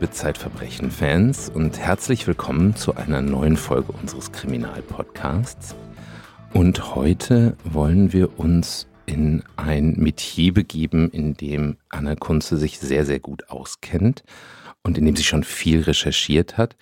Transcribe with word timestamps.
Liebe 0.00 0.12
Zeitverbrechen-Fans 0.14 1.50
und 1.50 1.78
herzlich 1.78 2.26
willkommen 2.26 2.74
zu 2.74 2.96
einer 2.96 3.20
neuen 3.20 3.58
Folge 3.58 3.92
unseres 3.92 4.32
Kriminalpodcasts. 4.32 5.74
Und 6.54 6.94
heute 6.94 7.54
wollen 7.64 8.10
wir 8.14 8.38
uns 8.38 8.88
in 9.04 9.42
ein 9.56 9.96
Metier 9.98 10.54
begeben, 10.54 11.10
in 11.10 11.34
dem 11.34 11.76
Anna 11.90 12.14
Kunze 12.14 12.56
sich 12.56 12.78
sehr, 12.78 13.04
sehr 13.04 13.20
gut 13.20 13.50
auskennt 13.50 14.24
und 14.82 14.96
in 14.96 15.04
dem 15.04 15.16
sie 15.16 15.22
schon 15.22 15.44
viel 15.44 15.82
recherchiert 15.82 16.56
hat. 16.56 16.76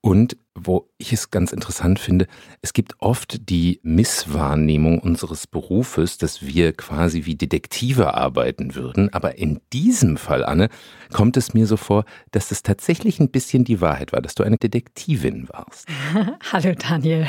Und 0.00 0.36
wo 0.54 0.88
ich 0.98 1.12
es 1.12 1.30
ganz 1.30 1.52
interessant 1.52 1.98
finde, 1.98 2.26
es 2.62 2.72
gibt 2.72 2.94
oft 3.00 3.50
die 3.50 3.80
Misswahrnehmung 3.82 5.00
unseres 5.00 5.46
Berufes, 5.46 6.16
dass 6.16 6.42
wir 6.42 6.72
quasi 6.72 7.24
wie 7.24 7.34
Detektive 7.34 8.14
arbeiten 8.14 8.74
würden. 8.74 9.12
Aber 9.12 9.36
in 9.36 9.60
diesem 9.72 10.16
Fall, 10.16 10.44
Anne, 10.44 10.68
kommt 11.12 11.36
es 11.36 11.54
mir 11.54 11.66
so 11.66 11.76
vor, 11.76 12.04
dass 12.30 12.48
das 12.48 12.62
tatsächlich 12.62 13.18
ein 13.18 13.30
bisschen 13.30 13.64
die 13.64 13.80
Wahrheit 13.80 14.12
war, 14.12 14.22
dass 14.22 14.34
du 14.34 14.44
eine 14.44 14.56
Detektivin 14.56 15.48
warst. 15.48 15.88
Hallo 16.52 16.74
Daniel. 16.74 17.28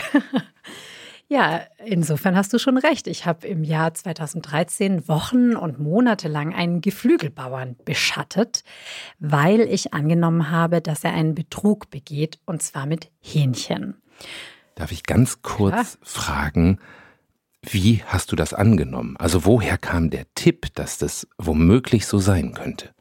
Ja, 1.27 1.61
insofern 1.83 2.35
hast 2.35 2.53
du 2.53 2.59
schon 2.59 2.77
recht. 2.77 3.07
Ich 3.07 3.25
habe 3.25 3.47
im 3.47 3.63
Jahr 3.63 3.93
2013 3.93 5.07
Wochen 5.07 5.55
und 5.55 5.79
Monate 5.79 6.27
lang 6.27 6.53
einen 6.53 6.81
Geflügelbauern 6.81 7.75
beschattet, 7.83 8.63
weil 9.17 9.61
ich 9.61 9.93
angenommen 9.93 10.51
habe, 10.51 10.81
dass 10.81 11.03
er 11.03 11.13
einen 11.13 11.33
Betrug 11.33 11.89
begeht, 11.89 12.39
und 12.45 12.61
zwar 12.61 12.85
mit 12.85 13.09
Hähnchen. 13.21 13.95
Darf 14.75 14.91
ich 14.91 15.03
ganz 15.03 15.41
kurz 15.41 15.73
ja. 15.93 15.99
fragen, 16.03 16.79
wie 17.63 18.03
hast 18.05 18.31
du 18.31 18.35
das 18.35 18.53
angenommen? 18.53 19.17
Also 19.17 19.45
woher 19.45 19.79
kam 19.79 20.11
der 20.11 20.25
Tipp, 20.35 20.67
dass 20.75 20.99
das 20.99 21.27
womöglich 21.39 22.05
so 22.05 22.19
sein 22.19 22.53
könnte? 22.53 22.93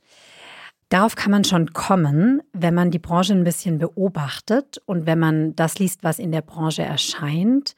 Darauf 0.89 1.17
kann 1.17 1.33
man 1.33 1.45
schon 1.45 1.73
kommen, 1.73 2.41
wenn 2.53 2.75
man 2.75 2.91
die 2.91 2.99
Branche 2.99 3.33
ein 3.33 3.45
bisschen 3.45 3.79
beobachtet 3.79 4.81
und 4.87 5.07
wenn 5.07 5.19
man 5.19 5.57
das 5.57 5.79
liest, 5.79 6.05
was 6.05 6.19
in 6.19 6.31
der 6.31 6.43
Branche 6.43 6.83
erscheint 6.83 7.75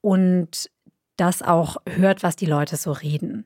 und 0.00 0.70
das 1.16 1.42
auch 1.42 1.76
hört, 1.86 2.22
was 2.22 2.36
die 2.36 2.46
Leute 2.46 2.76
so 2.76 2.92
reden. 2.92 3.44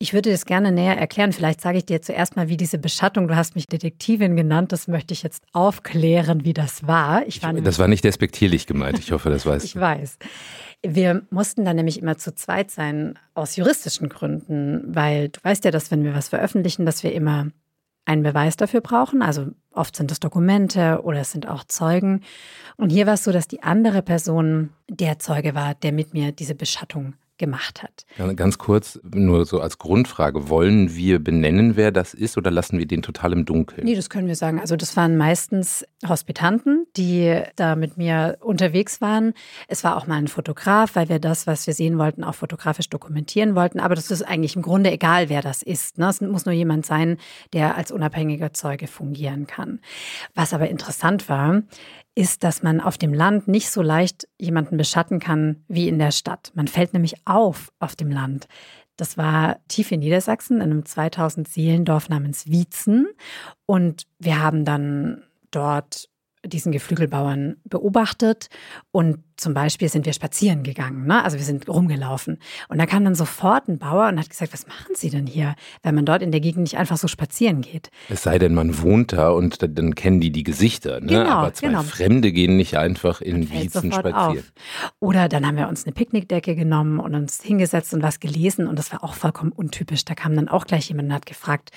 Ich 0.00 0.12
würde 0.12 0.30
das 0.30 0.46
gerne 0.46 0.70
näher 0.70 0.96
erklären. 0.96 1.32
Vielleicht 1.32 1.60
sage 1.60 1.78
ich 1.78 1.86
dir 1.86 2.00
zuerst 2.02 2.36
mal, 2.36 2.48
wie 2.48 2.56
diese 2.56 2.78
Beschattung, 2.78 3.26
du 3.26 3.34
hast 3.34 3.56
mich 3.56 3.66
Detektivin 3.66 4.36
genannt, 4.36 4.70
das 4.70 4.86
möchte 4.86 5.12
ich 5.12 5.24
jetzt 5.24 5.42
aufklären, 5.52 6.44
wie 6.44 6.54
das 6.54 6.86
war. 6.86 7.26
Ich 7.26 7.42
war 7.42 7.52
das 7.52 7.80
war 7.80 7.88
nicht 7.88 8.04
despektierlich 8.04 8.66
gemeint, 8.66 8.98
ich 9.00 9.10
hoffe, 9.10 9.30
das 9.30 9.44
weißt 9.44 9.64
du. 9.64 9.66
ich 9.66 9.76
weiß. 9.76 10.18
Wir 10.86 11.22
mussten 11.30 11.64
dann 11.64 11.74
nämlich 11.74 12.00
immer 12.00 12.16
zu 12.16 12.32
zweit 12.32 12.70
sein, 12.70 13.18
aus 13.34 13.56
juristischen 13.56 14.08
Gründen, 14.08 14.84
weil 14.94 15.30
du 15.30 15.40
weißt 15.42 15.64
ja, 15.64 15.72
dass 15.72 15.90
wenn 15.90 16.04
wir 16.04 16.14
was 16.14 16.28
veröffentlichen, 16.28 16.86
dass 16.86 17.02
wir 17.02 17.12
immer 17.12 17.48
einen 18.04 18.22
Beweis 18.22 18.56
dafür 18.56 18.80
brauchen. 18.80 19.20
Also 19.20 19.48
oft 19.78 19.96
sind 19.96 20.10
es 20.12 20.20
Dokumente 20.20 21.00
oder 21.02 21.20
es 21.20 21.32
sind 21.32 21.48
auch 21.48 21.64
Zeugen. 21.64 22.22
Und 22.76 22.90
hier 22.90 23.06
war 23.06 23.14
es 23.14 23.24
so, 23.24 23.32
dass 23.32 23.48
die 23.48 23.62
andere 23.62 24.02
Person 24.02 24.70
der 24.88 25.18
Zeuge 25.18 25.54
war, 25.54 25.74
der 25.74 25.92
mit 25.92 26.12
mir 26.12 26.32
diese 26.32 26.54
Beschattung 26.54 27.14
gemacht 27.38 27.84
hat. 27.84 28.04
Ganz 28.36 28.58
kurz, 28.58 28.98
nur 29.04 29.46
so 29.46 29.60
als 29.60 29.78
Grundfrage, 29.78 30.48
wollen 30.48 30.94
wir 30.96 31.22
benennen, 31.22 31.76
wer 31.76 31.92
das 31.92 32.12
ist 32.12 32.36
oder 32.36 32.50
lassen 32.50 32.78
wir 32.78 32.86
den 32.86 33.00
total 33.00 33.32
im 33.32 33.44
Dunkeln? 33.44 33.84
Nee, 33.84 33.94
das 33.94 34.10
können 34.10 34.26
wir 34.26 34.34
sagen. 34.34 34.60
Also 34.60 34.76
das 34.76 34.96
waren 34.96 35.16
meistens 35.16 35.86
Hospitanten, 36.06 36.86
die 36.96 37.42
da 37.56 37.74
mit 37.74 37.96
mir 37.96 38.38
unterwegs 38.40 39.00
waren. 39.00 39.34
Es 39.66 39.82
war 39.82 39.96
auch 39.96 40.06
mal 40.06 40.14
ein 40.14 40.28
Fotograf, 40.28 40.94
weil 40.94 41.08
wir 41.08 41.18
das, 41.18 41.48
was 41.48 41.66
wir 41.66 41.74
sehen 41.74 41.98
wollten, 41.98 42.22
auch 42.22 42.36
fotografisch 42.36 42.88
dokumentieren 42.88 43.56
wollten. 43.56 43.80
Aber 43.80 43.96
das 43.96 44.10
ist 44.10 44.22
eigentlich 44.22 44.54
im 44.54 44.62
Grunde 44.62 44.92
egal, 44.92 45.28
wer 45.28 45.42
das 45.42 45.62
ist. 45.62 45.98
Ne? 45.98 46.08
Es 46.08 46.20
muss 46.20 46.46
nur 46.46 46.54
jemand 46.54 46.86
sein, 46.86 47.18
der 47.52 47.76
als 47.76 47.90
unabhängiger 47.90 48.52
Zeuge 48.52 48.86
fungieren 48.86 49.48
kann. 49.48 49.80
Was 50.34 50.54
aber 50.54 50.68
interessant 50.68 51.28
war, 51.28 51.62
ist, 52.14 52.44
dass 52.44 52.62
man 52.62 52.80
auf 52.80 52.96
dem 52.98 53.12
Land 53.12 53.48
nicht 53.48 53.70
so 53.70 53.82
leicht 53.82 54.28
jemanden 54.38 54.76
beschatten 54.76 55.18
kann 55.18 55.64
wie 55.66 55.88
in 55.88 55.98
der 55.98 56.12
Stadt. 56.12 56.52
Man 56.54 56.68
fällt 56.68 56.92
nämlich 56.92 57.14
auf 57.26 57.72
auf 57.80 57.96
dem 57.96 58.10
Land. 58.10 58.46
Das 58.96 59.16
war 59.16 59.58
tief 59.68 59.92
in 59.92 60.00
Niedersachsen, 60.00 60.56
in 60.56 60.62
einem 60.70 60.84
2000 60.84 61.46
Seelendorf 61.46 62.08
namens 62.08 62.48
Wietzen. 62.48 63.06
Und 63.66 64.08
wir 64.18 64.42
haben 64.42 64.64
dann 64.64 65.22
dort 65.50 66.08
diesen 66.44 66.72
Geflügelbauern 66.72 67.56
beobachtet 67.64 68.48
und 68.92 69.18
zum 69.36 69.54
Beispiel 69.54 69.88
sind 69.88 70.06
wir 70.06 70.12
spazieren 70.12 70.62
gegangen, 70.62 71.06
ne? 71.06 71.24
also 71.24 71.36
wir 71.36 71.44
sind 71.44 71.68
rumgelaufen 71.68 72.38
und 72.68 72.78
da 72.78 72.86
kam 72.86 73.04
dann 73.04 73.14
sofort 73.14 73.68
ein 73.68 73.78
Bauer 73.78 74.08
und 74.08 74.18
hat 74.18 74.30
gesagt, 74.30 74.52
was 74.52 74.66
machen 74.66 74.94
Sie 74.94 75.10
denn 75.10 75.26
hier, 75.26 75.54
wenn 75.82 75.94
man 75.94 76.04
dort 76.04 76.22
in 76.22 76.30
der 76.30 76.40
Gegend 76.40 76.62
nicht 76.62 76.76
einfach 76.76 76.96
so 76.96 77.08
spazieren 77.08 77.60
geht? 77.60 77.90
Es 78.08 78.22
sei 78.22 78.38
denn, 78.38 78.54
man 78.54 78.82
wohnt 78.82 79.12
da 79.12 79.30
und 79.30 79.58
dann 79.78 79.94
kennen 79.94 80.20
die 80.20 80.30
die 80.30 80.44
Gesichter, 80.44 81.00
ne? 81.00 81.06
genau, 81.06 81.30
aber 81.30 81.54
zwei 81.54 81.68
genau. 81.68 81.82
Fremde 81.82 82.32
gehen 82.32 82.56
nicht 82.56 82.76
einfach 82.78 83.20
in 83.20 83.50
Wiezen 83.50 83.92
spazieren. 83.92 84.14
Auf. 84.14 84.52
Oder 85.00 85.28
dann 85.28 85.46
haben 85.46 85.56
wir 85.56 85.68
uns 85.68 85.84
eine 85.84 85.92
Picknickdecke 85.92 86.54
genommen 86.54 87.00
und 87.00 87.14
uns 87.14 87.42
hingesetzt 87.42 87.94
und 87.94 88.02
was 88.02 88.20
gelesen 88.20 88.66
und 88.66 88.78
das 88.78 88.92
war 88.92 89.04
auch 89.04 89.14
vollkommen 89.14 89.52
untypisch. 89.52 90.04
Da 90.04 90.14
kam 90.14 90.34
dann 90.36 90.48
auch 90.48 90.66
gleich 90.66 90.88
jemand 90.88 91.08
und 91.08 91.14
hat 91.14 91.26
gefragt, 91.26 91.70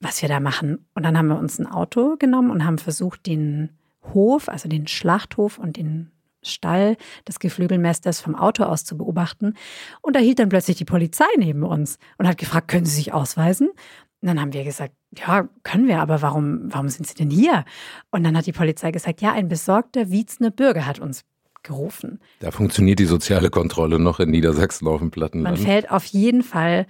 was 0.00 0.20
wir 0.22 0.28
da 0.28 0.40
machen. 0.40 0.86
Und 0.94 1.04
dann 1.04 1.16
haben 1.16 1.28
wir 1.28 1.38
uns 1.38 1.58
ein 1.58 1.66
Auto 1.66 2.16
genommen 2.18 2.50
und 2.50 2.64
haben 2.64 2.78
versucht, 2.78 3.26
den 3.26 3.70
Hof, 4.14 4.48
also 4.48 4.68
den 4.68 4.86
Schlachthof 4.86 5.58
und 5.58 5.76
den 5.76 6.10
Stall 6.42 6.96
des 7.28 7.38
Geflügelmeisters 7.38 8.20
vom 8.20 8.34
Auto 8.34 8.64
aus 8.64 8.84
zu 8.84 8.96
beobachten. 8.96 9.54
Und 10.00 10.16
da 10.16 10.20
hielt 10.20 10.38
dann 10.38 10.48
plötzlich 10.48 10.78
die 10.78 10.86
Polizei 10.86 11.26
neben 11.36 11.62
uns 11.62 11.98
und 12.16 12.26
hat 12.26 12.38
gefragt, 12.38 12.68
können 12.68 12.86
Sie 12.86 12.96
sich 12.96 13.12
ausweisen? 13.12 13.68
Und 13.68 14.26
dann 14.26 14.40
haben 14.40 14.52
wir 14.52 14.64
gesagt, 14.64 14.94
ja, 15.16 15.48
können 15.62 15.86
wir, 15.86 16.00
aber 16.00 16.22
warum, 16.22 16.72
warum 16.72 16.88
sind 16.88 17.06
Sie 17.06 17.14
denn 17.14 17.30
hier? 17.30 17.64
Und 18.10 18.24
dann 18.24 18.36
hat 18.36 18.46
die 18.46 18.52
Polizei 18.52 18.90
gesagt, 18.90 19.20
ja, 19.20 19.32
ein 19.32 19.48
besorgter 19.48 20.10
Wiezner 20.10 20.50
Bürger 20.50 20.86
hat 20.86 20.98
uns 20.98 21.24
gerufen. 21.62 22.20
Da 22.40 22.50
funktioniert 22.50 22.98
die 22.98 23.06
soziale 23.06 23.50
Kontrolle 23.50 23.98
noch 23.98 24.20
in 24.20 24.30
Niedersachsen 24.30 24.88
auf 24.88 25.00
dem 25.00 25.10
Plattenland. 25.10 25.58
Man 25.58 25.66
fällt 25.66 25.90
auf 25.90 26.06
jeden 26.06 26.42
Fall 26.42 26.86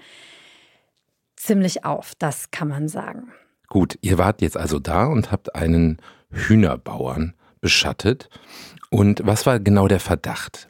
ziemlich 1.41 1.85
auf, 1.85 2.13
das 2.19 2.51
kann 2.51 2.69
man 2.69 2.89
sagen. 2.89 3.33
Gut, 3.69 3.99
ihr 4.03 4.19
wart 4.19 4.43
jetzt 4.43 4.57
also 4.57 4.79
da 4.79 5.07
und 5.07 5.31
habt 5.31 5.55
einen 5.55 5.99
Hühnerbauern 6.31 7.35
beschattet. 7.61 8.29
Und 8.91 9.25
was 9.25 9.47
war 9.47 9.61
genau 9.61 9.89
der 9.89 10.01
Verdacht? 10.01 10.69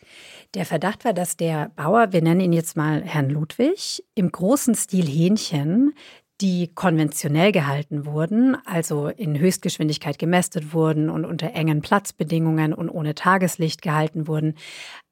Der 0.55 0.67
Verdacht 0.67 1.05
war, 1.05 1.13
dass 1.13 1.37
der 1.37 1.71
Bauer, 1.77 2.13
wir 2.13 2.23
nennen 2.23 2.41
ihn 2.41 2.53
jetzt 2.53 2.77
mal 2.77 3.03
Herrn 3.03 3.31
Ludwig, 3.31 4.05
im 4.15 4.31
großen 4.31 4.75
Stil 4.75 5.07
Hähnchen, 5.07 5.95
die 6.41 6.73
konventionell 6.75 7.53
gehalten 7.53 8.07
wurden, 8.07 8.57
also 8.65 9.09
in 9.09 9.39
Höchstgeschwindigkeit 9.39 10.19
gemästet 10.19 10.73
wurden 10.73 11.11
und 11.11 11.25
unter 11.25 11.53
engen 11.53 11.83
Platzbedingungen 11.83 12.73
und 12.73 12.89
ohne 12.89 13.15
Tageslicht 13.15 13.83
gehalten 13.83 14.27
wurden, 14.27 14.55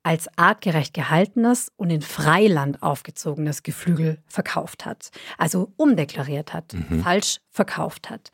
als 0.03 0.29
artgerecht 0.37 0.95
gehaltenes 0.95 1.71
und 1.77 1.91
in 1.91 2.03
Freiland 2.03 2.83
aufgezogenes 2.83 3.63
Geflügel 3.63 4.19
verkauft 4.27 4.87
hat. 4.87 5.11
Also 5.37 5.73
umdeklariert 5.77 6.55
hat, 6.55 6.73
mhm. 6.73 7.03
falsch 7.03 7.39
verkauft 7.51 8.09
hat. 8.11 8.31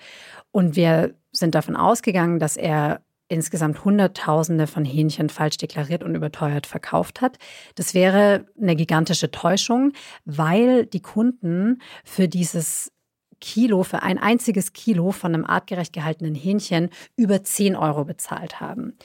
Und 0.50 0.76
wir 0.76 1.14
sind 1.32 1.54
davon 1.54 1.76
ausgegangen, 1.76 2.38
dass 2.38 2.56
er 2.56 3.00
insgesamt 3.28 3.84
Hunderttausende 3.84 4.66
von 4.66 4.84
Hähnchen 4.84 5.28
falsch 5.28 5.56
deklariert 5.56 6.04
und 6.04 6.14
überteuert 6.14 6.66
verkauft 6.66 7.20
hat. 7.20 7.38
Das 7.74 7.94
wäre 7.94 8.46
eine 8.60 8.76
gigantische 8.76 9.30
Täuschung, 9.30 9.92
weil 10.24 10.86
die 10.86 11.00
Kunden 11.00 11.80
für 12.04 12.28
dieses 12.28 12.92
Kilo, 13.40 13.82
für 13.82 14.02
ein 14.02 14.18
einziges 14.18 14.72
Kilo 14.72 15.10
von 15.10 15.34
einem 15.34 15.44
artgerecht 15.44 15.92
gehaltenen 15.92 16.34
Hähnchen 16.34 16.90
über 17.16 17.42
10 17.42 17.76
Euro 17.76 18.04
bezahlt 18.04 18.60
haben. 18.60 18.96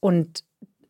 Und 0.00 0.44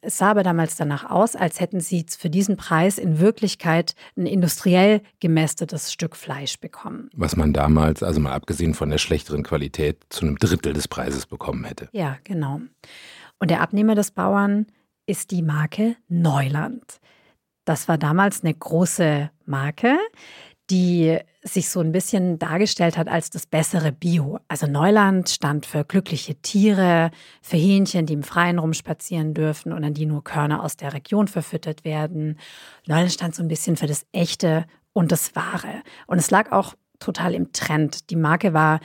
es 0.09 0.17
sah 0.17 0.31
aber 0.31 0.43
damals 0.43 0.75
danach 0.77 1.11
aus, 1.11 1.37
als 1.37 1.61
hätten 1.61 1.81
sie 1.81 2.07
für 2.09 2.31
diesen 2.31 2.57
Preis 2.57 2.97
in 2.97 3.19
Wirklichkeit 3.19 3.95
ein 4.17 4.25
industriell 4.25 5.03
gemästetes 5.21 5.93
Stück 5.93 6.17
Fleisch 6.17 6.59
bekommen. 6.59 7.11
Was 7.15 7.37
man 7.37 7.53
damals, 7.53 8.03
also 8.03 8.19
mal 8.19 8.33
abgesehen 8.33 8.73
von 8.73 8.89
der 8.89 8.97
schlechteren 8.97 9.43
Qualität, 9.43 10.07
zu 10.09 10.25
einem 10.25 10.39
Drittel 10.39 10.73
des 10.73 10.89
Preises 10.89 11.27
bekommen 11.27 11.65
hätte. 11.65 11.91
Ja, 11.93 12.17
genau. 12.25 12.63
Und 13.39 13.51
der 13.51 13.61
Abnehmer 13.61 13.95
des 13.95 14.11
Bauern 14.11 14.67
ist 15.05 15.31
die 15.31 15.43
Marke 15.43 15.97
Neuland. 16.09 17.01
Das 17.67 17.87
war 17.87 17.99
damals 17.99 18.43
eine 18.43 18.55
große 18.55 19.31
Marke, 19.45 19.99
die 20.71 21.19
sich 21.49 21.69
so 21.71 21.81
ein 21.81 21.93
bisschen 21.93 22.39
dargestellt 22.39 22.97
hat 22.97 23.09
als 23.09 23.31
das 23.31 23.47
bessere 23.47 23.93
Bio. 23.93 24.39
Also 24.49 24.67
Neuland 24.67 25.29
stand 25.29 25.67
für 25.67 25.85
glückliche 25.85 26.37
Tiere, 26.37 27.11
für 27.43 27.57
Hähnchen, 27.57 28.07
die 28.07 28.15
im 28.15 28.23
Freien 28.23 28.59
rumspazieren 28.59 29.35
dürfen 29.35 29.73
und 29.73 29.85
an 29.85 29.95
die 29.95 30.07
nur 30.07 30.25
Körner 30.25 30.63
aus 30.63 30.77
der 30.77 30.95
Region 30.95 31.29
verfüttert 31.29 31.85
werden. 31.85 32.39
Neuland 32.87 33.13
stand 33.13 33.35
so 33.35 33.43
ein 33.43 33.49
bisschen 33.49 33.77
für 33.77 33.87
das 33.87 34.07
Echte 34.13 34.67
und 34.93 35.13
das 35.13 35.35
Wahre. 35.37 35.83
Und 36.07 36.19
es 36.19 36.31
lag 36.31 36.53
auch 36.53 36.75
total 36.99 37.35
im 37.35 37.53
Trend. 37.53 38.11
Die 38.11 38.17
Marke 38.17 38.53
war 38.53 38.81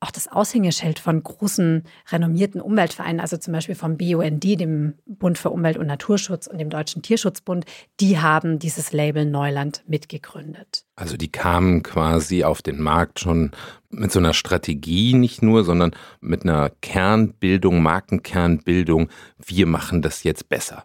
auch 0.00 0.10
das 0.10 0.28
Aushängeschild 0.28 0.98
von 0.98 1.22
großen 1.22 1.82
renommierten 2.10 2.60
Umweltvereinen, 2.60 3.20
also 3.20 3.36
zum 3.36 3.52
Beispiel 3.52 3.74
vom 3.74 3.96
BUND, 3.96 4.44
dem 4.44 4.94
Bund 5.06 5.38
für 5.38 5.50
Umwelt 5.50 5.76
und 5.76 5.86
Naturschutz 5.86 6.46
und 6.46 6.58
dem 6.58 6.70
Deutschen 6.70 7.02
Tierschutzbund, 7.02 7.64
die 7.98 8.18
haben 8.18 8.58
dieses 8.58 8.92
Label 8.92 9.24
Neuland 9.24 9.82
mitgegründet. 9.88 10.84
Also 10.94 11.16
die 11.16 11.32
kamen 11.32 11.82
quasi 11.82 12.44
auf 12.44 12.62
den 12.62 12.80
Markt 12.80 13.20
schon 13.20 13.50
mit 13.90 14.12
so 14.12 14.20
einer 14.20 14.34
Strategie 14.34 15.14
nicht 15.14 15.42
nur, 15.42 15.64
sondern 15.64 15.92
mit 16.20 16.44
einer 16.44 16.70
Kernbildung, 16.80 17.82
Markenkernbildung. 17.82 19.08
Wir 19.44 19.66
machen 19.66 20.02
das 20.02 20.22
jetzt 20.22 20.48
besser. 20.48 20.84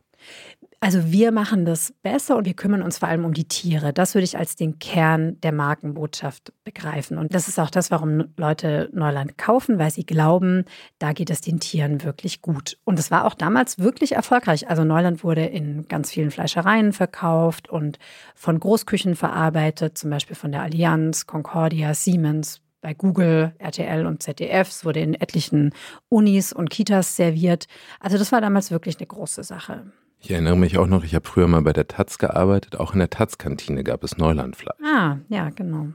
Also 0.84 1.14
wir 1.14 1.32
machen 1.32 1.64
das 1.64 1.94
besser 2.04 2.36
und 2.36 2.44
wir 2.44 2.56
kümmern 2.56 2.82
uns 2.82 2.98
vor 2.98 3.08
allem 3.08 3.24
um 3.24 3.34
die 3.34 3.48
Tiere. 3.48 3.94
Das 3.94 4.16
würde 4.16 4.26
ich 4.26 4.38
als 4.38 4.58
den 4.58 4.80
Kern 4.80 5.40
der 5.40 5.54
Markenbotschaft 5.54 6.52
begreifen. 6.66 7.18
Und 7.18 7.34
das 7.34 7.48
ist 7.48 7.58
auch 7.58 7.70
das, 7.70 7.90
warum 7.90 8.26
Leute 8.36 8.90
Neuland 8.92 9.38
kaufen, 9.38 9.80
weil 9.80 9.92
sie 9.92 10.06
glauben, 10.06 10.66
da 11.00 11.14
geht 11.14 11.30
es 11.30 11.40
den 11.40 11.62
Tieren 11.62 12.04
wirklich 12.04 12.42
gut. 12.42 12.78
Und 12.84 13.00
es 13.00 13.12
war 13.12 13.24
auch 13.24 13.34
damals 13.34 13.80
wirklich 13.80 14.12
erfolgreich. 14.12 14.70
Also 14.70 14.84
Neuland 14.84 15.24
wurde 15.24 15.46
in 15.46 15.88
ganz 15.88 16.12
vielen 16.12 16.32
Fleischereien 16.32 16.92
verkauft 16.92 17.70
und 17.70 17.98
von 18.36 18.60
Großküchen 18.60 19.16
verarbeitet, 19.16 19.98
zum 19.98 20.10
Beispiel 20.10 20.36
von 20.36 20.52
der 20.52 20.64
Allianz, 20.64 21.28
Concordia, 21.28 21.94
Siemens, 21.94 22.60
bei 22.82 22.94
Google, 22.94 23.54
RTL 23.58 24.06
und 24.06 24.22
ZDF. 24.22 24.68
Es 24.68 24.84
wurde 24.84 25.00
in 25.00 25.14
etlichen 25.14 25.74
Unis 26.10 26.52
und 26.52 26.70
Kitas 26.70 27.16
serviert. 27.16 27.68
Also 28.02 28.18
das 28.18 28.34
war 28.34 28.42
damals 28.42 28.70
wirklich 28.70 28.98
eine 28.98 29.08
große 29.08 29.46
Sache. 29.46 29.86
Ich 30.24 30.32
erinnere 30.32 30.56
mich 30.56 30.78
auch 30.78 30.88
noch, 30.88 31.04
ich 31.04 31.16
habe 31.16 31.28
früher 31.28 31.50
mal 31.50 31.62
bei 31.62 31.74
der 31.74 31.90
Taz 31.90 32.18
gearbeitet. 32.18 32.78
Auch 32.78 32.94
in 32.94 33.00
der 33.00 33.10
Taz-Kantine 33.10 33.84
gab 33.84 34.06
es 34.06 34.18
Neulandfleisch. 34.18 34.80
Ah, 34.82 35.18
ja, 35.28 35.50
genau. 35.50 35.88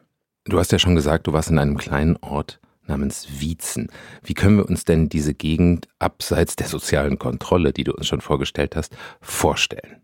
Du 0.44 0.58
hast 0.58 0.70
ja 0.70 0.78
schon 0.78 0.94
gesagt, 0.94 1.26
du 1.26 1.32
warst 1.32 1.50
in 1.50 1.58
einem 1.58 1.78
kleinen 1.78 2.16
Ort 2.18 2.60
namens 2.86 3.40
Wietzen. 3.40 3.88
Wie 4.22 4.34
können 4.34 4.58
wir 4.58 4.68
uns 4.68 4.84
denn 4.84 5.08
diese 5.08 5.32
Gegend 5.32 5.88
abseits 5.98 6.56
der 6.56 6.66
sozialen 6.66 7.18
Kontrolle, 7.18 7.72
die 7.72 7.84
du 7.84 7.92
uns 7.92 8.06
schon 8.06 8.20
vorgestellt 8.20 8.76
hast, 8.76 8.94
vorstellen? 9.22 10.02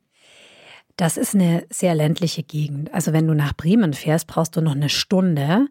Das 0.96 1.18
ist 1.18 1.34
eine 1.34 1.66
sehr 1.70 1.94
ländliche 1.94 2.44
Gegend. 2.44 2.94
Also 2.94 3.12
wenn 3.12 3.26
du 3.26 3.34
nach 3.34 3.52
Bremen 3.52 3.92
fährst, 3.92 4.26
brauchst 4.26 4.56
du 4.56 4.62
noch 4.62 4.74
eine 4.74 4.88
Stunde, 4.88 5.66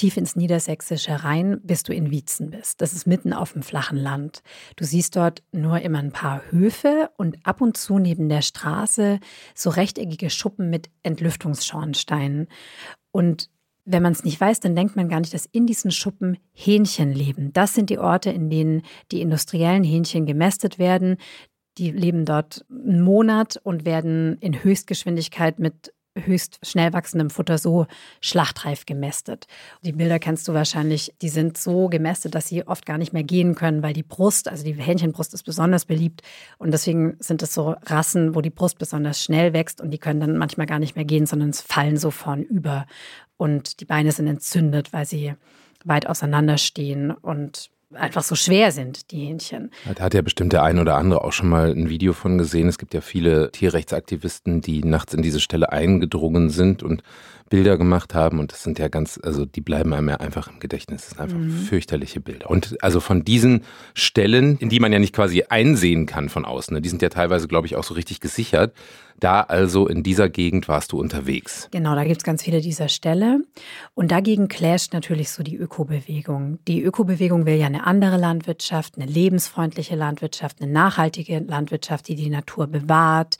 tief 0.00 0.16
ins 0.16 0.34
Niedersächsische 0.34 1.24
rein, 1.24 1.60
bis 1.62 1.82
du 1.82 1.92
in 1.92 2.10
Wietzen 2.10 2.48
bist. 2.48 2.80
Das 2.80 2.94
ist 2.94 3.06
mitten 3.06 3.34
auf 3.34 3.52
dem 3.52 3.62
flachen 3.62 3.98
Land. 3.98 4.42
Du 4.76 4.84
siehst 4.86 5.14
dort 5.14 5.42
nur 5.52 5.82
immer 5.82 5.98
ein 5.98 6.10
paar 6.10 6.40
Höfe 6.50 7.10
und 7.18 7.36
ab 7.44 7.60
und 7.60 7.76
zu 7.76 7.98
neben 7.98 8.30
der 8.30 8.40
Straße 8.40 9.20
so 9.54 9.68
rechteckige 9.68 10.30
Schuppen 10.30 10.70
mit 10.70 10.88
Entlüftungsschornsteinen. 11.02 12.48
Und 13.12 13.50
wenn 13.84 14.02
man 14.02 14.12
es 14.12 14.24
nicht 14.24 14.40
weiß, 14.40 14.60
dann 14.60 14.74
denkt 14.74 14.96
man 14.96 15.10
gar 15.10 15.20
nicht, 15.20 15.34
dass 15.34 15.44
in 15.44 15.66
diesen 15.66 15.90
Schuppen 15.90 16.38
Hähnchen 16.54 17.12
leben. 17.12 17.52
Das 17.52 17.74
sind 17.74 17.90
die 17.90 17.98
Orte, 17.98 18.30
in 18.30 18.48
denen 18.48 18.80
die 19.12 19.20
industriellen 19.20 19.84
Hähnchen 19.84 20.24
gemästet 20.24 20.78
werden. 20.78 21.18
Die 21.76 21.90
leben 21.90 22.24
dort 22.24 22.64
einen 22.70 23.02
Monat 23.02 23.60
und 23.62 23.84
werden 23.84 24.38
in 24.38 24.64
Höchstgeschwindigkeit 24.64 25.58
mit 25.58 25.92
höchst 26.16 26.58
schnell 26.62 26.92
wachsendem 26.92 27.30
Futter 27.30 27.58
so 27.58 27.86
schlachtreif 28.20 28.86
gemästet. 28.86 29.46
Die 29.82 29.92
Bilder 29.92 30.18
kennst 30.18 30.48
du 30.48 30.54
wahrscheinlich, 30.54 31.14
die 31.22 31.28
sind 31.28 31.56
so 31.56 31.88
gemästet, 31.88 32.34
dass 32.34 32.48
sie 32.48 32.66
oft 32.66 32.84
gar 32.86 32.98
nicht 32.98 33.12
mehr 33.12 33.22
gehen 33.22 33.54
können, 33.54 33.82
weil 33.82 33.92
die 33.92 34.02
Brust, 34.02 34.48
also 34.48 34.64
die 34.64 34.74
Hähnchenbrust 34.74 35.34
ist 35.34 35.44
besonders 35.44 35.84
beliebt. 35.84 36.22
Und 36.58 36.72
deswegen 36.72 37.16
sind 37.20 37.42
es 37.42 37.54
so 37.54 37.76
Rassen, 37.84 38.34
wo 38.34 38.40
die 38.40 38.50
Brust 38.50 38.78
besonders 38.78 39.22
schnell 39.22 39.52
wächst 39.52 39.80
und 39.80 39.90
die 39.90 39.98
können 39.98 40.20
dann 40.20 40.36
manchmal 40.36 40.66
gar 40.66 40.78
nicht 40.78 40.96
mehr 40.96 41.04
gehen, 41.04 41.26
sondern 41.26 41.50
es 41.50 41.60
fallen 41.60 41.96
so 41.96 42.10
vorn 42.10 42.42
über. 42.42 42.86
Und 43.36 43.80
die 43.80 43.86
Beine 43.86 44.12
sind 44.12 44.26
entzündet, 44.26 44.92
weil 44.92 45.06
sie 45.06 45.34
weit 45.84 46.06
auseinander 46.06 46.58
stehen 46.58 47.10
und 47.10 47.70
einfach 47.94 48.22
so 48.22 48.34
schwer 48.34 48.72
sind, 48.72 49.10
die 49.10 49.18
Hähnchen. 49.26 49.70
Da 49.94 50.04
hat 50.04 50.14
ja 50.14 50.22
bestimmt 50.22 50.52
der 50.52 50.62
ein 50.62 50.78
oder 50.78 50.96
andere 50.96 51.24
auch 51.24 51.32
schon 51.32 51.48
mal 51.48 51.70
ein 51.70 51.88
Video 51.88 52.12
von 52.12 52.38
gesehen. 52.38 52.68
Es 52.68 52.78
gibt 52.78 52.94
ja 52.94 53.00
viele 53.00 53.50
Tierrechtsaktivisten, 53.50 54.60
die 54.60 54.84
nachts 54.84 55.14
in 55.14 55.22
diese 55.22 55.40
Stelle 55.40 55.72
eingedrungen 55.72 56.50
sind 56.50 56.82
und 56.82 57.02
Bilder 57.50 57.76
gemacht 57.76 58.14
haben 58.14 58.38
und 58.38 58.52
das 58.52 58.62
sind 58.62 58.78
ja 58.78 58.86
ganz, 58.86 59.18
also 59.22 59.44
die 59.44 59.60
bleiben 59.60 59.92
einem 59.92 60.08
ja 60.08 60.16
einfach 60.16 60.48
im 60.48 60.60
Gedächtnis. 60.60 61.02
Das 61.02 61.10
sind 61.10 61.20
einfach 61.20 61.36
mhm. 61.36 61.50
fürchterliche 61.50 62.20
Bilder. 62.20 62.48
Und 62.48 62.80
also 62.80 63.00
von 63.00 63.24
diesen 63.24 63.64
Stellen, 63.92 64.56
in 64.58 64.68
die 64.68 64.78
man 64.78 64.92
ja 64.92 65.00
nicht 65.00 65.14
quasi 65.14 65.42
einsehen 65.48 66.06
kann 66.06 66.28
von 66.28 66.44
außen, 66.44 66.72
ne, 66.72 66.80
die 66.80 66.88
sind 66.88 67.02
ja 67.02 67.08
teilweise, 67.08 67.48
glaube 67.48 67.66
ich, 67.66 67.74
auch 67.74 67.82
so 67.82 67.94
richtig 67.94 68.20
gesichert. 68.20 68.72
Da 69.20 69.42
also 69.42 69.86
in 69.86 70.02
dieser 70.02 70.28
Gegend 70.28 70.66
warst 70.66 70.92
du 70.92 70.98
unterwegs. 70.98 71.68
Genau, 71.70 71.94
da 71.94 72.04
gibt 72.04 72.18
es 72.18 72.24
ganz 72.24 72.42
viele 72.42 72.60
dieser 72.60 72.88
Ställe. 72.88 73.42
Und 73.94 74.10
dagegen 74.10 74.48
clasht 74.48 74.94
natürlich 74.94 75.30
so 75.30 75.42
die 75.42 75.56
Ökobewegung. 75.56 76.58
Die 76.66 76.82
Ökobewegung 76.82 77.44
will 77.46 77.56
ja 77.56 77.66
eine 77.66 77.86
andere 77.86 78.16
Landwirtschaft, 78.16 78.94
eine 78.96 79.06
lebensfreundliche 79.06 79.94
Landwirtschaft, 79.94 80.62
eine 80.62 80.72
nachhaltige 80.72 81.38
Landwirtschaft, 81.38 82.08
die 82.08 82.16
die 82.16 82.30
Natur 82.30 82.66
bewahrt 82.66 83.38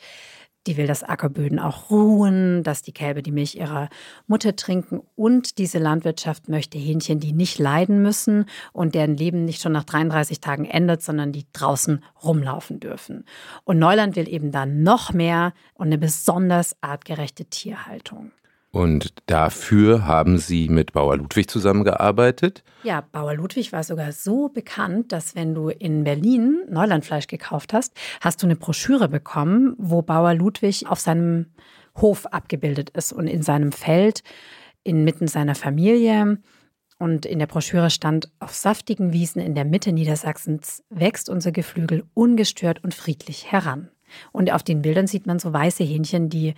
die 0.67 0.77
will, 0.77 0.87
dass 0.87 1.03
Ackerböden 1.03 1.59
auch 1.59 1.91
ruhen, 1.91 2.63
dass 2.63 2.83
die 2.83 2.93
Kälber 2.93 3.23
die 3.23 3.33
Milch 3.33 3.55
ihrer 3.55 3.89
Mutter 4.27 4.57
trinken. 4.57 5.01
Und 5.17 5.59
diese 5.59 5.79
Landwirtschaft 5.79 6.49
möchte 6.49 6.79
Hähnchen, 6.79 7.21
die 7.21 7.33
nicht 7.33 7.59
leiden 7.59 8.03
müssen 8.03 8.47
und 8.73 8.95
deren 8.95 9.17
Leben 9.17 9.45
nicht 9.45 9.63
schon 9.63 9.73
nach 9.73 9.85
33 9.85 10.41
Tagen 10.41 10.67
endet, 10.67 11.03
sondern 11.03 11.33
die 11.33 11.47
draußen 11.53 12.05
rumlaufen 12.23 12.81
dürfen. 12.81 13.25
Und 13.65 13.79
Neuland 13.79 14.17
will 14.17 14.29
eben 14.29 14.53
da 14.53 14.67
noch 14.67 15.13
mehr 15.13 15.55
und 15.75 15.87
eine 15.87 15.99
besonders 15.99 16.77
artgerechte 16.83 17.47
Tierhaltung. 17.47 18.33
Und 18.73 19.15
dafür 19.27 20.07
haben 20.07 20.39
Sie 20.39 20.69
mit 20.69 20.93
Bauer 20.93 21.17
Ludwig 21.17 21.51
zusammengearbeitet? 21.51 22.63
Ja, 22.85 23.01
Bauer 23.01 23.35
Ludwig 23.35 23.73
war 23.73 23.83
sogar 23.83 24.13
so 24.13 24.49
bekannt, 24.49 25.11
dass 25.11 25.35
wenn 25.35 25.55
du 25.55 25.71
in 25.71 26.05
Berlin 26.05 26.63
Neulandfleisch 26.69 27.27
gekauft 27.27 27.73
hast, 27.73 27.97
hast 28.21 28.43
du 28.43 28.47
eine 28.47 28.55
Broschüre 28.55 29.09
bekommen, 29.09 29.75
wo 29.79 30.03
Bauer 30.03 30.35
Ludwig 30.35 30.87
auf 30.89 31.01
seinem 31.01 31.47
Hof 31.97 32.27
abgebildet 32.27 32.91
ist 32.91 33.13
und 33.13 33.27
in 33.27 33.43
seinem 33.43 33.73
Feld 33.73 34.23
inmitten 34.85 35.27
seiner 35.27 35.57
Familie. 35.57 36.39
Und 36.99 37.27
in 37.27 37.41
der 37.41 37.47
Broschüre 37.47 37.91
stand, 37.91 38.31
auf 38.39 38.55
saftigen 38.55 39.13
Wiesen 39.13 39.41
in 39.41 39.55
der 39.55 39.65
Mitte 39.65 39.91
Niedersachsens 39.91 40.85
wächst 40.91 41.29
unser 41.29 41.51
Geflügel 41.51 42.05
ungestört 42.15 42.85
und 42.85 42.95
friedlich 42.95 43.51
heran. 43.51 43.89
Und 44.33 44.53
auf 44.53 44.63
den 44.63 44.83
Bildern 44.83 45.07
sieht 45.07 45.27
man 45.27 45.39
so 45.39 45.53
weiße 45.53 45.83
Hähnchen, 45.83 46.29
die 46.29 46.55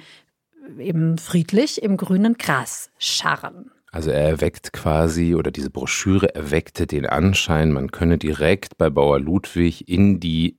eben 0.79 1.19
friedlich 1.19 1.83
im 1.83 1.97
grünen 1.97 2.35
Gras 2.35 2.91
scharren. 2.99 3.71
Also 3.91 4.11
er 4.11 4.27
erweckt 4.27 4.73
quasi, 4.73 5.35
oder 5.35 5.51
diese 5.51 5.71
Broschüre 5.71 6.35
erweckte 6.35 6.87
den 6.87 7.05
Anschein, 7.05 7.73
man 7.73 7.91
könne 7.91 8.17
direkt 8.17 8.79
bei 8.79 8.89
Bauer 8.89 9.21
Ludwig 9.21 9.87
in 9.89 10.19
die 10.19 10.59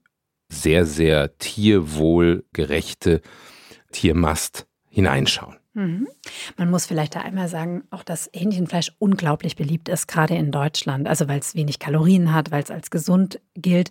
sehr, 0.50 0.86
sehr 0.86 1.36
tierwohlgerechte 1.40 3.22
Tiermast 3.92 4.68
hineinschauen. 4.88 5.58
Mhm. 5.74 6.08
Man 6.58 6.70
muss 6.70 6.86
vielleicht 6.86 7.16
da 7.16 7.22
einmal 7.22 7.48
sagen, 7.48 7.84
auch 7.90 8.04
dass 8.04 8.30
Hähnchenfleisch 8.34 8.92
unglaublich 9.00 9.56
beliebt 9.56 9.90
ist, 9.90 10.08
gerade 10.08 10.36
in 10.36 10.52
Deutschland. 10.52 11.08
Also 11.08 11.28
weil 11.28 11.40
es 11.40 11.56
wenig 11.56 11.80
Kalorien 11.80 12.34
hat, 12.34 12.52
weil 12.52 12.62
es 12.62 12.70
als 12.70 12.92
gesund 12.92 13.42
gilt. 13.56 13.90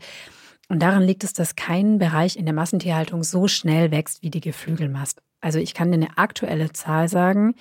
Und 0.69 0.81
daran 0.81 1.03
liegt 1.03 1.25
es, 1.25 1.33
dass 1.33 1.57
kein 1.57 1.99
Bereich 1.99 2.37
in 2.37 2.45
der 2.45 2.55
Massentierhaltung 2.55 3.25
so 3.25 3.49
schnell 3.49 3.91
wächst 3.91 4.23
wie 4.23 4.31
die 4.31 4.41
Geflügelmast. 4.41 5.21
Also 5.43 5.59
ich 5.59 5.75
kann 5.75 5.91
dir 5.91 5.97
eine 5.97 6.17
aktuelle 6.17 6.73
Zahl 6.73 7.09
sagen 7.09 7.55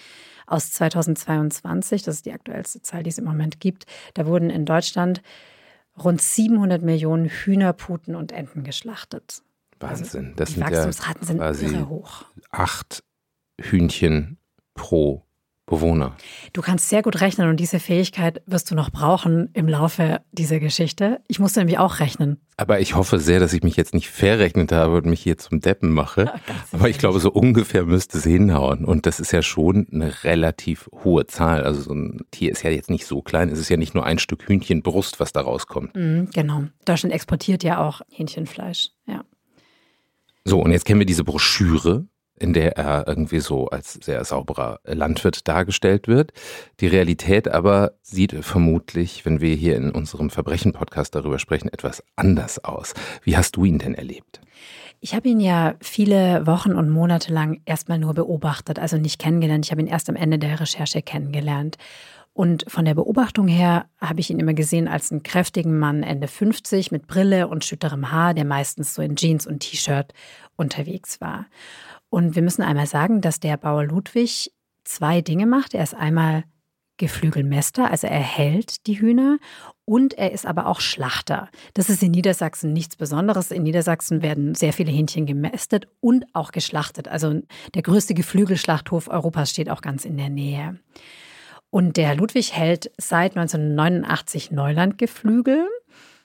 aus 0.48 0.72
2022, 0.72 2.04
das 2.04 2.16
ist 2.16 2.26
die 2.26 2.32
aktuellste 2.32 2.82
Zahl, 2.82 3.04
die 3.04 3.10
es 3.10 3.18
im 3.18 3.26
Moment 3.26 3.60
gibt. 3.60 3.86
Da 4.14 4.26
wurden 4.26 4.50
in 4.50 4.66
Deutschland 4.66 5.22
rund 6.02 6.22
700 6.22 6.82
Millionen 6.82 7.26
Hühnerputen 7.26 8.16
und 8.16 8.32
Enten 8.32 8.64
geschlachtet. 8.64 9.42
Wahnsinn. 9.80 10.26
Also 10.26 10.36
das 10.36 10.50
die 10.50 10.56
sind 10.56 10.64
Wachstumsraten 10.64 11.38
ja 11.38 11.54
sind 11.54 11.74
irre 11.74 11.90
hoch. 11.90 12.26
Acht 12.52 13.04
Hühnchen 13.60 14.38
pro 14.74 15.26
Bewohner. 15.72 16.18
Du 16.52 16.62
kannst 16.62 16.90
sehr 16.90 17.02
gut 17.02 17.22
rechnen 17.22 17.50
und 17.50 17.58
diese 17.58 17.80
Fähigkeit 17.80 18.42
wirst 18.46 18.70
du 18.70 18.76
noch 18.76 18.92
brauchen 18.92 19.50
im 19.54 19.70
Laufe 19.70 20.20
dieser 20.34 20.60
Geschichte. 20.60 21.22
Ich 21.30 21.40
musste 21.40 21.62
nämlich 21.62 21.80
auch 21.80 22.02
rechnen. 22.02 22.42
Aber 22.58 22.82
ich 22.82 22.94
hoffe 22.94 23.20
sehr, 23.20 23.40
dass 23.40 23.54
ich 23.54 23.64
mich 23.64 23.78
jetzt 23.78 23.94
nicht 23.94 24.10
verrechnet 24.10 24.74
habe 24.74 24.98
und 24.98 25.06
mich 25.06 25.22
hier 25.22 25.38
zum 25.38 25.62
Deppen 25.62 25.90
mache. 25.92 26.34
Aber 26.74 26.90
ich 26.90 26.98
glaube, 26.98 27.22
so 27.22 27.32
ungefähr 27.32 27.86
müsste 27.86 28.18
es 28.18 28.26
hinhauen. 28.26 28.84
Und 28.84 29.06
das 29.06 29.22
ist 29.22 29.32
ja 29.32 29.42
schon 29.42 29.88
eine 29.94 30.26
relativ 30.26 30.90
hohe 31.06 31.26
Zahl. 31.26 31.64
Also 31.64 31.82
so 31.82 31.94
ein 31.94 32.20
Tier 32.32 32.52
ist 32.52 32.64
ja 32.64 32.70
jetzt 32.70 32.90
nicht 32.90 33.06
so 33.06 33.22
klein. 33.22 33.48
Es 33.48 33.58
ist 33.58 33.70
ja 33.70 33.78
nicht 33.78 33.96
nur 33.96 34.06
ein 34.06 34.20
Stück 34.20 34.50
Hühnchenbrust, 34.50 35.22
was 35.22 35.32
da 35.32 35.40
rauskommt. 35.40 35.96
Mhm, 35.96 36.30
genau. 36.34 36.66
Deutschland 36.84 37.16
exportiert 37.16 37.64
ja 37.64 37.80
auch 37.80 38.02
Hähnchenfleisch. 38.10 38.90
Ja. 39.08 39.24
So, 40.44 40.60
und 40.60 40.72
jetzt 40.72 40.84
kennen 40.84 41.00
wir 41.00 41.06
diese 41.06 41.24
Broschüre 41.24 42.08
in 42.42 42.54
der 42.54 42.78
er 42.78 43.08
irgendwie 43.08 43.40
so 43.40 43.68
als 43.68 43.94
sehr 43.94 44.24
sauberer 44.26 44.80
Landwirt 44.86 45.48
dargestellt 45.48 46.08
wird. 46.08 46.32
Die 46.80 46.88
Realität 46.88 47.48
aber 47.48 47.94
sieht 48.02 48.34
vermutlich, 48.44 49.26
wenn 49.26 49.42
wir 49.42 49.54
hier 49.56 49.76
in 49.76 49.92
unserem 49.92 50.30
Verbrechen-Podcast 50.30 51.14
darüber 51.14 51.40
sprechen, 51.40 51.70
etwas 51.70 52.04
anders 52.16 52.64
aus. 52.64 52.94
Wie 53.24 53.38
hast 53.38 53.56
du 53.56 53.66
ihn 53.66 53.80
denn 53.80 53.94
erlebt? 53.94 54.42
Ich 55.00 55.16
habe 55.16 55.30
ihn 55.30 55.40
ja 55.40 55.76
viele 55.82 56.46
Wochen 56.46 56.74
und 56.74 56.90
Monate 56.90 57.34
lang 57.34 57.62
erstmal 57.66 57.98
nur 57.98 58.14
beobachtet, 58.14 58.80
also 58.80 58.98
nicht 58.98 59.20
kennengelernt. 59.20 59.66
Ich 59.66 59.72
habe 59.72 59.82
ihn 59.82 59.88
erst 59.88 60.10
am 60.10 60.16
Ende 60.16 60.38
der 60.38 60.60
Recherche 60.60 61.02
kennengelernt. 61.02 61.78
Und 62.34 62.66
von 62.70 62.86
der 62.86 62.96
Beobachtung 62.96 63.48
her 63.48 63.88
habe 64.00 64.20
ich 64.22 64.30
ihn 64.30 64.40
immer 64.40 64.54
gesehen 64.54 64.88
als 64.88 65.12
einen 65.12 65.24
kräftigen 65.24 65.78
Mann 65.78 66.02
Ende 66.02 66.28
50 66.28 66.92
mit 66.92 67.08
Brille 67.08 67.48
und 67.48 67.66
schütterem 67.66 68.12
Haar, 68.12 68.34
der 68.34 68.46
meistens 68.46 68.94
so 68.94 69.02
in 69.02 69.16
Jeans 69.16 69.46
und 69.46 69.60
T-Shirt 69.60 70.14
unterwegs 70.56 71.20
war. 71.20 71.48
Und 72.12 72.36
wir 72.36 72.42
müssen 72.42 72.62
einmal 72.62 72.88
sagen, 72.88 73.22
dass 73.22 73.40
der 73.40 73.56
Bauer 73.56 73.86
Ludwig 73.86 74.52
zwei 74.84 75.22
Dinge 75.22 75.46
macht. 75.46 75.74
Er 75.74 75.82
ist 75.82 75.96
einmal 75.96 76.44
Geflügelmäster, 76.98 77.90
also 77.90 78.06
er 78.06 78.20
hält 78.20 78.86
die 78.86 79.00
Hühner 79.00 79.40
und 79.86 80.14
er 80.16 80.34
ist 80.34 80.46
aber 80.46 80.68
auch 80.68 80.82
Schlachter. 80.82 81.50
Das 81.74 81.90
ist 81.90 82.04
in 82.04 82.12
Niedersachsen 82.12 82.74
nichts 82.74 82.98
Besonderes. 82.98 83.50
In 83.50 83.64
Niedersachsen 83.64 84.22
werden 84.22 84.56
sehr 84.56 84.74
viele 84.74 84.92
Hähnchen 84.92 85.26
gemästet 85.26 85.88
und 86.02 86.26
auch 86.34 86.52
geschlachtet. 86.52 87.08
Also 87.08 87.42
der 87.74 87.82
größte 87.82 88.14
Geflügelschlachthof 88.14 89.08
Europas 89.08 89.50
steht 89.50 89.70
auch 89.70 89.82
ganz 89.82 90.04
in 90.04 90.18
der 90.18 90.30
Nähe. 90.30 90.78
Und 91.70 91.96
der 91.96 92.14
Ludwig 92.14 92.54
hält 92.54 92.92
seit 92.98 93.38
1989 93.38 94.52
Neulandgeflügel 94.52 95.66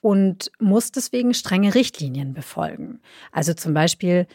und 0.01 0.51
muss 0.59 0.91
deswegen 0.91 1.33
strenge 1.33 1.73
Richtlinien 1.75 2.33
befolgen. 2.33 2.99
Also 3.31 3.53
zum 3.53 3.73
Beispiel 3.73 4.27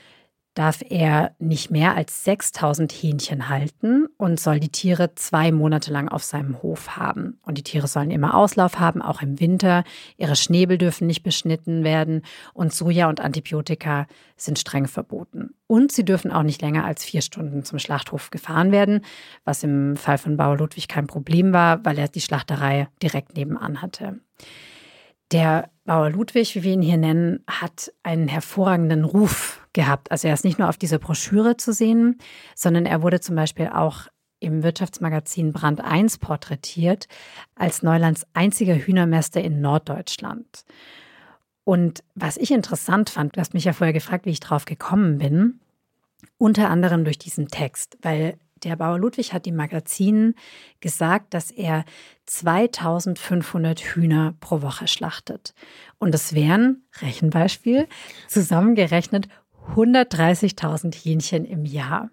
darf 0.54 0.82
er 0.86 1.34
nicht 1.38 1.70
mehr 1.70 1.96
als 1.96 2.24
6000 2.24 2.92
Hähnchen 2.92 3.48
halten 3.48 4.06
und 4.18 4.38
soll 4.38 4.60
die 4.60 4.68
Tiere 4.68 5.14
zwei 5.14 5.50
Monate 5.50 5.90
lang 5.90 6.08
auf 6.08 6.22
seinem 6.22 6.62
Hof 6.62 6.96
haben. 6.96 7.38
Und 7.42 7.56
die 7.56 7.62
Tiere 7.62 7.88
sollen 7.88 8.10
immer 8.10 8.34
Auslauf 8.34 8.78
haben, 8.78 9.00
auch 9.00 9.22
im 9.22 9.40
Winter. 9.40 9.84
Ihre 10.18 10.36
Schnäbel 10.36 10.76
dürfen 10.76 11.06
nicht 11.06 11.22
beschnitten 11.22 11.84
werden 11.84 12.22
und 12.52 12.72
Soja 12.72 13.08
und 13.08 13.20
Antibiotika 13.20 14.06
sind 14.36 14.58
streng 14.58 14.88
verboten. 14.88 15.54
Und 15.66 15.90
sie 15.90 16.04
dürfen 16.04 16.30
auch 16.30 16.42
nicht 16.42 16.60
länger 16.60 16.84
als 16.84 17.02
vier 17.02 17.22
Stunden 17.22 17.64
zum 17.64 17.78
Schlachthof 17.78 18.30
gefahren 18.30 18.72
werden, 18.72 19.00
was 19.44 19.62
im 19.62 19.96
Fall 19.96 20.18
von 20.18 20.36
Bauer 20.36 20.58
Ludwig 20.58 20.86
kein 20.86 21.06
Problem 21.06 21.54
war, 21.54 21.82
weil 21.84 21.98
er 21.98 22.08
die 22.08 22.20
Schlachterei 22.20 22.88
direkt 23.02 23.36
nebenan 23.36 23.80
hatte. 23.80 24.20
Der 25.30 25.70
Bauer 25.86 26.10
Ludwig, 26.10 26.54
wie 26.54 26.62
wir 26.62 26.74
ihn 26.74 26.82
hier 26.82 26.98
nennen, 26.98 27.42
hat 27.48 27.90
einen 28.02 28.28
hervorragenden 28.28 29.04
Ruf 29.04 29.61
gehabt. 29.72 30.10
Also 30.10 30.28
er 30.28 30.34
ist 30.34 30.44
nicht 30.44 30.58
nur 30.58 30.68
auf 30.68 30.76
dieser 30.76 30.98
Broschüre 30.98 31.56
zu 31.56 31.72
sehen, 31.72 32.18
sondern 32.54 32.86
er 32.86 33.02
wurde 33.02 33.20
zum 33.20 33.36
Beispiel 33.36 33.68
auch 33.68 34.08
im 34.40 34.62
Wirtschaftsmagazin 34.62 35.52
Brand 35.52 35.80
1 35.80 36.18
porträtiert 36.18 37.06
als 37.54 37.82
Neulands 37.82 38.26
einziger 38.34 38.74
Hühnermester 38.74 39.40
in 39.40 39.60
Norddeutschland. 39.60 40.64
Und 41.64 42.02
was 42.14 42.36
ich 42.36 42.50
interessant 42.50 43.10
fand, 43.10 43.36
du 43.36 43.40
hast 43.40 43.54
mich 43.54 43.64
ja 43.64 43.72
vorher 43.72 43.92
gefragt, 43.92 44.26
wie 44.26 44.30
ich 44.30 44.40
drauf 44.40 44.64
gekommen 44.64 45.18
bin, 45.18 45.60
unter 46.38 46.70
anderem 46.70 47.04
durch 47.04 47.18
diesen 47.18 47.48
Text, 47.48 47.96
weil 48.02 48.36
der 48.64 48.76
Bauer 48.76 48.98
Ludwig 48.98 49.32
hat 49.32 49.46
im 49.46 49.56
Magazin 49.56 50.34
gesagt, 50.80 51.34
dass 51.34 51.50
er 51.50 51.84
2500 52.26 53.80
Hühner 53.80 54.34
pro 54.40 54.62
Woche 54.62 54.86
schlachtet. 54.86 55.54
Und 55.98 56.14
es 56.14 56.32
wären, 56.32 56.84
Rechenbeispiel, 57.00 57.88
zusammengerechnet 58.28 59.28
130.000 59.74 60.94
Hähnchen 60.94 61.44
im 61.44 61.64
Jahr. 61.64 62.10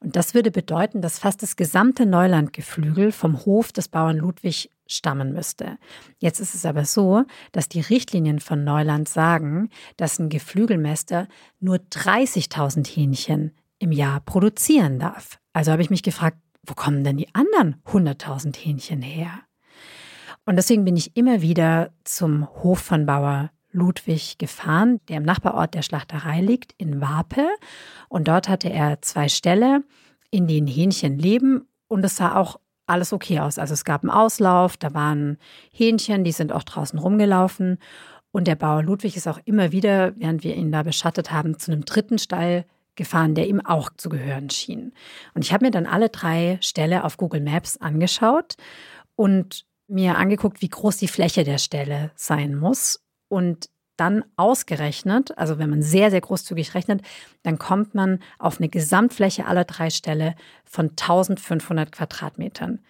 Und 0.00 0.16
das 0.16 0.34
würde 0.34 0.50
bedeuten, 0.50 1.02
dass 1.02 1.18
fast 1.18 1.42
das 1.42 1.56
gesamte 1.56 2.06
Neulandgeflügel 2.06 3.12
vom 3.12 3.44
Hof 3.44 3.72
des 3.72 3.88
Bauern 3.88 4.18
Ludwig 4.18 4.70
stammen 4.86 5.32
müsste. 5.32 5.78
Jetzt 6.18 6.40
ist 6.40 6.54
es 6.54 6.64
aber 6.64 6.84
so, 6.84 7.24
dass 7.52 7.68
die 7.68 7.80
Richtlinien 7.80 8.40
von 8.40 8.64
Neuland 8.64 9.08
sagen, 9.08 9.70
dass 9.96 10.18
ein 10.18 10.28
Geflügelmester 10.28 11.28
nur 11.60 11.76
30.000 11.76 12.86
Hähnchen 12.86 13.52
im 13.78 13.92
Jahr 13.92 14.20
produzieren 14.20 14.98
darf. 14.98 15.38
Also 15.52 15.72
habe 15.72 15.82
ich 15.82 15.90
mich 15.90 16.02
gefragt, 16.02 16.38
wo 16.64 16.74
kommen 16.74 17.04
denn 17.04 17.16
die 17.16 17.34
anderen 17.34 17.76
100.000 17.86 18.56
Hähnchen 18.56 19.02
her? 19.02 19.40
Und 20.44 20.56
deswegen 20.56 20.84
bin 20.84 20.96
ich 20.96 21.16
immer 21.16 21.42
wieder 21.42 21.90
zum 22.04 22.48
Hof 22.62 22.78
von 22.78 23.04
Bauer 23.04 23.50
Ludwig 23.70 24.38
gefahren, 24.38 25.00
der 25.08 25.18
im 25.18 25.24
Nachbarort 25.24 25.74
der 25.74 25.82
Schlachterei 25.82 26.40
liegt, 26.40 26.72
in 26.78 27.00
Wape. 27.00 27.46
Und 28.08 28.28
dort 28.28 28.48
hatte 28.48 28.70
er 28.70 29.02
zwei 29.02 29.28
Ställe, 29.28 29.84
in 30.30 30.46
denen 30.46 30.66
Hähnchen 30.66 31.18
leben. 31.18 31.68
Und 31.86 32.04
es 32.04 32.16
sah 32.16 32.36
auch 32.36 32.58
alles 32.86 33.12
okay 33.12 33.40
aus. 33.40 33.58
Also 33.58 33.74
es 33.74 33.84
gab 33.84 34.02
einen 34.02 34.10
Auslauf, 34.10 34.76
da 34.76 34.94
waren 34.94 35.38
Hähnchen, 35.72 36.24
die 36.24 36.32
sind 36.32 36.52
auch 36.52 36.62
draußen 36.62 36.98
rumgelaufen. 36.98 37.78
Und 38.30 38.46
der 38.46 38.56
Bauer 38.56 38.82
Ludwig 38.82 39.16
ist 39.16 39.26
auch 39.26 39.40
immer 39.44 39.72
wieder, 39.72 40.12
während 40.16 40.44
wir 40.44 40.54
ihn 40.54 40.72
da 40.72 40.82
beschattet 40.82 41.30
haben, 41.30 41.58
zu 41.58 41.72
einem 41.72 41.84
dritten 41.84 42.18
Stall 42.18 42.64
gefahren, 42.94 43.34
der 43.34 43.48
ihm 43.48 43.64
auch 43.64 43.90
zu 43.96 44.08
gehören 44.08 44.50
schien. 44.50 44.92
Und 45.34 45.44
ich 45.44 45.52
habe 45.52 45.64
mir 45.64 45.70
dann 45.70 45.86
alle 45.86 46.08
drei 46.08 46.58
Ställe 46.60 47.04
auf 47.04 47.16
Google 47.16 47.40
Maps 47.40 47.76
angeschaut 47.76 48.56
und 49.14 49.64
mir 49.86 50.16
angeguckt, 50.18 50.60
wie 50.60 50.68
groß 50.68 50.96
die 50.98 51.08
Fläche 51.08 51.44
der 51.44 51.58
Stelle 51.58 52.10
sein 52.16 52.54
muss 52.54 53.00
und 53.28 53.68
dann 53.96 54.24
ausgerechnet, 54.36 55.36
also 55.36 55.58
wenn 55.58 55.70
man 55.70 55.82
sehr, 55.82 56.10
sehr 56.10 56.20
großzügig 56.20 56.74
rechnet, 56.74 57.02
dann 57.42 57.58
kommt 57.58 57.94
man 57.94 58.20
auf 58.38 58.58
eine 58.58 58.68
Gesamtfläche 58.68 59.46
aller 59.46 59.64
drei 59.64 59.90
Ställe 59.90 60.34
von 60.64 60.90
1500 60.90 61.90
Quadratmetern. 61.90 62.80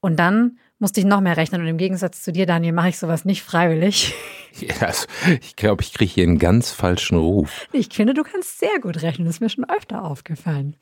Und 0.00 0.16
dann 0.16 0.58
musste 0.78 1.00
ich 1.00 1.06
noch 1.06 1.20
mehr 1.20 1.36
rechnen. 1.36 1.60
Und 1.60 1.68
im 1.68 1.76
Gegensatz 1.76 2.22
zu 2.22 2.32
dir, 2.32 2.46
Daniel, 2.46 2.72
mache 2.72 2.88
ich 2.88 2.98
sowas 2.98 3.24
nicht 3.24 3.42
freiwillig. 3.42 4.14
Ja, 4.58 4.88
also 4.88 5.06
ich 5.40 5.54
glaube, 5.54 5.82
ich 5.84 5.92
kriege 5.92 6.12
hier 6.12 6.24
einen 6.24 6.40
ganz 6.40 6.72
falschen 6.72 7.16
Ruf. 7.16 7.68
Ich 7.72 7.88
finde, 7.92 8.14
du 8.14 8.24
kannst 8.24 8.58
sehr 8.58 8.80
gut 8.80 9.00
rechnen. 9.00 9.26
Das 9.26 9.36
ist 9.36 9.40
mir 9.40 9.48
schon 9.48 9.70
öfter 9.70 10.04
aufgefallen. 10.04 10.74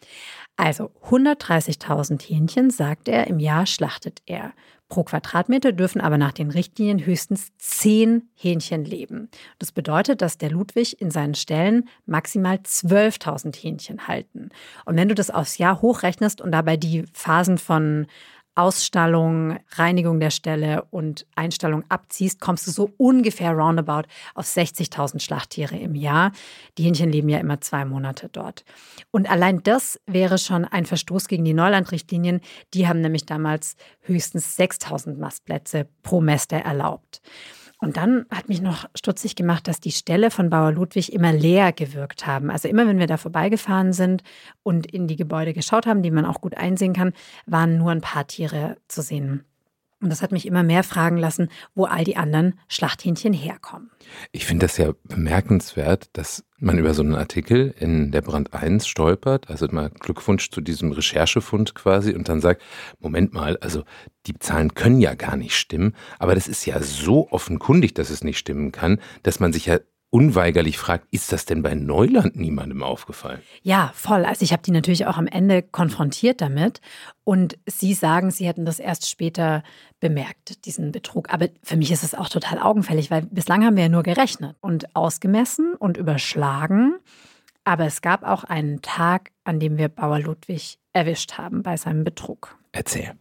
Also 0.56 0.90
130.000 1.10 2.22
Hähnchen, 2.22 2.70
sagt 2.70 3.08
er, 3.08 3.26
im 3.26 3.38
Jahr 3.38 3.66
schlachtet 3.66 4.22
er. 4.24 4.54
Pro 4.88 5.04
Quadratmeter 5.04 5.72
dürfen 5.72 6.00
aber 6.00 6.16
nach 6.16 6.32
den 6.32 6.50
Richtlinien 6.50 7.04
höchstens 7.04 7.50
10 7.58 8.28
Hähnchen 8.34 8.84
leben. 8.84 9.28
Das 9.58 9.70
bedeutet, 9.70 10.22
dass 10.22 10.38
der 10.38 10.50
Ludwig 10.50 11.00
in 11.00 11.10
seinen 11.10 11.34
Ställen 11.34 11.88
maximal 12.06 12.56
12.000 12.56 13.54
Hähnchen 13.54 14.08
halten. 14.08 14.48
Und 14.86 14.96
wenn 14.96 15.08
du 15.08 15.14
das 15.14 15.30
aufs 15.30 15.58
Jahr 15.58 15.82
hochrechnest 15.82 16.40
und 16.40 16.52
dabei 16.52 16.78
die 16.78 17.04
Phasen 17.12 17.58
von 17.58 18.06
Ausstallung, 18.58 19.60
Reinigung 19.76 20.18
der 20.18 20.30
Stelle 20.30 20.84
und 20.90 21.26
Einstellung 21.36 21.84
abziehst, 21.88 22.40
kommst 22.40 22.66
du 22.66 22.72
so 22.72 22.90
ungefähr 22.96 23.52
roundabout 23.52 24.08
auf 24.34 24.46
60.000 24.46 25.20
Schlachttiere 25.20 25.76
im 25.76 25.94
Jahr. 25.94 26.32
Die 26.76 26.82
Hähnchen 26.82 27.12
leben 27.12 27.28
ja 27.28 27.38
immer 27.38 27.60
zwei 27.60 27.84
Monate 27.84 28.28
dort. 28.28 28.64
Und 29.12 29.30
allein 29.30 29.62
das 29.62 30.00
wäre 30.06 30.38
schon 30.38 30.64
ein 30.64 30.86
Verstoß 30.86 31.28
gegen 31.28 31.44
die 31.44 31.54
Neulandrichtlinien. 31.54 32.40
Die 32.74 32.88
haben 32.88 33.00
nämlich 33.00 33.26
damals 33.26 33.76
höchstens 34.00 34.58
6.000 34.58 35.18
Mastplätze 35.18 35.86
pro 36.02 36.20
Mester 36.20 36.56
erlaubt. 36.56 37.22
Und 37.80 37.96
dann 37.96 38.26
hat 38.30 38.48
mich 38.48 38.60
noch 38.60 38.86
stutzig 38.96 39.36
gemacht, 39.36 39.68
dass 39.68 39.78
die 39.78 39.92
Ställe 39.92 40.30
von 40.30 40.50
Bauer 40.50 40.72
Ludwig 40.72 41.12
immer 41.12 41.32
leer 41.32 41.72
gewirkt 41.72 42.26
haben. 42.26 42.50
Also 42.50 42.66
immer, 42.68 42.86
wenn 42.88 42.98
wir 42.98 43.06
da 43.06 43.16
vorbeigefahren 43.16 43.92
sind 43.92 44.22
und 44.64 44.86
in 44.86 45.06
die 45.06 45.16
Gebäude 45.16 45.54
geschaut 45.54 45.86
haben, 45.86 46.02
die 46.02 46.10
man 46.10 46.24
auch 46.24 46.40
gut 46.40 46.56
einsehen 46.56 46.92
kann, 46.92 47.12
waren 47.46 47.78
nur 47.78 47.92
ein 47.92 48.00
paar 48.00 48.26
Tiere 48.26 48.76
zu 48.88 49.00
sehen. 49.00 49.44
Und 50.00 50.10
das 50.10 50.22
hat 50.22 50.32
mich 50.32 50.46
immer 50.46 50.62
mehr 50.62 50.84
fragen 50.84 51.16
lassen, 51.16 51.48
wo 51.74 51.84
all 51.84 52.04
die 52.04 52.16
anderen 52.16 52.58
Schlachthähnchen 52.68 53.32
herkommen. 53.32 53.90
Ich 54.30 54.46
finde 54.46 54.66
das 54.66 54.76
ja 54.76 54.92
bemerkenswert, 55.04 56.10
dass 56.12 56.44
man 56.58 56.78
über 56.78 56.94
so 56.94 57.02
einen 57.02 57.14
Artikel 57.14 57.74
in 57.78 58.10
der 58.10 58.22
Brand 58.22 58.52
1 58.52 58.86
stolpert, 58.86 59.48
also 59.48 59.66
mal 59.70 59.90
Glückwunsch 59.90 60.50
zu 60.50 60.60
diesem 60.60 60.92
Recherchefund 60.92 61.74
quasi 61.74 62.14
und 62.14 62.28
dann 62.28 62.40
sagt, 62.40 62.62
Moment 62.98 63.32
mal, 63.32 63.56
also 63.58 63.84
die 64.26 64.38
Zahlen 64.38 64.74
können 64.74 65.00
ja 65.00 65.14
gar 65.14 65.36
nicht 65.36 65.56
stimmen, 65.56 65.94
aber 66.18 66.34
das 66.34 66.48
ist 66.48 66.66
ja 66.66 66.82
so 66.82 67.30
offenkundig, 67.30 67.94
dass 67.94 68.10
es 68.10 68.24
nicht 68.24 68.38
stimmen 68.38 68.72
kann, 68.72 69.00
dass 69.22 69.40
man 69.40 69.52
sich 69.52 69.66
ja 69.66 69.78
unweigerlich 70.10 70.78
fragt, 70.78 71.06
ist 71.10 71.32
das 71.32 71.44
denn 71.44 71.62
bei 71.62 71.74
Neuland 71.74 72.36
niemandem 72.36 72.82
aufgefallen? 72.82 73.42
Ja, 73.62 73.90
voll. 73.94 74.24
Also 74.24 74.42
ich 74.42 74.52
habe 74.52 74.62
die 74.62 74.70
natürlich 74.70 75.06
auch 75.06 75.18
am 75.18 75.26
Ende 75.26 75.62
konfrontiert 75.62 76.40
damit 76.40 76.80
und 77.24 77.58
sie 77.66 77.94
sagen, 77.94 78.30
sie 78.30 78.46
hätten 78.46 78.64
das 78.64 78.78
erst 78.78 79.08
später 79.08 79.62
bemerkt, 80.00 80.64
diesen 80.64 80.92
Betrug. 80.92 81.32
Aber 81.32 81.48
für 81.62 81.76
mich 81.76 81.90
ist 81.90 82.04
es 82.04 82.14
auch 82.14 82.28
total 82.28 82.58
augenfällig, 82.58 83.10
weil 83.10 83.22
bislang 83.22 83.64
haben 83.64 83.76
wir 83.76 83.84
ja 83.84 83.88
nur 83.88 84.02
gerechnet 84.02 84.56
und 84.60 84.96
ausgemessen 84.96 85.74
und 85.74 85.96
überschlagen. 85.96 86.94
Aber 87.64 87.84
es 87.84 88.00
gab 88.00 88.22
auch 88.22 88.44
einen 88.44 88.80
Tag, 88.80 89.30
an 89.44 89.60
dem 89.60 89.76
wir 89.76 89.88
Bauer 89.88 90.20
Ludwig 90.20 90.78
erwischt 90.94 91.34
haben 91.36 91.62
bei 91.62 91.76
seinem 91.76 92.04
Betrug. 92.04 92.56
Erzähl. 92.72 93.12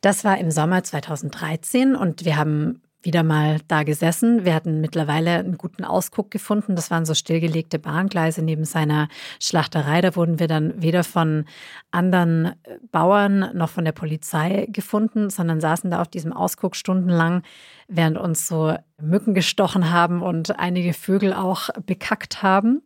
Das 0.00 0.24
war 0.24 0.38
im 0.38 0.50
Sommer 0.52 0.84
2013 0.84 1.96
und 1.96 2.24
wir 2.24 2.36
haben 2.36 2.82
wieder 3.06 3.22
mal 3.22 3.60
da 3.68 3.84
gesessen. 3.84 4.44
Wir 4.44 4.54
hatten 4.54 4.80
mittlerweile 4.82 5.38
einen 5.38 5.56
guten 5.56 5.84
Ausguck 5.84 6.30
gefunden. 6.30 6.76
Das 6.76 6.90
waren 6.90 7.06
so 7.06 7.14
stillgelegte 7.14 7.78
Bahngleise 7.78 8.42
neben 8.42 8.64
seiner 8.64 9.08
Schlachterei. 9.40 10.02
Da 10.02 10.14
wurden 10.16 10.38
wir 10.38 10.48
dann 10.48 10.82
weder 10.82 11.04
von 11.04 11.46
anderen 11.90 12.46
äh, 12.46 12.78
Bauern 12.92 13.50
noch 13.56 13.70
von 13.70 13.84
der 13.84 13.92
Polizei 13.92 14.66
gefunden, 14.70 15.30
sondern 15.30 15.60
saßen 15.60 15.90
da 15.90 16.02
auf 16.02 16.08
diesem 16.08 16.32
Ausguck 16.32 16.76
stundenlang, 16.76 17.42
während 17.88 18.18
uns 18.18 18.46
so 18.46 18.76
Mücken 19.00 19.32
gestochen 19.32 19.90
haben 19.90 20.22
und 20.22 20.58
einige 20.58 20.92
Vögel 20.92 21.32
auch 21.32 21.70
bekackt 21.86 22.42
haben. 22.42 22.82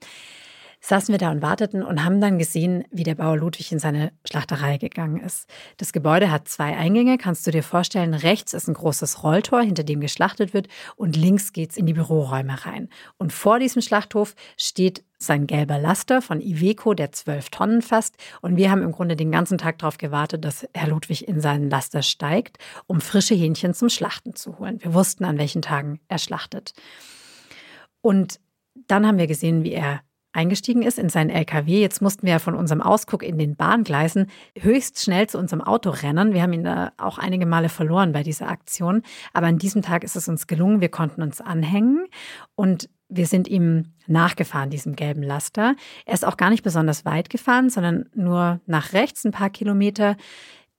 Saßen 0.81 1.13
wir 1.13 1.19
da 1.19 1.31
und 1.31 1.43
warteten 1.43 1.83
und 1.83 2.05
haben 2.05 2.21
dann 2.21 2.39
gesehen, 2.39 2.85
wie 2.91 3.03
der 3.03 3.15
Bauer 3.15 3.37
Ludwig 3.37 3.71
in 3.71 3.79
seine 3.79 4.13
Schlachterei 4.25 4.79
gegangen 4.79 5.21
ist. 5.21 5.49
Das 5.77 5.93
Gebäude 5.93 6.31
hat 6.31 6.49
zwei 6.49 6.77
Eingänge, 6.77 7.19
kannst 7.19 7.47
du 7.47 7.51
dir 7.51 7.63
vorstellen. 7.63 8.15
Rechts 8.15 8.55
ist 8.55 8.69
ein 8.69 8.75
großes 8.75 9.23
Rolltor, 9.23 9.63
hinter 9.63 9.85
dem 9.85 10.01
geschlachtet 10.01 10.55
wird, 10.55 10.69
und 10.97 11.17
links 11.17 11.53
geht 11.53 11.71
es 11.71 11.77
in 11.77 11.87
die 11.87 11.93
Büroräume 11.93 12.65
rein. 12.65 12.89
Und 13.19 13.33
vor 13.33 13.59
diesem 13.59 13.83
Schlachthof 13.83 14.35
steht 14.57 15.05
sein 15.19 15.47
gelber 15.47 15.79
Laster 15.79 16.23
von 16.23 16.41
Iveco, 16.41 16.95
der 16.95 17.13
zwölf 17.13 17.51
Tonnen 17.51 17.83
fasst. 17.83 18.17
Und 18.41 18.57
wir 18.57 18.71
haben 18.71 18.83
im 18.83 18.93
Grunde 18.93 19.17
den 19.17 19.31
ganzen 19.31 19.59
Tag 19.59 19.79
darauf 19.79 19.99
gewartet, 19.99 20.45
dass 20.45 20.67
Herr 20.73 20.89
Ludwig 20.89 21.29
in 21.29 21.41
seinen 21.41 21.69
Laster 21.69 22.03
steigt, 22.03 22.57
um 22.87 23.03
frische 23.03 23.35
Hähnchen 23.35 23.75
zum 23.75 23.91
Schlachten 23.91 24.35
zu 24.35 24.59
holen. 24.59 24.83
Wir 24.83 24.95
wussten, 24.95 25.25
an 25.25 25.37
welchen 25.37 25.61
Tagen 25.61 26.01
er 26.09 26.19
schlachtet. 26.19 26.73
Und 28.01 28.41
dann 28.87 29.07
haben 29.07 29.19
wir 29.19 29.27
gesehen, 29.27 29.63
wie 29.63 29.73
er 29.73 30.01
eingestiegen 30.33 30.83
ist 30.83 30.99
in 30.99 31.09
seinen 31.09 31.31
LKW. 31.31 31.81
Jetzt 31.81 32.01
mussten 32.03 32.27
wir 32.27 32.39
von 32.39 32.55
unserem 32.55 32.81
Ausguck 32.81 33.23
in 33.23 33.39
den 33.39 33.57
Bahngleisen 33.57 34.27
höchst 34.59 35.03
schnell 35.03 35.29
zu 35.29 35.39
unserem 35.39 35.61
Auto 35.61 35.91
rennen. 35.91 36.33
Wir 36.33 36.43
haben 36.43 36.53
ihn 36.53 36.65
da 36.65 36.93
auch 36.99 37.19
einige 37.19 37.47
Male 37.47 37.69
verloren 37.69 38.13
bei 38.13 38.23
dieser 38.23 38.49
Aktion. 38.49 39.03
Aber 39.33 39.47
an 39.47 39.59
diesem 39.59 39.83
Tag 39.83 40.05
ist 40.05 40.17
es 40.17 40.29
uns 40.29 40.47
gelungen. 40.47 40.81
Wir 40.81 40.89
konnten 40.89 41.23
uns 41.23 41.41
anhängen 41.41 42.07
und 42.55 42.89
wir 43.09 43.27
sind 43.27 43.49
ihm 43.49 43.87
nachgefahren, 44.07 44.71
diesem 44.71 44.95
gelben 44.95 45.23
Laster. 45.23 45.75
Er 46.07 46.15
ist 46.15 46.25
auch 46.25 46.37
gar 46.37 46.51
nicht 46.51 46.63
besonders 46.63 47.05
weit 47.05 47.29
gefahren, 47.29 47.69
sondern 47.69 48.09
nur 48.15 48.61
nach 48.67 48.93
rechts 48.93 49.25
ein 49.25 49.33
paar 49.33 49.51
Kilometer 49.51 50.17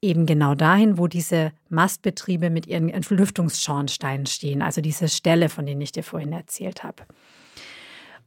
eben 0.02 0.26
genau 0.26 0.56
dahin, 0.56 0.98
wo 0.98 1.08
diese 1.08 1.52
Mastbetriebe 1.70 2.50
mit 2.50 2.68
ihren 2.68 2.90
Entlüftungsschornsteinen 2.90 4.26
stehen, 4.26 4.62
also 4.62 4.82
diese 4.82 5.10
Stelle, 5.10 5.50
von 5.50 5.66
denen 5.66 5.82
ich 5.82 5.92
dir 5.92 6.04
vorhin 6.04 6.32
erzählt 6.32 6.84
habe. 6.84 7.04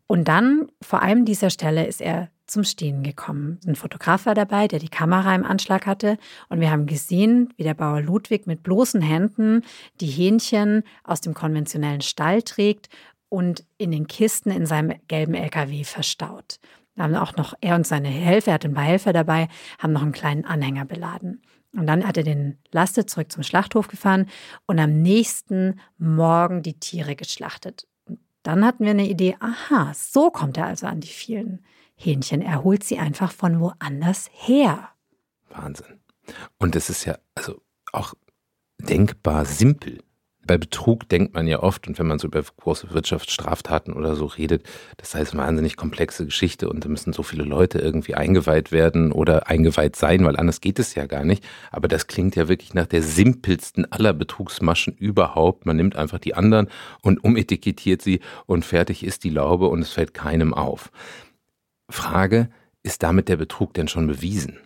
Und 0.06 0.28
dann, 0.28 0.68
vor 0.82 1.02
allem 1.02 1.24
dieser 1.24 1.50
Stelle, 1.50 1.86
ist 1.86 2.00
er 2.00 2.30
zum 2.46 2.64
Stehen 2.64 3.02
gekommen. 3.02 3.58
Ein 3.66 3.74
Fotograf 3.74 4.26
war 4.26 4.34
dabei, 4.34 4.68
der 4.68 4.78
die 4.78 4.88
Kamera 4.88 5.34
im 5.34 5.44
Anschlag 5.44 5.86
hatte. 5.86 6.18
Und 6.48 6.60
wir 6.60 6.70
haben 6.70 6.86
gesehen, 6.86 7.52
wie 7.56 7.62
der 7.62 7.74
Bauer 7.74 8.02
Ludwig 8.02 8.46
mit 8.46 8.62
bloßen 8.62 9.00
Händen 9.00 9.62
die 10.00 10.06
Hähnchen 10.06 10.82
aus 11.04 11.20
dem 11.20 11.32
konventionellen 11.32 12.02
Stall 12.02 12.42
trägt 12.42 12.88
und 13.28 13.64
in 13.78 13.90
den 13.90 14.06
Kisten 14.06 14.50
in 14.50 14.66
seinem 14.66 14.94
gelben 15.08 15.34
LKW 15.34 15.84
verstaut. 15.84 16.58
Da 16.94 17.04
haben 17.04 17.16
auch 17.16 17.36
noch 17.36 17.54
er 17.60 17.74
und 17.74 17.86
seine 17.86 18.08
Helfer, 18.08 18.52
er 18.52 18.54
hat 18.54 18.64
ein 18.64 18.74
paar 18.74 18.84
Helfer 18.84 19.12
dabei, 19.12 19.48
haben 19.78 19.92
noch 19.92 20.02
einen 20.02 20.12
kleinen 20.12 20.44
Anhänger 20.44 20.84
beladen. 20.84 21.42
Und 21.72 21.86
dann 21.86 22.06
hat 22.06 22.16
er 22.16 22.22
den 22.22 22.58
Laster 22.70 23.06
zurück 23.06 23.32
zum 23.32 23.42
Schlachthof 23.42 23.88
gefahren 23.88 24.26
und 24.66 24.78
am 24.78 25.02
nächsten 25.02 25.80
Morgen 25.98 26.62
die 26.62 26.78
Tiere 26.78 27.16
geschlachtet. 27.16 27.88
Dann 28.44 28.64
hatten 28.64 28.84
wir 28.84 28.90
eine 28.90 29.08
Idee, 29.08 29.36
aha, 29.40 29.92
so 29.94 30.30
kommt 30.30 30.58
er 30.58 30.66
also 30.66 30.86
an 30.86 31.00
die 31.00 31.08
vielen 31.08 31.64
Hähnchen. 31.96 32.42
Er 32.42 32.62
holt 32.62 32.84
sie 32.84 32.98
einfach 32.98 33.32
von 33.32 33.58
woanders 33.58 34.30
her. 34.32 34.90
Wahnsinn. 35.48 36.00
Und 36.58 36.76
es 36.76 36.90
ist 36.90 37.06
ja 37.06 37.18
also 37.34 37.62
auch 37.92 38.14
denkbar 38.78 39.46
simpel. 39.46 40.02
Bei 40.46 40.58
Betrug 40.58 41.08
denkt 41.08 41.34
man 41.34 41.46
ja 41.46 41.62
oft, 41.62 41.88
und 41.88 41.98
wenn 41.98 42.06
man 42.06 42.18
so 42.18 42.26
über 42.26 42.42
große 42.42 42.92
Wirtschaftsstraftaten 42.92 43.94
oder 43.94 44.14
so 44.14 44.26
redet, 44.26 44.64
das 44.98 45.14
heißt 45.14 45.32
eine 45.32 45.42
wahnsinnig 45.42 45.76
komplexe 45.76 46.26
Geschichte 46.26 46.68
und 46.68 46.84
da 46.84 46.88
müssen 46.88 47.12
so 47.12 47.22
viele 47.22 47.44
Leute 47.44 47.78
irgendwie 47.78 48.14
eingeweiht 48.14 48.70
werden 48.70 49.12
oder 49.12 49.48
eingeweiht 49.48 49.96
sein, 49.96 50.24
weil 50.24 50.36
anders 50.36 50.60
geht 50.60 50.78
es 50.78 50.94
ja 50.94 51.06
gar 51.06 51.24
nicht. 51.24 51.44
Aber 51.70 51.88
das 51.88 52.06
klingt 52.06 52.36
ja 52.36 52.48
wirklich 52.48 52.74
nach 52.74 52.86
der 52.86 53.02
simpelsten 53.02 53.90
aller 53.90 54.12
Betrugsmaschen 54.12 54.94
überhaupt. 54.94 55.66
Man 55.66 55.76
nimmt 55.76 55.96
einfach 55.96 56.18
die 56.18 56.34
anderen 56.34 56.68
und 57.02 57.24
umetikettiert 57.24 58.02
sie 58.02 58.20
und 58.46 58.64
fertig 58.64 59.04
ist 59.04 59.24
die 59.24 59.30
Laube 59.30 59.68
und 59.68 59.80
es 59.80 59.90
fällt 59.90 60.14
keinem 60.14 60.52
auf. 60.52 60.90
Frage, 61.90 62.50
ist 62.82 63.02
damit 63.02 63.28
der 63.28 63.36
Betrug 63.36 63.72
denn 63.74 63.88
schon 63.88 64.06
bewiesen? 64.06 64.58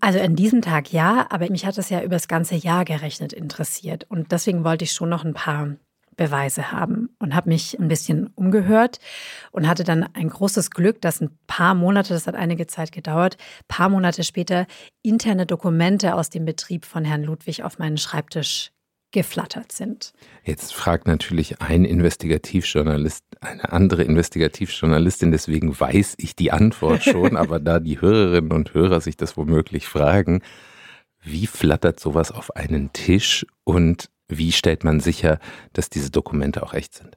Also 0.00 0.20
an 0.20 0.36
diesem 0.36 0.62
Tag 0.62 0.92
ja, 0.92 1.26
aber 1.30 1.50
mich 1.50 1.66
hat 1.66 1.76
es 1.76 1.90
ja 1.90 2.02
über 2.02 2.14
das 2.14 2.28
ganze 2.28 2.54
Jahr 2.54 2.84
gerechnet 2.84 3.32
interessiert. 3.32 4.06
Und 4.08 4.30
deswegen 4.30 4.64
wollte 4.64 4.84
ich 4.84 4.92
schon 4.92 5.08
noch 5.08 5.24
ein 5.24 5.34
paar 5.34 5.76
Beweise 6.18 6.72
haben 6.72 7.10
und 7.18 7.34
habe 7.34 7.48
mich 7.48 7.78
ein 7.78 7.88
bisschen 7.88 8.26
umgehört 8.34 8.98
und 9.52 9.66
hatte 9.66 9.84
dann 9.84 10.02
ein 10.14 10.28
großes 10.28 10.70
Glück, 10.70 11.00
dass 11.00 11.20
ein 11.20 11.30
paar 11.46 11.74
Monate, 11.74 12.12
das 12.12 12.26
hat 12.26 12.34
einige 12.34 12.66
Zeit 12.66 12.92
gedauert, 12.92 13.38
paar 13.68 13.88
Monate 13.88 14.24
später 14.24 14.66
interne 15.02 15.46
Dokumente 15.46 16.14
aus 16.14 16.28
dem 16.28 16.44
Betrieb 16.44 16.84
von 16.84 17.04
Herrn 17.04 17.22
Ludwig 17.22 17.62
auf 17.62 17.78
meinen 17.78 17.96
Schreibtisch 17.96 18.72
geflattert 19.10 19.72
sind. 19.72 20.12
Jetzt 20.44 20.74
fragt 20.74 21.06
natürlich 21.06 21.60
ein 21.60 21.84
Investigativjournalist 21.84 23.24
eine 23.40 23.72
andere 23.72 24.02
Investigativjournalistin, 24.02 25.30
deswegen 25.30 25.78
weiß 25.78 26.16
ich 26.18 26.34
die 26.36 26.50
Antwort 26.50 27.04
schon, 27.04 27.36
aber 27.36 27.60
da 27.60 27.80
die 27.80 28.00
Hörerinnen 28.00 28.52
und 28.52 28.74
Hörer 28.74 29.00
sich 29.00 29.16
das 29.16 29.36
womöglich 29.36 29.86
fragen, 29.86 30.42
wie 31.22 31.46
flattert 31.46 32.00
sowas 32.00 32.32
auf 32.32 32.54
einen 32.56 32.92
Tisch 32.92 33.46
und 33.64 34.10
wie 34.28 34.52
stellt 34.52 34.84
man 34.84 35.00
sicher, 35.00 35.38
dass 35.72 35.90
diese 35.90 36.10
Dokumente 36.10 36.62
auch 36.62 36.74
echt 36.74 36.94
sind? 36.94 37.16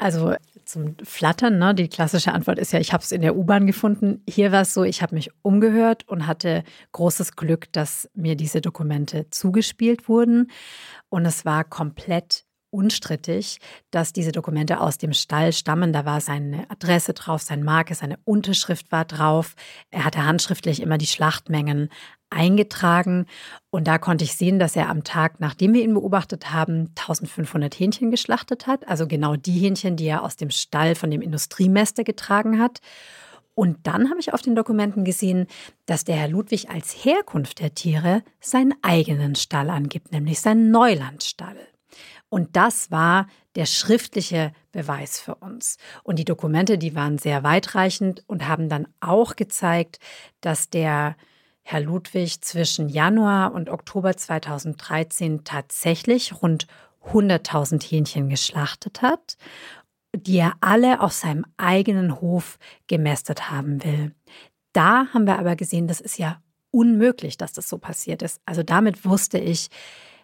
Also 0.00 0.34
zum 0.64 0.96
Flattern, 1.04 1.58
ne? 1.58 1.74
die 1.74 1.88
klassische 1.88 2.32
Antwort 2.32 2.58
ist 2.58 2.72
ja, 2.72 2.80
ich 2.80 2.94
habe 2.94 3.02
es 3.02 3.12
in 3.12 3.20
der 3.20 3.36
U-Bahn 3.36 3.66
gefunden. 3.66 4.22
Hier 4.26 4.50
war 4.50 4.62
es 4.62 4.72
so, 4.72 4.82
ich 4.82 5.02
habe 5.02 5.14
mich 5.14 5.30
umgehört 5.42 6.08
und 6.08 6.26
hatte 6.26 6.64
großes 6.92 7.36
Glück, 7.36 7.70
dass 7.72 8.08
mir 8.14 8.34
diese 8.34 8.62
Dokumente 8.62 9.28
zugespielt 9.28 10.08
wurden. 10.08 10.50
Und 11.10 11.26
es 11.26 11.44
war 11.44 11.64
komplett 11.64 12.46
unstrittig, 12.70 13.58
dass 13.90 14.14
diese 14.14 14.32
Dokumente 14.32 14.80
aus 14.80 14.96
dem 14.96 15.12
Stall 15.12 15.52
stammen. 15.52 15.92
Da 15.92 16.06
war 16.06 16.22
seine 16.22 16.70
Adresse 16.70 17.12
drauf, 17.12 17.42
sein 17.42 17.62
Marke, 17.62 17.94
seine 17.94 18.18
Unterschrift 18.24 18.90
war 18.92 19.04
drauf. 19.04 19.54
Er 19.90 20.06
hatte 20.06 20.24
handschriftlich 20.24 20.80
immer 20.80 20.96
die 20.96 21.08
Schlachtmengen 21.08 21.90
eingetragen. 22.30 23.26
Und 23.70 23.86
da 23.86 23.98
konnte 23.98 24.24
ich 24.24 24.34
sehen, 24.34 24.58
dass 24.58 24.76
er 24.76 24.88
am 24.88 25.04
Tag, 25.04 25.40
nachdem 25.40 25.74
wir 25.74 25.82
ihn 25.82 25.94
beobachtet 25.94 26.52
haben, 26.52 26.92
1500 26.96 27.78
Hähnchen 27.78 28.10
geschlachtet 28.10 28.66
hat. 28.66 28.88
Also 28.88 29.06
genau 29.06 29.36
die 29.36 29.58
Hähnchen, 29.58 29.96
die 29.96 30.06
er 30.06 30.22
aus 30.22 30.36
dem 30.36 30.50
Stall 30.50 30.94
von 30.94 31.10
dem 31.10 31.22
Industriemester 31.22 32.04
getragen 32.04 32.60
hat. 32.60 32.80
Und 33.54 33.86
dann 33.86 34.08
habe 34.08 34.20
ich 34.20 34.32
auf 34.32 34.42
den 34.42 34.54
Dokumenten 34.54 35.04
gesehen, 35.04 35.46
dass 35.84 36.04
der 36.04 36.16
Herr 36.16 36.28
Ludwig 36.28 36.70
als 36.70 37.04
Herkunft 37.04 37.60
der 37.60 37.74
Tiere 37.74 38.22
seinen 38.40 38.74
eigenen 38.82 39.34
Stall 39.34 39.68
angibt, 39.68 40.12
nämlich 40.12 40.40
seinen 40.40 40.70
Neulandstall. 40.70 41.56
Und 42.30 42.56
das 42.56 42.90
war 42.90 43.26
der 43.56 43.66
schriftliche 43.66 44.52
Beweis 44.70 45.20
für 45.20 45.34
uns. 45.34 45.76
Und 46.04 46.18
die 46.18 46.24
Dokumente, 46.24 46.78
die 46.78 46.94
waren 46.94 47.18
sehr 47.18 47.42
weitreichend 47.42 48.22
und 48.28 48.46
haben 48.46 48.68
dann 48.68 48.86
auch 49.00 49.34
gezeigt, 49.34 49.98
dass 50.40 50.70
der 50.70 51.16
Herr 51.62 51.80
Ludwig 51.80 52.42
zwischen 52.42 52.88
Januar 52.88 53.52
und 53.52 53.68
Oktober 53.70 54.16
2013 54.16 55.44
tatsächlich 55.44 56.42
rund 56.42 56.66
100.000 57.12 57.82
Hähnchen 57.82 58.28
geschlachtet 58.28 59.02
hat 59.02 59.36
die 60.14 60.38
er 60.38 60.54
alle 60.60 61.00
auf 61.00 61.12
seinem 61.12 61.46
eigenen 61.56 62.20
Hof 62.20 62.58
gemästet 62.86 63.50
haben 63.50 63.82
will. 63.84 64.14
Da 64.72 65.06
haben 65.12 65.26
wir 65.26 65.38
aber 65.38 65.56
gesehen, 65.56 65.88
das 65.88 66.00
ist 66.00 66.18
ja 66.18 66.40
unmöglich, 66.70 67.36
dass 67.36 67.52
das 67.52 67.68
so 67.68 67.78
passiert 67.78 68.22
ist. 68.22 68.40
Also 68.44 68.62
damit 68.62 69.04
wusste 69.04 69.38
ich, 69.38 69.68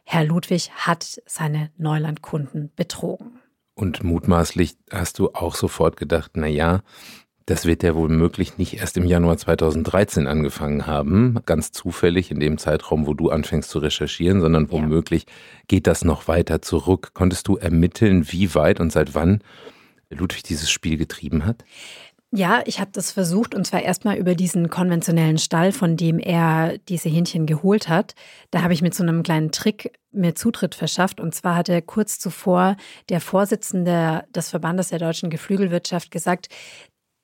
Herr 0.04 0.24
Ludwig 0.24 0.70
hat 0.70 1.20
seine 1.26 1.70
Neulandkunden 1.76 2.72
betrogen. 2.76 3.40
Und 3.74 4.04
mutmaßlich 4.04 4.76
hast 4.90 5.18
du 5.18 5.30
auch 5.32 5.54
sofort 5.54 5.96
gedacht, 5.96 6.32
na 6.34 6.46
ja, 6.46 6.82
das 7.46 7.64
wird 7.64 7.84
ja 7.84 7.94
wohl 7.94 8.08
möglich 8.08 8.58
nicht 8.58 8.74
erst 8.74 8.96
im 8.96 9.06
Januar 9.06 9.38
2013 9.38 10.26
angefangen 10.26 10.86
haben, 10.86 11.38
ganz 11.46 11.70
zufällig 11.70 12.32
in 12.32 12.40
dem 12.40 12.58
Zeitraum, 12.58 13.06
wo 13.06 13.14
du 13.14 13.30
anfängst 13.30 13.70
zu 13.70 13.78
recherchieren, 13.78 14.40
sondern 14.40 14.70
womöglich 14.72 15.22
ja. 15.22 15.32
geht 15.68 15.86
das 15.86 16.04
noch 16.04 16.26
weiter 16.26 16.60
zurück. 16.60 17.10
Konntest 17.14 17.46
du 17.46 17.56
ermitteln, 17.56 18.30
wie 18.32 18.54
weit 18.56 18.80
und 18.80 18.90
seit 18.90 19.14
wann 19.14 19.42
Ludwig 20.10 20.42
dieses 20.42 20.70
Spiel 20.70 20.96
getrieben 20.96 21.46
hat? 21.46 21.64
Ja, 22.32 22.62
ich 22.66 22.80
habe 22.80 22.90
das 22.92 23.12
versucht 23.12 23.54
und 23.54 23.64
zwar 23.64 23.82
erstmal 23.82 24.16
über 24.16 24.34
diesen 24.34 24.68
konventionellen 24.68 25.38
Stall, 25.38 25.70
von 25.70 25.96
dem 25.96 26.18
er 26.18 26.76
diese 26.88 27.08
Hähnchen 27.08 27.46
geholt 27.46 27.88
hat. 27.88 28.16
Da 28.50 28.62
habe 28.62 28.74
ich 28.74 28.82
mit 28.82 28.94
so 28.94 29.04
einem 29.04 29.22
kleinen 29.22 29.52
Trick 29.52 29.92
mir 30.10 30.34
Zutritt 30.34 30.74
verschafft. 30.74 31.20
Und 31.20 31.34
zwar 31.34 31.54
hatte 31.54 31.80
kurz 31.80 32.18
zuvor 32.18 32.76
der 33.08 33.20
Vorsitzende 33.20 34.24
des 34.34 34.50
Verbandes 34.50 34.88
der 34.88 34.98
deutschen 34.98 35.30
Geflügelwirtschaft 35.30 36.10
gesagt, 36.10 36.48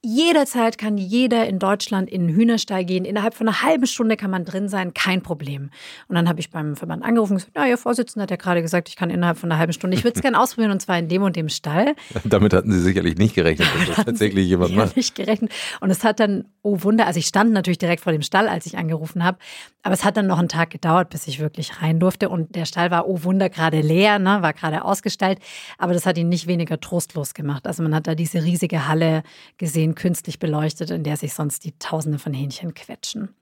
Jederzeit 0.05 0.79
kann 0.79 0.99
jeder 0.99 1.47
in 1.47 1.61
Deutschland 1.61 2.11
in 2.11 2.27
den 2.27 2.37
Hühnerstall 2.37 2.85
gehen. 2.85 3.05
Innerhalb 3.05 3.35
von 3.35 3.47
einer 3.47 3.63
halben 3.63 3.87
Stunde 3.87 4.17
kann 4.17 4.33
man 4.33 4.45
drin 4.45 4.69
sein, 4.69 4.95
kein 4.95 5.23
Problem. 5.23 5.71
Und 6.09 6.17
dann 6.17 6.29
habe 6.29 6.41
ich 6.41 6.51
beim 6.51 6.75
Verband 6.75 7.05
angerufen 7.05 7.35
und 7.35 7.39
gesagt, 7.39 7.57
ja, 7.57 7.67
Ihr 7.67 7.79
Vorsitzender 7.79 8.25
hat 8.25 8.31
ja 8.33 8.37
gerade 8.37 8.63
gesagt, 8.63 8.89
ich 8.89 8.97
kann 8.97 9.11
innerhalb 9.11 9.39
von 9.39 9.53
einer 9.53 9.61
halben 9.61 9.73
Stunde. 9.73 9.97
Ich 9.97 10.03
würde 10.03 10.17
es 10.17 10.23
gerne 10.23 10.41
ausprobieren 10.41 10.73
und 10.73 10.83
zwar 10.83 10.99
in 10.99 11.07
dem 11.07 11.23
und 11.23 11.37
dem 11.37 11.49
Stall. 11.49 11.95
Damit 12.25 12.53
hatten 12.53 12.73
Sie 12.73 12.81
sicherlich 12.81 13.17
nicht 13.17 13.37
gerechnet, 13.37 13.69
dass 13.79 13.97
das 13.97 13.97
tatsächlich 14.07 14.49
jemand 14.49 14.75
macht. 14.75 14.97
Nicht 14.97 15.15
gerechnet. 15.15 15.53
Und 15.81 15.91
es 15.91 16.03
hat 16.03 16.19
dann, 16.19 16.47
oh 16.63 16.83
Wunder, 16.83 17.07
also 17.07 17.21
ich 17.21 17.27
stand 17.27 17.53
natürlich 17.53 17.79
direkt 17.79 18.03
vor 18.03 18.13
dem 18.13 18.23
Stall, 18.23 18.49
als 18.49 18.67
ich 18.67 18.77
angerufen 18.77 19.23
habe. 19.23 19.39
Aber 19.85 19.95
es 19.95 20.05
hat 20.05 20.17
dann 20.17 20.27
noch 20.27 20.41
einen 20.41 20.49
Tag 20.49 20.71
gedauert, 20.71 21.11
bis 21.11 21.29
ich 21.29 21.39
wirklich 21.39 21.81
rein 21.81 22.01
durfte. 22.01 22.29
Und 22.29 22.57
der 22.57 22.65
Stall 22.65 22.91
war, 22.91 23.07
oh 23.07 23.23
Wunder, 23.23 23.49
gerade 23.51 23.81
leer, 23.81 24.19
ne, 24.19 24.43
war 24.43 24.53
gerade 24.53 24.85
ausgestellt. 24.85 25.39
Aber 25.79 25.93
das 25.93 26.07
hat 26.07 26.19
ihn 26.19 26.29
nicht 26.29 26.49
weniger 26.49 26.81
trostlos 26.81 27.35
gemacht. 27.35 27.69
Also 27.69 27.85
man 27.85 27.95
hat 27.95 28.09
da 28.09 28.17
diese 28.17 28.43
riesige 28.43 28.89
Halle 28.89 29.23
gesehen 29.59 29.92
bisschen 29.93 29.95
künstlich 29.95 30.39
beleuchtet, 30.39 30.91
in 30.91 31.05
der 31.05 31.17
sich 31.17 31.35
sonst 31.35 31.65
die 31.65 31.79
Tausende 31.79 32.19
von 32.19 32.33
Hähnchen 32.33 32.75
quetschen. 32.75 33.35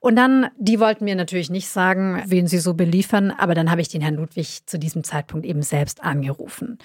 Und 0.00 0.16
dann, 0.16 0.48
die 0.58 0.80
wollten 0.80 1.04
mir 1.04 1.14
natürlich 1.14 1.50
nicht 1.50 1.68
sagen, 1.68 2.22
wen 2.26 2.48
sie 2.48 2.58
so 2.58 2.74
beliefern, 2.74 3.30
aber 3.30 3.54
dann 3.54 3.70
habe 3.70 3.80
ich 3.80 3.88
den 3.88 4.00
Herrn 4.00 4.16
Ludwig 4.16 4.66
zu 4.66 4.78
diesem 4.78 5.04
Zeitpunkt 5.04 5.46
eben 5.46 5.62
selbst 5.62 6.02
angerufen. 6.02 6.78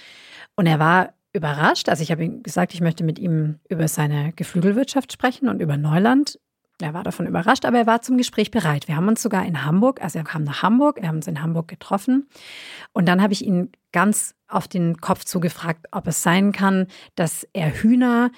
Und 0.55 0.67
er 0.67 0.77
war 0.77 1.13
überrascht. 1.33 1.89
Also 1.89 2.03
ich 2.03 2.11
habe 2.11 2.23
ihm 2.23 2.43
gesagt, 2.43 2.73
ich 2.73 2.81
möchte 2.81 3.03
mit 3.03 3.17
ihm 3.17 3.59
über 3.69 3.87
seine 3.87 4.33
Geflügelwirtschaft 4.33 5.11
sprechen 5.11 5.49
und 5.49 5.61
über 5.61 5.77
Neuland. 5.77 6.39
Er 6.79 6.93
war 6.93 7.03
davon 7.03 7.25
überrascht, 7.25 7.65
aber 7.65 7.79
er 7.79 7.87
war 7.87 8.03
zum 8.03 8.17
Gespräch 8.17 8.51
bereit. 8.51 8.87
Wir 8.87 8.95
haben 8.95 9.07
uns 9.07 9.23
sogar 9.23 9.45
in 9.45 9.65
Hamburg, 9.65 9.99
also 10.03 10.19
er 10.19 10.25
kam 10.25 10.43
nach 10.43 10.61
Hamburg, 10.61 11.01
wir 11.01 11.07
haben 11.07 11.15
uns 11.15 11.27
in 11.27 11.41
Hamburg 11.41 11.67
getroffen. 11.67 12.27
Und 12.93 13.07
dann 13.07 13.21
habe 13.21 13.33
ich 13.33 13.43
ihn 13.43 13.71
ganz 13.91 14.35
auf 14.47 14.67
den 14.67 14.97
Kopf 14.97 15.25
zugefragt, 15.25 15.87
ob 15.91 16.05
es 16.05 16.21
sein 16.21 16.51
kann, 16.51 16.85
dass 17.15 17.47
er 17.53 17.71
Hühner, 17.71 18.31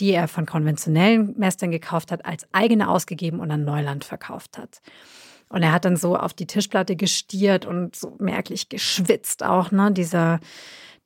die 0.00 0.12
er 0.12 0.28
von 0.28 0.46
konventionellen 0.46 1.34
Mästern 1.38 1.70
gekauft 1.70 2.12
hat, 2.12 2.24
als 2.24 2.46
eigene 2.52 2.88
ausgegeben 2.88 3.40
und 3.40 3.50
an 3.50 3.64
Neuland 3.64 4.04
verkauft 4.04 4.58
hat. 4.58 4.80
Und 5.48 5.62
er 5.62 5.72
hat 5.72 5.84
dann 5.84 5.96
so 5.96 6.16
auf 6.16 6.34
die 6.34 6.46
Tischplatte 6.46 6.94
gestiert 6.94 7.64
und 7.64 7.96
so 7.96 8.14
merklich 8.18 8.68
geschwitzt 8.68 9.42
auch, 9.42 9.70
ne? 9.70 9.90
Dieser, 9.92 10.40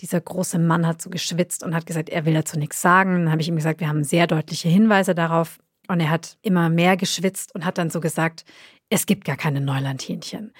dieser 0.00 0.20
große 0.20 0.58
Mann 0.58 0.86
hat 0.86 1.00
so 1.00 1.10
geschwitzt 1.10 1.62
und 1.62 1.74
hat 1.74 1.86
gesagt, 1.86 2.08
er 2.08 2.26
will 2.26 2.34
dazu 2.34 2.58
nichts 2.58 2.80
sagen. 2.80 3.12
Dann 3.14 3.30
habe 3.30 3.40
ich 3.40 3.48
ihm 3.48 3.56
gesagt, 3.56 3.80
wir 3.80 3.88
haben 3.88 4.02
sehr 4.02 4.26
deutliche 4.26 4.68
Hinweise 4.68 5.14
darauf. 5.14 5.58
Und 5.88 6.00
er 6.00 6.10
hat 6.10 6.38
immer 6.42 6.68
mehr 6.68 6.96
geschwitzt 6.96 7.54
und 7.54 7.64
hat 7.64 7.78
dann 7.78 7.90
so 7.90 8.00
gesagt, 8.00 8.44
es 8.88 9.06
gibt 9.06 9.24
gar 9.24 9.36
keine 9.36 9.60
Neulandhähnchen. 9.60 10.52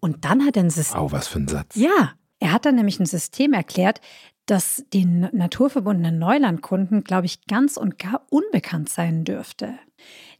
Und 0.00 0.24
dann 0.24 0.44
hat 0.44 0.56
er 0.56 0.64
ein 0.64 0.70
System. 0.70 1.00
Oh, 1.00 1.12
was 1.12 1.28
für 1.28 1.40
ein 1.40 1.48
Satz. 1.48 1.74
Ja, 1.74 2.12
er 2.38 2.52
hat 2.52 2.64
dann 2.64 2.76
nämlich 2.76 3.00
ein 3.00 3.06
System 3.06 3.52
erklärt, 3.52 4.00
das 4.46 4.84
den 4.92 5.28
naturverbundenen 5.32 6.18
Neulandkunden, 6.18 7.04
glaube 7.04 7.26
ich, 7.26 7.46
ganz 7.46 7.76
und 7.76 7.98
gar 7.98 8.26
unbekannt 8.30 8.88
sein 8.88 9.24
dürfte. 9.24 9.74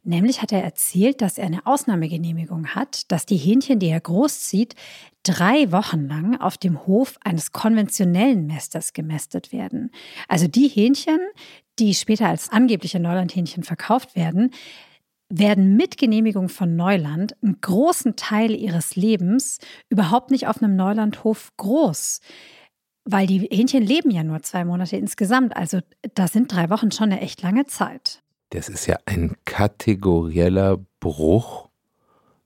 Nämlich 0.03 0.41
hat 0.41 0.53
er 0.53 0.63
erzählt, 0.63 1.21
dass 1.21 1.37
er 1.37 1.45
eine 1.45 1.65
Ausnahmegenehmigung 1.65 2.67
hat, 2.67 3.11
dass 3.11 3.25
die 3.25 3.35
Hähnchen, 3.35 3.79
die 3.79 3.89
er 3.89 3.99
großzieht, 3.99 4.75
drei 5.23 5.71
Wochen 5.73 6.07
lang 6.07 6.39
auf 6.39 6.57
dem 6.57 6.87
Hof 6.87 7.17
eines 7.23 7.51
konventionellen 7.51 8.47
Mästers 8.47 8.93
gemästet 8.93 9.51
werden. 9.51 9.91
Also 10.29 10.47
die 10.47 10.69
Hähnchen, 10.69 11.19
die 11.79 11.93
später 11.93 12.29
als 12.29 12.49
angebliche 12.49 13.01
Neulandhähnchen 13.01 13.63
verkauft 13.63 14.15
werden, 14.15 14.51
werden 15.29 15.75
mit 15.75 15.97
Genehmigung 15.97 16.47
von 16.47 16.77
Neuland 16.77 17.35
einen 17.43 17.59
großen 17.59 18.15
Teil 18.15 18.51
ihres 18.51 18.95
Lebens 18.95 19.59
überhaupt 19.89 20.31
nicht 20.31 20.47
auf 20.47 20.61
einem 20.61 20.77
Neulandhof 20.77 21.51
groß. 21.57 22.21
Weil 23.09 23.25
die 23.25 23.39
Hähnchen 23.39 23.83
leben 23.83 24.11
ja 24.11 24.23
nur 24.23 24.41
zwei 24.41 24.65
Monate 24.65 24.97
insgesamt. 24.97 25.55
Also 25.55 25.79
da 26.13 26.27
sind 26.27 26.51
drei 26.51 26.69
Wochen 26.69 26.91
schon 26.91 27.11
eine 27.11 27.21
echt 27.21 27.41
lange 27.41 27.65
Zeit. 27.65 28.21
Das 28.49 28.67
ist 28.67 28.85
ja 28.85 28.97
ein 29.05 29.35
kategorieller 29.45 30.77
Bruch 30.99 31.69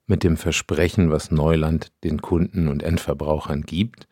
mit 0.06 0.22
dem 0.22 0.36
Versprechen, 0.36 1.10
was 1.10 1.30
Neuland 1.30 1.92
den 2.04 2.22
Kunden 2.22 2.68
und 2.68 2.82
Endverbrauchern 2.82 3.62
gibt. 3.62 4.06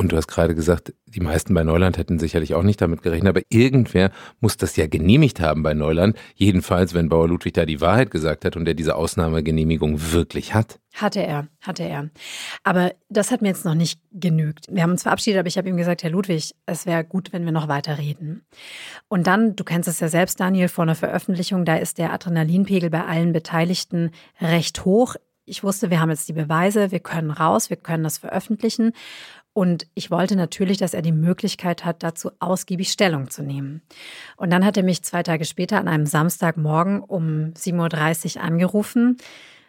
Und 0.00 0.12
du 0.12 0.16
hast 0.16 0.28
gerade 0.28 0.54
gesagt, 0.54 0.94
die 1.06 1.18
meisten 1.18 1.52
bei 1.54 1.64
Neuland 1.64 1.98
hätten 1.98 2.20
sicherlich 2.20 2.54
auch 2.54 2.62
nicht 2.62 2.80
damit 2.80 3.02
gerechnet, 3.02 3.30
aber 3.30 3.40
irgendwer 3.48 4.12
muss 4.38 4.56
das 4.56 4.76
ja 4.76 4.86
genehmigt 4.86 5.40
haben 5.40 5.64
bei 5.64 5.74
Neuland. 5.74 6.16
Jedenfalls, 6.36 6.94
wenn 6.94 7.08
Bauer 7.08 7.26
Ludwig 7.26 7.54
da 7.54 7.66
die 7.66 7.80
Wahrheit 7.80 8.12
gesagt 8.12 8.44
hat 8.44 8.54
und 8.56 8.68
er 8.68 8.74
diese 8.74 8.94
Ausnahmegenehmigung 8.94 10.12
wirklich 10.12 10.54
hat. 10.54 10.78
Hatte 10.94 11.20
er, 11.20 11.48
hatte 11.60 11.82
er. 11.82 12.10
Aber 12.62 12.92
das 13.08 13.32
hat 13.32 13.42
mir 13.42 13.48
jetzt 13.48 13.64
noch 13.64 13.74
nicht 13.74 14.00
genügt. 14.12 14.66
Wir 14.70 14.84
haben 14.84 14.92
uns 14.92 15.02
verabschiedet, 15.02 15.40
aber 15.40 15.48
ich 15.48 15.58
habe 15.58 15.68
ihm 15.68 15.76
gesagt, 15.76 16.04
Herr 16.04 16.10
Ludwig, 16.10 16.54
es 16.64 16.86
wäre 16.86 17.02
gut, 17.02 17.32
wenn 17.32 17.44
wir 17.44 17.52
noch 17.52 17.66
weiter 17.66 17.98
reden. 17.98 18.46
Und 19.08 19.26
dann, 19.26 19.56
du 19.56 19.64
kennst 19.64 19.88
es 19.88 19.98
ja 19.98 20.06
selbst, 20.06 20.38
Daniel, 20.38 20.68
vor 20.68 20.82
einer 20.82 20.94
Veröffentlichung, 20.94 21.64
da 21.64 21.74
ist 21.74 21.98
der 21.98 22.12
Adrenalinpegel 22.12 22.88
bei 22.90 23.04
allen 23.04 23.32
Beteiligten 23.32 24.12
recht 24.40 24.84
hoch. 24.84 25.16
Ich 25.44 25.64
wusste, 25.64 25.90
wir 25.90 26.00
haben 26.00 26.10
jetzt 26.10 26.28
die 26.28 26.34
Beweise, 26.34 26.90
wir 26.92 27.00
können 27.00 27.30
raus, 27.30 27.70
wir 27.70 27.78
können 27.78 28.04
das 28.04 28.18
veröffentlichen. 28.18 28.92
Und 29.58 29.88
ich 29.94 30.12
wollte 30.12 30.36
natürlich, 30.36 30.78
dass 30.78 30.94
er 30.94 31.02
die 31.02 31.10
Möglichkeit 31.10 31.84
hat, 31.84 32.04
dazu 32.04 32.30
ausgiebig 32.38 32.92
Stellung 32.92 33.28
zu 33.28 33.42
nehmen. 33.42 33.82
Und 34.36 34.50
dann 34.50 34.64
hat 34.64 34.76
er 34.76 34.84
mich 34.84 35.02
zwei 35.02 35.24
Tage 35.24 35.44
später 35.44 35.80
an 35.80 35.88
einem 35.88 36.06
Samstagmorgen 36.06 37.00
um 37.00 37.54
7.30 37.54 38.36
Uhr 38.36 38.44
angerufen 38.44 39.16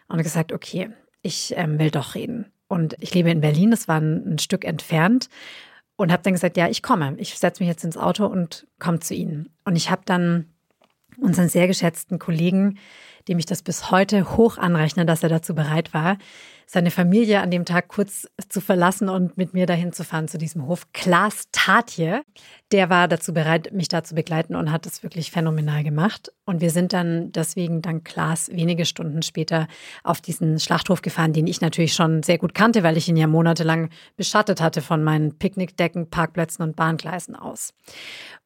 und 0.06 0.22
gesagt, 0.22 0.52
okay, 0.52 0.90
ich 1.22 1.54
ähm, 1.56 1.80
will 1.80 1.90
doch 1.90 2.14
reden. 2.14 2.52
Und 2.68 2.94
ich 3.00 3.12
lebe 3.14 3.32
in 3.32 3.40
Berlin, 3.40 3.72
das 3.72 3.88
war 3.88 4.00
ein, 4.00 4.34
ein 4.34 4.38
Stück 4.38 4.64
entfernt. 4.64 5.28
Und 5.96 6.12
habe 6.12 6.22
dann 6.22 6.34
gesagt, 6.34 6.56
ja, 6.56 6.68
ich 6.68 6.84
komme. 6.84 7.16
Ich 7.18 7.36
setze 7.36 7.60
mich 7.60 7.68
jetzt 7.68 7.82
ins 7.82 7.96
Auto 7.96 8.26
und 8.26 8.68
komme 8.78 9.00
zu 9.00 9.14
Ihnen. 9.14 9.48
Und 9.64 9.74
ich 9.74 9.90
habe 9.90 10.02
dann 10.04 10.46
unseren 11.18 11.48
sehr 11.48 11.66
geschätzten 11.66 12.18
Kollegen, 12.18 12.78
dem 13.28 13.38
ich 13.38 13.46
das 13.46 13.62
bis 13.62 13.90
heute 13.90 14.36
hoch 14.36 14.58
anrechne, 14.58 15.06
dass 15.06 15.22
er 15.22 15.28
dazu 15.28 15.54
bereit 15.54 15.92
war, 15.94 16.16
seine 16.72 16.92
Familie 16.92 17.40
an 17.40 17.50
dem 17.50 17.64
Tag 17.64 17.88
kurz 17.88 18.28
zu 18.48 18.60
verlassen 18.60 19.08
und 19.08 19.36
mit 19.36 19.54
mir 19.54 19.66
dahin 19.66 19.92
zu 19.92 20.04
fahren 20.04 20.28
zu 20.28 20.38
diesem 20.38 20.68
Hof. 20.68 20.86
Klaas 20.92 21.48
Tatje, 21.50 22.22
der 22.70 22.88
war 22.88 23.08
dazu 23.08 23.34
bereit, 23.34 23.72
mich 23.72 23.88
da 23.88 24.04
zu 24.04 24.14
begleiten 24.14 24.54
und 24.54 24.70
hat 24.70 24.86
das 24.86 25.02
wirklich 25.02 25.32
phänomenal 25.32 25.82
gemacht. 25.82 26.32
Und 26.44 26.60
wir 26.60 26.70
sind 26.70 26.92
dann 26.92 27.32
deswegen 27.32 27.82
dank 27.82 28.04
Klaas 28.04 28.50
wenige 28.52 28.84
Stunden 28.84 29.22
später 29.22 29.66
auf 30.04 30.20
diesen 30.20 30.60
Schlachthof 30.60 31.02
gefahren, 31.02 31.32
den 31.32 31.48
ich 31.48 31.60
natürlich 31.60 31.94
schon 31.94 32.22
sehr 32.22 32.38
gut 32.38 32.54
kannte, 32.54 32.84
weil 32.84 32.96
ich 32.96 33.08
ihn 33.08 33.16
ja 33.16 33.26
monatelang 33.26 33.90
beschattet 34.16 34.60
hatte 34.60 34.80
von 34.80 35.02
meinen 35.02 35.38
Picknickdecken, 35.38 36.08
Parkplätzen 36.08 36.62
und 36.62 36.76
Bahngleisen 36.76 37.34
aus. 37.34 37.74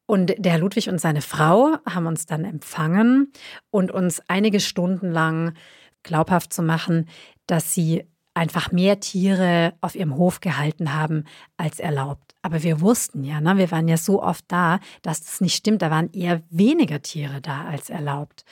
Und 0.07 0.35
der 0.37 0.59
Ludwig 0.59 0.88
und 0.88 1.01
seine 1.01 1.23
Frau 1.23 1.77
haben 1.88 2.07
uns 2.07 2.27
dann 2.27 2.45
empfangen 2.45 3.33
und 3.71 3.90
uns 3.90 4.21
einige 4.29 4.61
Stunden 4.61 5.11
lang 5.11 5.55
glaubhaft 6.03 6.53
zu 6.53 6.62
machen, 6.62 7.09
dass 7.47 7.73
sie 7.73 8.05
einfach 8.35 8.73
mehr 8.73 9.01
Tiere 9.01 9.75
auf 9.81 9.95
ihrem 9.95 10.17
Hof 10.17 10.40
gehalten 10.40 10.93
haben 10.93 11.25
als 11.57 11.79
erlaubt. 11.79 12.35
Aber 12.43 12.62
wir 12.62 12.81
wussten 12.81 13.25
ja, 13.25 13.40
ne, 13.40 13.57
wir 13.57 13.71
waren 13.71 13.88
ja 13.88 13.97
so 13.97 14.23
oft 14.23 14.45
da, 14.49 14.81
dass 15.03 15.23
das 15.23 15.40
nicht 15.40 15.55
stimmt. 15.55 15.81
Da 15.81 15.90
waren 15.90 16.11
eher 16.12 16.43
weniger 16.51 17.01
Tiere 17.01 17.40
da 17.40 17.64
als 17.64 17.88
erlaubt. 17.88 18.45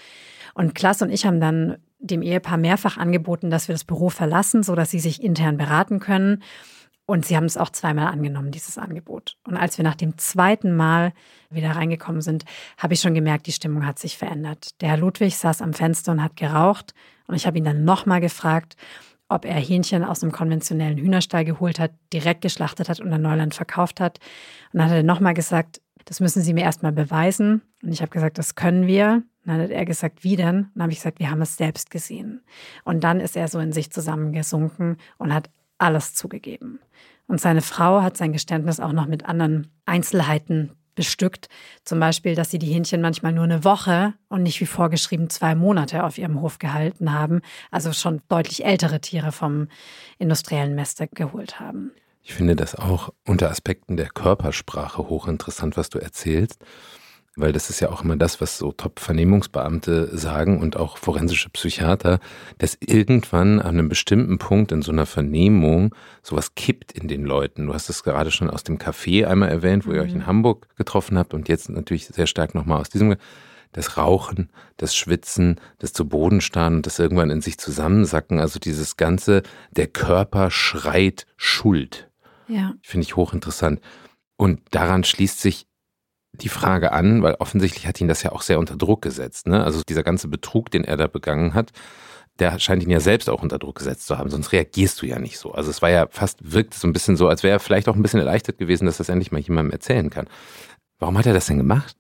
Und 0.55 0.75
Klaas 0.75 1.03
und 1.03 1.11
ich 1.11 1.27
haben 1.27 1.41
dann 1.41 1.77
dem 1.99 2.23
Ehepaar 2.23 2.57
mehrfach 2.57 2.97
angeboten, 2.97 3.51
dass 3.51 3.69
wir 3.69 3.75
das 3.75 3.85
Büro 3.85 4.09
verlassen, 4.09 4.63
sodass 4.63 4.91
sie 4.91 5.01
sich 5.01 5.23
intern 5.23 5.57
beraten 5.57 6.01
können. 6.01 6.43
Und 7.05 7.27
sie 7.27 7.37
haben 7.37 7.45
es 7.45 7.57
auch 7.57 7.71
zweimal 7.71 8.07
angenommen, 8.07 8.53
dieses 8.53 8.79
Angebot. 8.79 9.37
Und 9.47 9.57
als 9.57 9.77
wir 9.77 9.85
nach 9.85 9.97
dem 9.97 10.19
zweiten 10.19 10.75
Mal 10.77 11.13
wieder 11.51 11.73
reingekommen 11.73 12.23
sind, 12.23 12.45
habe 12.79 12.95
ich 12.95 13.01
schon 13.01 13.15
gemerkt, 13.15 13.47
die 13.47 13.53
Stimmung 13.53 13.85
hat 13.85 13.99
sich 13.99 14.17
verändert. 14.17 14.81
Der 14.81 14.91
Herr 14.91 14.97
Ludwig 14.99 15.37
saß 15.37 15.63
am 15.63 15.73
Fenster 15.73 16.13
und 16.13 16.23
hat 16.23 16.37
geraucht. 16.37 16.95
Und 17.27 17.35
ich 17.35 17.47
habe 17.47 17.59
ihn 17.59 17.65
dann 17.65 17.85
nochmal 17.85 18.21
gefragt, 18.21 18.77
ob 19.29 19.45
er 19.45 19.55
Hähnchen 19.55 20.05
aus 20.05 20.23
einem 20.23 20.33
konventionellen 20.33 20.99
Hühnerstall 20.99 21.45
geholt 21.45 21.81
hat, 21.81 21.93
direkt 22.13 22.43
geschlachtet 22.43 22.89
hat 22.89 23.01
und 23.01 23.13
an 23.13 23.23
Neuland 23.23 23.55
verkauft 23.55 23.99
hat. 23.99 24.19
Und 24.73 24.79
dann 24.79 24.89
hat 24.89 24.97
er 24.97 25.03
nochmal 25.03 25.35
gesagt, 25.35 25.81
das 26.05 26.21
müssen 26.21 26.43
Sie 26.43 26.53
mir 26.53 26.65
erstmal 26.65 26.93
beweisen. 26.93 27.63
Und 27.83 27.93
ich 27.93 28.03
habe 28.03 28.11
gesagt, 28.11 28.39
das 28.39 28.55
können 28.55 28.87
wir. 28.87 29.23
Und 29.45 29.53
dann 29.53 29.61
hat 29.61 29.71
er 29.71 29.85
gesagt, 29.85 30.23
wie 30.23 30.37
denn? 30.37 30.57
Und 30.57 30.71
dann 30.75 30.83
habe 30.85 30.93
ich 30.93 30.99
gesagt, 30.99 31.19
wir 31.19 31.31
haben 31.31 31.43
es 31.43 31.57
selbst 31.57 31.91
gesehen. 31.91 32.43
Und 32.85 33.03
dann 33.03 33.21
ist 33.21 33.37
er 33.37 33.49
so 33.49 33.59
in 33.59 33.73
sich 33.73 33.91
zusammengesunken 33.91 34.99
und 35.19 35.33
hat 35.35 35.51
alles 35.83 36.15
zugegeben. 36.15 36.81
Und 37.27 37.41
seine 37.41 37.63
Frau 37.63 38.03
hat 38.03 38.17
sein 38.17 38.33
Geständnis 38.33 38.81
auch 38.81 38.93
noch 38.93 39.07
mit 39.07 39.27
anderen 39.27 39.71
Einzelheiten 39.85 40.73
bestückt. 40.95 41.49
Zum 41.85 41.99
Beispiel, 42.01 42.35
dass 42.35 42.51
sie 42.51 42.59
die 42.59 42.73
Hähnchen 42.73 43.01
manchmal 43.01 43.33
nur 43.33 43.45
eine 43.45 43.65
Woche 43.65 44.15
und 44.29 44.43
nicht 44.43 44.61
wie 44.61 44.67
vorgeschrieben 44.67 45.31
zwei 45.31 45.55
Monate 45.55 46.05
auf 46.05 46.19
ihrem 46.19 46.41
Hof 46.41 46.59
gehalten 46.59 47.13
haben. 47.13 47.41
Also 47.71 47.93
schon 47.93 48.21
deutlich 48.29 48.65
ältere 48.65 49.01
Tiere 49.01 49.33
vom 49.33 49.69
industriellen 50.19 50.75
Mäster 50.75 51.07
geholt 51.07 51.61
haben. 51.61 51.93
Ich 52.23 52.35
finde 52.35 52.55
das 52.55 52.75
auch 52.75 53.11
unter 53.27 53.51
Aspekten 53.51 53.97
der 53.97 54.09
Körpersprache 54.09 55.09
hochinteressant, 55.09 55.77
was 55.77 55.89
du 55.89 55.99
erzählst 55.99 56.63
weil 57.37 57.53
das 57.53 57.71
ist 57.71 57.81
ja 57.81 57.91
auch 57.91 58.05
immer 58.05 58.17
das, 58.17 58.41
was 58.41 58.59
so 58.59 58.73
Top-Vernehmungsbeamte 58.73 60.17
sagen 60.17 60.61
und 60.61 60.77
auch 60.77 60.99
forensische 60.99 61.49
Psychiater, 61.49 62.21
dass 62.59 62.77
irgendwann 62.81 63.59
an 63.59 63.79
einem 63.79 63.89
bestimmten 63.89 64.39
Punkt 64.39 64.71
in 64.71 64.83
so 64.83 64.93
einer 64.93 65.07
Vernehmung 65.07 65.95
sowas 66.23 66.55
kippt 66.55 66.93
in 66.93 67.09
den 67.09 67.25
Leuten. 67.25 67.67
Du 67.67 67.75
hast 67.75 67.89
es 67.89 68.03
gerade 68.03 68.31
schon 68.31 68.51
aus 68.51 68.65
dem 68.65 68.79
Café 68.79 69.27
einmal 69.27 69.49
erwähnt, 69.49 69.87
wo 69.87 69.91
mhm. 69.91 69.97
ihr 69.97 70.03
euch 70.03 70.13
in 70.13 70.19
mhm. 70.19 70.27
Hamburg 70.27 70.69
getroffen 70.77 71.17
habt 71.17 71.33
und 71.33 71.49
jetzt 71.49 71.71
natürlich 71.71 72.07
sehr 72.07 72.27
stark 72.27 72.55
nochmal 72.55 72.81
aus 72.81 72.91
diesem 72.91 73.17
das 73.73 73.97
Rauchen, 73.97 74.51
das 74.77 74.95
Schwitzen, 74.95 75.59
das 75.79 75.95
zu 75.95 76.07
Boden 76.07 76.43
starren 76.43 76.77
und 76.77 76.87
das 76.87 76.99
irgendwann 76.99 77.31
in 77.31 77.41
sich 77.41 77.57
zusammensacken. 77.57 78.39
Also 78.39 78.59
dieses 78.59 78.99
ganze, 78.99 79.43
der 79.71 79.87
Körper 79.87 80.51
schreit 80.51 81.27
Schuld. 81.39 82.11
Ja. 82.49 82.75
Finde 82.83 83.07
ich 83.07 83.17
hochinteressant. 83.17 83.81
Und 84.37 84.61
daran 84.73 85.05
schließt 85.05 85.41
sich 85.41 85.67
die 86.33 86.49
Frage 86.49 86.93
an, 86.93 87.23
weil 87.23 87.35
offensichtlich 87.35 87.87
hat 87.87 88.01
ihn 88.01 88.09
das 88.09 88.23
ja 88.23 88.33
auch 88.33 88.43
sehr 88.43 88.59
unter 88.59 88.77
Druck 88.77 89.03
gesetzt. 89.03 89.47
Ne? 89.47 89.63
Also 89.63 89.83
dieser 89.87 90.03
ganze 90.03 90.29
Betrug, 90.29 90.71
den 90.71 90.85
er 90.85 90.97
da 90.97 91.07
begangen 91.07 91.55
hat, 91.55 91.73
der 92.39 92.59
scheint 92.59 92.83
ihn 92.83 92.91
ja 92.91 93.01
selbst 93.01 93.29
auch 93.29 93.43
unter 93.43 93.59
Druck 93.59 93.79
gesetzt 93.79 94.07
zu 94.07 94.17
haben, 94.17 94.31
sonst 94.31 94.53
reagierst 94.53 95.03
du 95.03 95.07
ja 95.07 95.19
nicht 95.19 95.39
so. 95.39 95.53
Also 95.53 95.71
es 95.71 95.83
war 95.83 95.91
ja 95.91 96.07
fast, 96.11 96.39
wirkt 96.43 96.75
so 96.75 96.89
ein 96.89 96.93
bisschen 96.93 97.17
so, 97.17 97.29
als 97.29 97.43
wäre 97.43 97.57
er 97.57 97.61
vielleicht 97.61 97.89
auch 97.89 97.95
ein 97.95 98.03
bisschen 98.03 98.21
erleichtert 98.21 98.59
gewesen, 98.59 98.87
dass 98.87 98.97
das 98.97 99.11
endlich 99.11 99.33
mal 99.33 99.41
jemandem 99.41 99.73
erzählen 99.73 100.09
kann. 100.09 100.27
Warum 100.99 101.19
hat 101.19 101.27
er 101.27 101.35
das 101.35 101.47
denn 101.47 101.59
gemacht? 101.59 101.97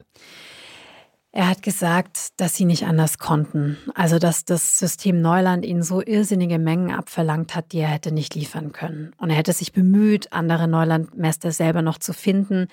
Er 1.34 1.48
hat 1.48 1.62
gesagt, 1.62 2.38
dass 2.40 2.56
sie 2.56 2.66
nicht 2.66 2.84
anders 2.84 3.16
konnten. 3.16 3.78
Also, 3.94 4.18
dass 4.18 4.44
das 4.44 4.78
System 4.78 5.22
Neuland 5.22 5.64
ihnen 5.64 5.82
so 5.82 6.02
irrsinnige 6.02 6.58
Mengen 6.58 6.92
abverlangt 6.92 7.54
hat, 7.54 7.72
die 7.72 7.78
er 7.78 7.88
hätte 7.88 8.12
nicht 8.12 8.34
liefern 8.34 8.72
können. 8.72 9.14
Und 9.16 9.30
er 9.30 9.36
hätte 9.36 9.54
sich 9.54 9.72
bemüht, 9.72 10.34
andere 10.34 10.68
Neulandmäster 10.68 11.50
selber 11.50 11.80
noch 11.80 11.96
zu 11.96 12.12
finden. 12.12 12.68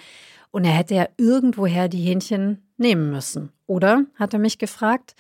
Und 0.52 0.66
er 0.66 0.72
hätte 0.72 0.96
ja 0.96 1.08
irgendwoher 1.18 1.88
die 1.90 2.02
Hähnchen 2.02 2.70
nehmen 2.78 3.12
müssen. 3.12 3.52
Oder? 3.68 4.06
hat 4.16 4.34
er 4.34 4.40
mich 4.40 4.58
gefragt. 4.58 5.16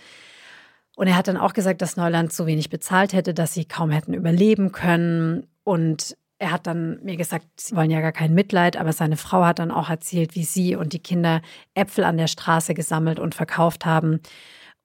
Und 0.95 1.07
er 1.07 1.15
hat 1.15 1.27
dann 1.27 1.37
auch 1.37 1.53
gesagt, 1.53 1.81
dass 1.81 1.97
Neuland 1.97 2.33
so 2.33 2.45
wenig 2.47 2.69
bezahlt 2.69 3.13
hätte, 3.13 3.33
dass 3.33 3.53
sie 3.53 3.65
kaum 3.65 3.91
hätten 3.91 4.13
überleben 4.13 4.71
können. 4.71 5.47
Und 5.63 6.17
er 6.39 6.51
hat 6.51 6.67
dann 6.67 7.03
mir 7.03 7.15
gesagt, 7.15 7.45
sie 7.57 7.75
wollen 7.75 7.91
ja 7.91 8.01
gar 8.01 8.11
kein 8.11 8.33
Mitleid, 8.33 8.75
aber 8.75 8.91
seine 8.91 9.17
Frau 9.17 9.45
hat 9.45 9.59
dann 9.59 9.71
auch 9.71 9.89
erzählt, 9.89 10.35
wie 10.35 10.43
sie 10.43 10.75
und 10.75 10.93
die 10.93 10.99
Kinder 10.99 11.41
Äpfel 11.73 12.03
an 12.03 12.17
der 12.17 12.27
Straße 12.27 12.73
gesammelt 12.73 13.19
und 13.19 13.35
verkauft 13.35 13.85
haben. 13.85 14.19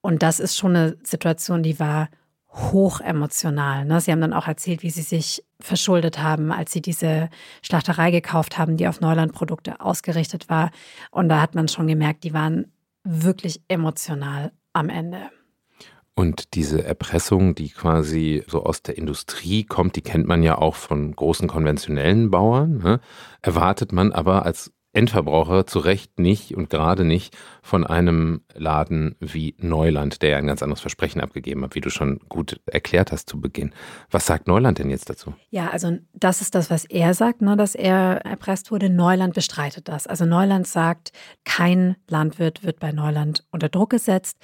Und 0.02 0.22
das 0.22 0.40
ist 0.40 0.56
schon 0.56 0.76
eine 0.76 0.96
Situation, 1.02 1.62
die 1.62 1.80
war 1.80 2.08
hoch 2.50 3.00
emotional. 3.00 3.84
Ne? 3.84 4.00
Sie 4.00 4.12
haben 4.12 4.20
dann 4.20 4.32
auch 4.32 4.46
erzählt, 4.46 4.82
wie 4.82 4.90
sie 4.90 5.02
sich 5.02 5.44
verschuldet 5.64 6.22
haben, 6.22 6.52
als 6.52 6.72
sie 6.72 6.82
diese 6.82 7.30
Schlachterei 7.62 8.10
gekauft 8.10 8.58
haben, 8.58 8.76
die 8.76 8.86
auf 8.86 9.00
Neulandprodukte 9.00 9.80
ausgerichtet 9.80 10.48
war. 10.48 10.70
Und 11.10 11.28
da 11.28 11.40
hat 11.40 11.54
man 11.54 11.68
schon 11.68 11.86
gemerkt, 11.86 12.24
die 12.24 12.34
waren 12.34 12.66
wirklich 13.04 13.60
emotional 13.68 14.52
am 14.72 14.88
Ende. 14.88 15.30
Und 16.14 16.54
diese 16.54 16.84
Erpressung, 16.84 17.56
die 17.56 17.70
quasi 17.70 18.44
so 18.46 18.62
aus 18.62 18.82
der 18.82 18.96
Industrie 18.96 19.64
kommt, 19.64 19.96
die 19.96 20.02
kennt 20.02 20.28
man 20.28 20.42
ja 20.44 20.58
auch 20.58 20.76
von 20.76 21.10
großen 21.14 21.48
konventionellen 21.48 22.30
Bauern, 22.30 22.78
ne? 22.78 23.00
erwartet 23.42 23.92
man 23.92 24.12
aber 24.12 24.44
als 24.44 24.72
Endverbraucher 24.94 25.66
zu 25.66 25.78
Recht 25.80 26.18
nicht 26.18 26.56
und 26.56 26.70
gerade 26.70 27.04
nicht 27.04 27.36
von 27.62 27.84
einem 27.86 28.42
Laden 28.54 29.16
wie 29.20 29.54
Neuland, 29.58 30.22
der 30.22 30.30
ja 30.30 30.36
ein 30.38 30.46
ganz 30.46 30.62
anderes 30.62 30.80
Versprechen 30.80 31.20
abgegeben 31.20 31.62
hat, 31.64 31.74
wie 31.74 31.80
du 31.80 31.90
schon 31.90 32.20
gut 32.28 32.60
erklärt 32.66 33.12
hast 33.12 33.28
zu 33.28 33.40
Beginn. 33.40 33.72
Was 34.10 34.26
sagt 34.26 34.46
Neuland 34.46 34.78
denn 34.78 34.90
jetzt 34.90 35.10
dazu? 35.10 35.34
Ja, 35.50 35.70
also 35.70 35.98
das 36.12 36.40
ist 36.40 36.54
das, 36.54 36.70
was 36.70 36.84
er 36.84 37.14
sagt, 37.14 37.42
ne, 37.42 37.56
dass 37.56 37.74
er 37.74 38.24
erpresst 38.24 38.70
wurde. 38.70 38.88
Neuland 38.88 39.34
bestreitet 39.34 39.88
das. 39.88 40.06
Also 40.06 40.24
Neuland 40.24 40.66
sagt, 40.66 41.12
kein 41.44 41.96
Landwirt 42.08 42.62
wird 42.62 42.78
bei 42.78 42.92
Neuland 42.92 43.44
unter 43.50 43.68
Druck 43.68 43.90
gesetzt. 43.90 44.38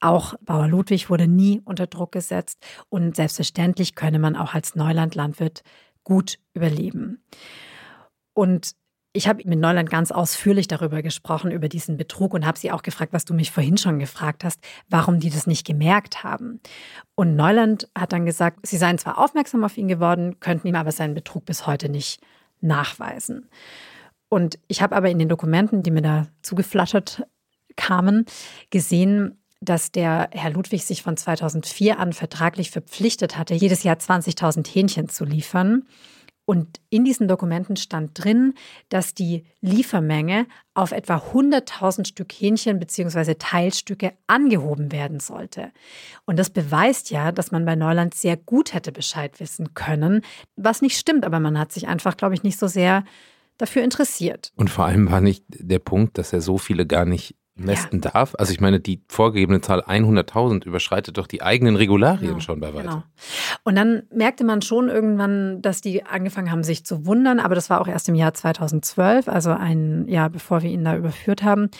Auch 0.00 0.34
Bauer 0.42 0.68
Ludwig 0.68 1.10
wurde 1.10 1.26
nie 1.26 1.60
unter 1.64 1.86
Druck 1.86 2.12
gesetzt 2.12 2.64
und 2.88 3.16
selbstverständlich 3.16 3.94
könne 3.94 4.18
man 4.18 4.36
auch 4.36 4.54
als 4.54 4.76
Neulandlandwirt 4.76 5.62
gut 6.04 6.38
überleben. 6.54 7.24
Und 8.32 8.76
ich 9.18 9.26
habe 9.26 9.42
mit 9.46 9.58
Neuland 9.58 9.90
ganz 9.90 10.12
ausführlich 10.12 10.68
darüber 10.68 11.02
gesprochen, 11.02 11.50
über 11.50 11.68
diesen 11.68 11.96
Betrug 11.96 12.34
und 12.34 12.46
habe 12.46 12.56
sie 12.56 12.70
auch 12.70 12.82
gefragt, 12.82 13.12
was 13.12 13.24
du 13.24 13.34
mich 13.34 13.50
vorhin 13.50 13.76
schon 13.76 13.98
gefragt 13.98 14.44
hast, 14.44 14.60
warum 14.88 15.18
die 15.18 15.28
das 15.28 15.48
nicht 15.48 15.66
gemerkt 15.66 16.22
haben. 16.22 16.60
Und 17.16 17.34
Neuland 17.34 17.88
hat 17.98 18.12
dann 18.12 18.26
gesagt, 18.26 18.60
sie 18.64 18.76
seien 18.76 18.96
zwar 18.96 19.18
aufmerksam 19.18 19.64
auf 19.64 19.76
ihn 19.76 19.88
geworden, 19.88 20.38
könnten 20.38 20.68
ihm 20.68 20.76
aber 20.76 20.92
seinen 20.92 21.14
Betrug 21.14 21.44
bis 21.46 21.66
heute 21.66 21.88
nicht 21.88 22.20
nachweisen. 22.60 23.50
Und 24.28 24.60
ich 24.68 24.82
habe 24.82 24.94
aber 24.94 25.10
in 25.10 25.18
den 25.18 25.28
Dokumenten, 25.28 25.82
die 25.82 25.90
mir 25.90 26.02
da 26.02 26.28
zugeflattert 26.42 27.26
kamen, 27.74 28.24
gesehen, 28.70 29.42
dass 29.60 29.90
der 29.90 30.28
Herr 30.30 30.52
Ludwig 30.52 30.84
sich 30.84 31.02
von 31.02 31.16
2004 31.16 31.98
an 31.98 32.12
vertraglich 32.12 32.70
verpflichtet 32.70 33.36
hatte, 33.36 33.54
jedes 33.54 33.82
Jahr 33.82 33.96
20.000 33.96 34.64
Hähnchen 34.68 35.08
zu 35.08 35.24
liefern. 35.24 35.88
Und 36.48 36.80
in 36.88 37.04
diesen 37.04 37.28
Dokumenten 37.28 37.76
stand 37.76 38.24
drin, 38.24 38.54
dass 38.88 39.12
die 39.12 39.44
Liefermenge 39.60 40.46
auf 40.72 40.92
etwa 40.92 41.16
100.000 41.16 42.06
Stück 42.06 42.32
Hähnchen 42.32 42.78
bzw. 42.78 43.34
Teilstücke 43.34 44.14
angehoben 44.28 44.90
werden 44.90 45.20
sollte. 45.20 45.72
Und 46.24 46.38
das 46.38 46.48
beweist 46.48 47.10
ja, 47.10 47.32
dass 47.32 47.50
man 47.50 47.66
bei 47.66 47.76
Neuland 47.76 48.14
sehr 48.14 48.38
gut 48.38 48.72
hätte 48.72 48.92
Bescheid 48.92 49.40
wissen 49.40 49.74
können, 49.74 50.22
was 50.56 50.80
nicht 50.80 50.96
stimmt, 50.96 51.26
aber 51.26 51.38
man 51.38 51.58
hat 51.58 51.70
sich 51.70 51.86
einfach, 51.86 52.16
glaube 52.16 52.32
ich, 52.32 52.42
nicht 52.42 52.58
so 52.58 52.66
sehr 52.66 53.04
dafür 53.58 53.84
interessiert. 53.84 54.50
Und 54.56 54.70
vor 54.70 54.86
allem 54.86 55.10
war 55.10 55.20
nicht 55.20 55.44
der 55.48 55.80
Punkt, 55.80 56.16
dass 56.16 56.32
er 56.32 56.40
so 56.40 56.56
viele 56.56 56.86
gar 56.86 57.04
nicht 57.04 57.36
mästen 57.58 58.00
ja. 58.02 58.10
darf. 58.10 58.34
Also 58.38 58.52
ich 58.52 58.60
meine, 58.60 58.80
die 58.80 59.02
vorgegebene 59.08 59.60
Zahl 59.60 59.80
100.000 59.80 60.64
überschreitet 60.64 61.18
doch 61.18 61.26
die 61.26 61.42
eigenen 61.42 61.76
Regularien 61.76 62.28
genau, 62.28 62.40
schon 62.40 62.60
bei 62.60 62.72
weitem. 62.74 62.90
Genau. 62.90 63.02
Und 63.64 63.76
dann 63.76 64.04
merkte 64.12 64.44
man 64.44 64.62
schon 64.62 64.88
irgendwann, 64.88 65.60
dass 65.62 65.80
die 65.80 66.04
angefangen 66.04 66.50
haben, 66.50 66.62
sich 66.62 66.84
zu 66.84 67.06
wundern. 67.06 67.40
Aber 67.40 67.54
das 67.54 67.70
war 67.70 67.80
auch 67.80 67.88
erst 67.88 68.08
im 68.08 68.14
Jahr 68.14 68.34
2012, 68.34 69.28
also 69.28 69.50
ein 69.50 70.06
Jahr 70.08 70.30
bevor 70.30 70.62
wir 70.62 70.70
ihn 70.70 70.84
da 70.84 70.96
überführt 70.96 71.42
haben. 71.42 71.70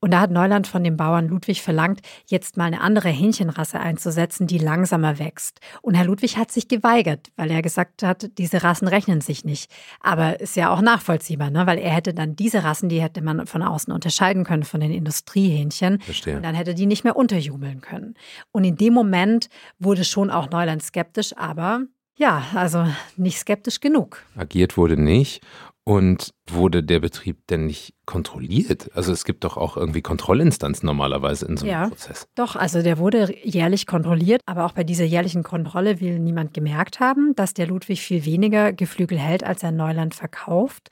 Und 0.00 0.12
da 0.12 0.20
hat 0.20 0.30
Neuland 0.30 0.66
von 0.66 0.82
dem 0.82 0.96
Bauern 0.96 1.28
Ludwig 1.28 1.62
verlangt, 1.62 2.00
jetzt 2.26 2.56
mal 2.56 2.64
eine 2.64 2.80
andere 2.80 3.08
Hähnchenrasse 3.08 3.78
einzusetzen, 3.78 4.46
die 4.46 4.58
langsamer 4.58 5.18
wächst. 5.18 5.60
Und 5.82 5.94
Herr 5.94 6.04
Ludwig 6.04 6.36
hat 6.36 6.50
sich 6.50 6.68
geweigert, 6.68 7.30
weil 7.36 7.50
er 7.50 7.62
gesagt 7.62 8.02
hat, 8.02 8.30
diese 8.38 8.62
Rassen 8.62 8.88
rechnen 8.88 9.20
sich 9.20 9.44
nicht. 9.44 9.70
Aber 10.00 10.40
ist 10.40 10.56
ja 10.56 10.70
auch 10.70 10.80
nachvollziehbar, 10.80 11.50
ne? 11.50 11.66
weil 11.66 11.78
er 11.78 11.90
hätte 11.90 12.14
dann 12.14 12.36
diese 12.36 12.64
Rassen, 12.64 12.88
die 12.88 13.00
hätte 13.00 13.22
man 13.22 13.46
von 13.46 13.62
außen 13.62 13.92
unterscheiden 13.92 14.44
können 14.44 14.64
von 14.64 14.80
den 14.80 14.92
Industrien. 14.92 15.25
Industriehähnchen. 15.26 16.00
Verstehe. 16.00 16.36
Und 16.36 16.42
dann 16.42 16.54
hätte 16.54 16.74
die 16.74 16.86
nicht 16.86 17.04
mehr 17.04 17.16
unterjubeln 17.16 17.80
können. 17.80 18.14
Und 18.52 18.64
in 18.64 18.76
dem 18.76 18.94
Moment 18.94 19.48
wurde 19.78 20.04
schon 20.04 20.30
auch 20.30 20.50
Neuland 20.50 20.82
skeptisch, 20.82 21.36
aber 21.36 21.82
ja, 22.16 22.44
also 22.54 22.86
nicht 23.16 23.38
skeptisch 23.38 23.80
genug. 23.80 24.22
Agiert 24.36 24.76
wurde 24.76 25.00
nicht. 25.00 25.42
Und 25.88 26.34
wurde 26.48 26.82
der 26.82 26.98
Betrieb 26.98 27.46
denn 27.46 27.66
nicht 27.66 27.94
kontrolliert? 28.06 28.90
Also 28.96 29.12
es 29.12 29.24
gibt 29.24 29.44
doch 29.44 29.56
auch 29.56 29.76
irgendwie 29.76 30.02
Kontrollinstanzen 30.02 30.84
normalerweise 30.84 31.46
in 31.46 31.56
so 31.56 31.64
einem 31.64 31.72
ja, 31.72 31.88
Prozess. 31.88 32.26
Doch, 32.34 32.56
also 32.56 32.82
der 32.82 32.98
wurde 32.98 33.32
jährlich 33.44 33.86
kontrolliert, 33.86 34.40
aber 34.46 34.64
auch 34.64 34.72
bei 34.72 34.82
dieser 34.82 35.04
jährlichen 35.04 35.44
Kontrolle 35.44 36.00
will 36.00 36.18
niemand 36.18 36.54
gemerkt 36.54 36.98
haben, 36.98 37.36
dass 37.36 37.54
der 37.54 37.68
Ludwig 37.68 38.00
viel 38.00 38.24
weniger 38.24 38.72
Geflügel 38.72 39.16
hält, 39.16 39.44
als 39.44 39.62
er 39.62 39.70
Neuland 39.70 40.16
verkauft. 40.16 40.88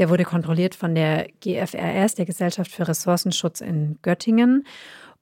Der 0.00 0.08
wurde 0.08 0.24
kontrolliert 0.24 0.74
von 0.74 0.94
der 0.94 1.28
GFRS, 1.40 2.14
der 2.14 2.24
Gesellschaft 2.24 2.72
für 2.72 2.88
Ressourcenschutz 2.88 3.60
in 3.60 3.98
Göttingen. 4.00 4.66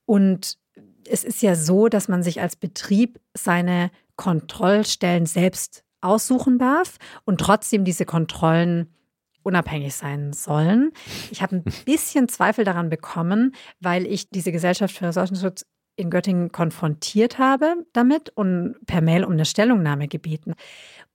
Und 0.05 0.57
es 1.05 1.25
ist 1.25 1.41
ja 1.41 1.55
so, 1.55 1.89
dass 1.89 2.07
man 2.07 2.23
sich 2.23 2.39
als 2.39 2.55
Betrieb 2.55 3.19
seine 3.33 3.91
Kontrollstellen 4.15 5.25
selbst 5.25 5.83
aussuchen 5.99 6.59
darf 6.59 6.95
und 7.25 7.41
trotzdem 7.41 7.83
diese 7.83 8.05
Kontrollen 8.05 8.87
unabhängig 9.43 9.95
sein 9.95 10.31
sollen. 10.31 10.91
Ich 11.29 11.41
habe 11.41 11.57
ein 11.57 11.63
bisschen 11.85 12.29
Zweifel 12.29 12.63
daran 12.63 12.89
bekommen, 12.89 13.53
weil 13.81 14.07
ich 14.07 14.29
diese 14.29 14.53
Gesellschaft 14.53 14.95
für 14.95 15.07
Ressourcenschutz 15.07 15.65
in 15.97 16.09
Göttingen 16.09 16.53
konfrontiert 16.53 17.37
habe 17.37 17.85
damit 17.91 18.29
und 18.29 18.77
per 18.85 19.01
Mail 19.01 19.25
um 19.25 19.33
eine 19.33 19.43
Stellungnahme 19.43 20.07
gebeten. 20.07 20.53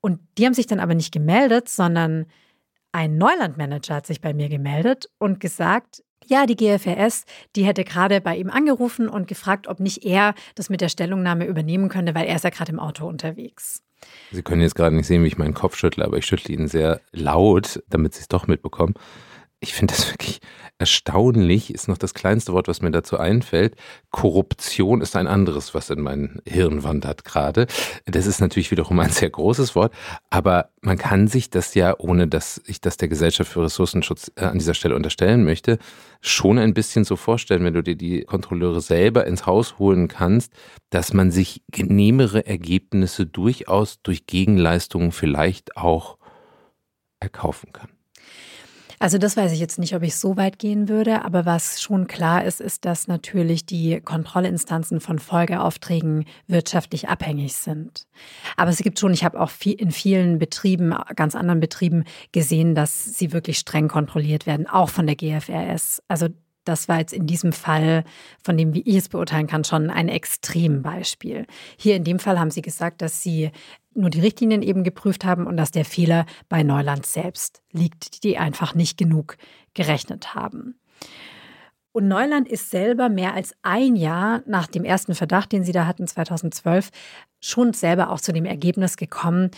Und 0.02 0.20
die 0.36 0.44
haben 0.44 0.52
sich 0.52 0.66
dann 0.66 0.80
aber 0.80 0.94
nicht 0.94 1.12
gemeldet, 1.12 1.70
sondern 1.70 2.26
ein 2.94 3.18
Neulandmanager 3.18 3.96
hat 3.96 4.06
sich 4.06 4.20
bei 4.20 4.32
mir 4.32 4.48
gemeldet 4.48 5.10
und 5.18 5.40
gesagt, 5.40 6.04
ja, 6.26 6.46
die 6.46 6.54
GFRS, 6.54 7.24
die 7.56 7.64
hätte 7.64 7.84
gerade 7.84 8.20
bei 8.20 8.36
ihm 8.36 8.48
angerufen 8.48 9.08
und 9.08 9.26
gefragt, 9.26 9.66
ob 9.66 9.80
nicht 9.80 10.04
er 10.04 10.34
das 10.54 10.70
mit 10.70 10.80
der 10.80 10.88
Stellungnahme 10.88 11.44
übernehmen 11.44 11.88
könnte, 11.88 12.14
weil 12.14 12.26
er 12.26 12.36
ist 12.36 12.44
ja 12.44 12.50
gerade 12.50 12.70
im 12.70 12.78
Auto 12.78 13.06
unterwegs. 13.06 13.82
Sie 14.30 14.42
können 14.42 14.62
jetzt 14.62 14.76
gerade 14.76 14.94
nicht 14.94 15.06
sehen, 15.06 15.24
wie 15.24 15.26
ich 15.26 15.38
meinen 15.38 15.54
Kopf 15.54 15.76
schüttle, 15.76 16.04
aber 16.04 16.18
ich 16.18 16.26
schüttle 16.26 16.54
ihn 16.54 16.68
sehr 16.68 17.00
laut, 17.10 17.82
damit 17.88 18.14
Sie 18.14 18.20
es 18.20 18.28
doch 18.28 18.46
mitbekommen. 18.46 18.94
Ich 19.64 19.72
finde 19.72 19.94
das 19.94 20.10
wirklich 20.10 20.40
erstaunlich, 20.78 21.72
ist 21.72 21.88
noch 21.88 21.96
das 21.96 22.12
kleinste 22.12 22.52
Wort, 22.52 22.68
was 22.68 22.82
mir 22.82 22.90
dazu 22.90 23.16
einfällt. 23.16 23.76
Korruption 24.10 25.00
ist 25.00 25.16
ein 25.16 25.26
anderes, 25.26 25.72
was 25.72 25.88
in 25.88 26.02
mein 26.02 26.42
Hirn 26.46 26.82
wandert 26.82 27.24
gerade. 27.24 27.66
Das 28.04 28.26
ist 28.26 28.40
natürlich 28.40 28.70
wiederum 28.70 29.00
ein 29.00 29.08
sehr 29.08 29.30
großes 29.30 29.74
Wort, 29.74 29.94
aber 30.28 30.68
man 30.82 30.98
kann 30.98 31.28
sich 31.28 31.48
das 31.48 31.74
ja, 31.74 31.98
ohne 31.98 32.28
dass 32.28 32.60
ich 32.66 32.82
das 32.82 32.98
der 32.98 33.08
Gesellschaft 33.08 33.50
für 33.50 33.62
Ressourcenschutz 33.62 34.32
äh, 34.36 34.44
an 34.44 34.58
dieser 34.58 34.74
Stelle 34.74 34.96
unterstellen 34.96 35.44
möchte, 35.44 35.78
schon 36.20 36.58
ein 36.58 36.74
bisschen 36.74 37.04
so 37.04 37.16
vorstellen, 37.16 37.64
wenn 37.64 37.72
du 37.72 37.82
dir 37.82 37.96
die 37.96 38.24
Kontrolleure 38.24 38.82
selber 38.82 39.26
ins 39.26 39.46
Haus 39.46 39.78
holen 39.78 40.08
kannst, 40.08 40.52
dass 40.90 41.14
man 41.14 41.30
sich 41.30 41.62
genehmere 41.72 42.46
Ergebnisse 42.46 43.24
durchaus 43.24 44.02
durch 44.02 44.26
Gegenleistungen 44.26 45.10
vielleicht 45.10 45.78
auch 45.78 46.18
erkaufen 47.18 47.72
kann. 47.72 47.93
Also 49.04 49.18
das 49.18 49.36
weiß 49.36 49.52
ich 49.52 49.60
jetzt 49.60 49.78
nicht, 49.78 49.94
ob 49.94 50.02
ich 50.02 50.16
so 50.16 50.38
weit 50.38 50.58
gehen 50.58 50.88
würde, 50.88 51.26
aber 51.26 51.44
was 51.44 51.82
schon 51.82 52.06
klar 52.06 52.42
ist, 52.42 52.62
ist, 52.62 52.86
dass 52.86 53.06
natürlich 53.06 53.66
die 53.66 54.00
Kontrollinstanzen 54.00 54.98
von 54.98 55.18
Folgeaufträgen 55.18 56.24
wirtschaftlich 56.46 57.06
abhängig 57.10 57.52
sind. 57.52 58.06
Aber 58.56 58.70
es 58.70 58.78
gibt 58.78 58.98
schon, 58.98 59.12
ich 59.12 59.22
habe 59.22 59.38
auch 59.38 59.50
in 59.62 59.90
vielen 59.90 60.38
Betrieben, 60.38 60.94
ganz 61.16 61.34
anderen 61.34 61.60
Betrieben 61.60 62.04
gesehen, 62.32 62.74
dass 62.74 63.04
sie 63.04 63.34
wirklich 63.34 63.58
streng 63.58 63.88
kontrolliert 63.88 64.46
werden, 64.46 64.66
auch 64.66 64.88
von 64.88 65.04
der 65.06 65.16
GFRS. 65.16 66.02
Also 66.08 66.28
das 66.64 66.88
war 66.88 66.98
jetzt 66.98 67.12
in 67.12 67.26
diesem 67.26 67.52
Fall, 67.52 68.04
von 68.42 68.56
dem, 68.56 68.74
wie 68.74 68.82
ich 68.82 68.96
es 68.96 69.08
beurteilen 69.08 69.46
kann, 69.46 69.64
schon 69.64 69.90
ein 69.90 70.08
Extrembeispiel. 70.08 71.46
Hier 71.76 71.96
in 71.96 72.04
dem 72.04 72.18
Fall 72.18 72.38
haben 72.38 72.50
Sie 72.50 72.62
gesagt, 72.62 73.02
dass 73.02 73.22
Sie 73.22 73.50
nur 73.94 74.10
die 74.10 74.20
Richtlinien 74.20 74.62
eben 74.62 74.82
geprüft 74.82 75.24
haben 75.24 75.46
und 75.46 75.56
dass 75.56 75.70
der 75.70 75.84
Fehler 75.84 76.26
bei 76.48 76.62
Neuland 76.62 77.06
selbst 77.06 77.62
liegt, 77.72 78.24
die 78.24 78.38
einfach 78.38 78.74
nicht 78.74 78.98
genug 78.98 79.36
gerechnet 79.74 80.34
haben. 80.34 80.76
Und 81.92 82.08
Neuland 82.08 82.48
ist 82.48 82.70
selber 82.70 83.08
mehr 83.08 83.34
als 83.34 83.54
ein 83.62 83.94
Jahr 83.94 84.42
nach 84.46 84.66
dem 84.66 84.84
ersten 84.84 85.14
Verdacht, 85.14 85.52
den 85.52 85.62
sie 85.62 85.70
da 85.70 85.86
hatten, 85.86 86.08
2012, 86.08 86.90
schon 87.40 87.72
selber 87.72 88.10
auch 88.10 88.20
zu 88.20 88.32
dem 88.32 88.46
Ergebnis 88.46 88.96
gekommen, 88.96 89.52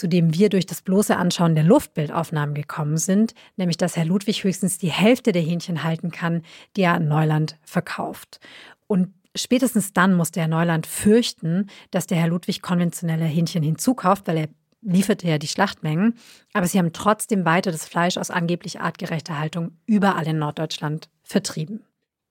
zu 0.00 0.08
dem 0.08 0.32
wir 0.32 0.48
durch 0.48 0.64
das 0.64 0.80
bloße 0.80 1.14
Anschauen 1.14 1.54
der 1.54 1.62
Luftbildaufnahmen 1.62 2.54
gekommen 2.54 2.96
sind, 2.96 3.34
nämlich 3.56 3.76
dass 3.76 3.96
Herr 3.96 4.06
Ludwig 4.06 4.42
höchstens 4.42 4.78
die 4.78 4.90
Hälfte 4.90 5.32
der 5.32 5.42
Hähnchen 5.42 5.84
halten 5.84 6.10
kann, 6.10 6.40
die 6.74 6.82
er 6.82 6.94
an 6.94 7.06
Neuland 7.06 7.58
verkauft. 7.62 8.40
Und 8.86 9.12
spätestens 9.36 9.92
dann 9.92 10.14
musste 10.14 10.40
Herr 10.40 10.48
Neuland 10.48 10.86
fürchten, 10.86 11.66
dass 11.90 12.06
der 12.06 12.16
Herr 12.16 12.28
Ludwig 12.28 12.62
konventionelle 12.62 13.26
Hähnchen 13.26 13.62
hinzukauft, 13.62 14.26
weil 14.26 14.38
er 14.38 14.48
lieferte 14.80 15.28
ja 15.28 15.36
die 15.36 15.48
Schlachtmengen. 15.48 16.14
Aber 16.54 16.66
sie 16.66 16.78
haben 16.78 16.94
trotzdem 16.94 17.44
weiter 17.44 17.70
das 17.70 17.86
Fleisch 17.86 18.16
aus 18.16 18.30
angeblich 18.30 18.80
artgerechter 18.80 19.38
Haltung 19.38 19.72
überall 19.84 20.26
in 20.26 20.38
Norddeutschland 20.38 21.10
vertrieben. 21.22 21.84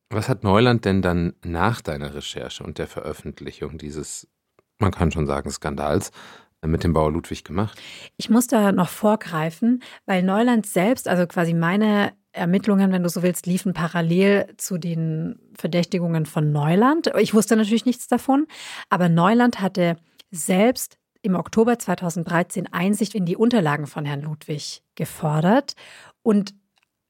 Was 0.10 0.28
hat 0.28 0.44
Neuland 0.44 0.86
denn 0.86 1.04
dann 1.04 1.36
nach 1.44 1.82
deiner 1.82 2.16
Recherche 2.16 2.64
und 2.64 2.80
der 2.80 2.88
Veröffentlichung 2.88 3.78
dieses, 3.78 4.28
man 4.80 4.90
kann 4.90 5.12
schon 5.12 5.28
sagen, 5.28 5.52
Skandals 5.52 6.12
mit 6.66 6.84
dem 6.84 6.94
Bauer 6.94 7.12
Ludwig 7.12 7.44
gemacht? 7.44 7.80
Ich 8.18 8.30
muss 8.30 8.48
da 8.48 8.72
noch 8.72 8.90
vorgreifen, 8.90 9.82
weil 10.06 10.24
Neuland 10.24 10.66
selbst, 10.66 11.08
also 11.08 11.26
quasi 11.28 11.54
meine 11.54 12.14
Ermittlungen, 12.32 12.92
wenn 12.92 13.04
du 13.04 13.10
so 13.10 13.24
willst, 13.24 13.46
liefen 13.46 13.74
parallel 13.74 14.54
zu 14.58 14.78
den 14.78 15.40
Verdächtigungen 15.56 16.26
von 16.26 16.52
Neuland. 16.52 17.12
Ich 17.20 17.34
wusste 17.34 17.56
natürlich 17.56 17.86
nichts 17.86 18.08
davon, 18.08 18.46
aber 18.90 19.10
Neuland 19.10 19.62
hatte 19.62 19.98
selbst 20.32 20.98
im 21.22 21.36
Oktober 21.36 21.80
2013 21.80 22.72
Einsicht 22.72 23.16
in 23.16 23.26
die 23.26 23.36
Unterlagen 23.36 23.88
von 23.88 24.06
Herrn 24.06 24.22
Ludwig 24.22 24.84
gefordert 24.96 25.74
und 26.22 26.54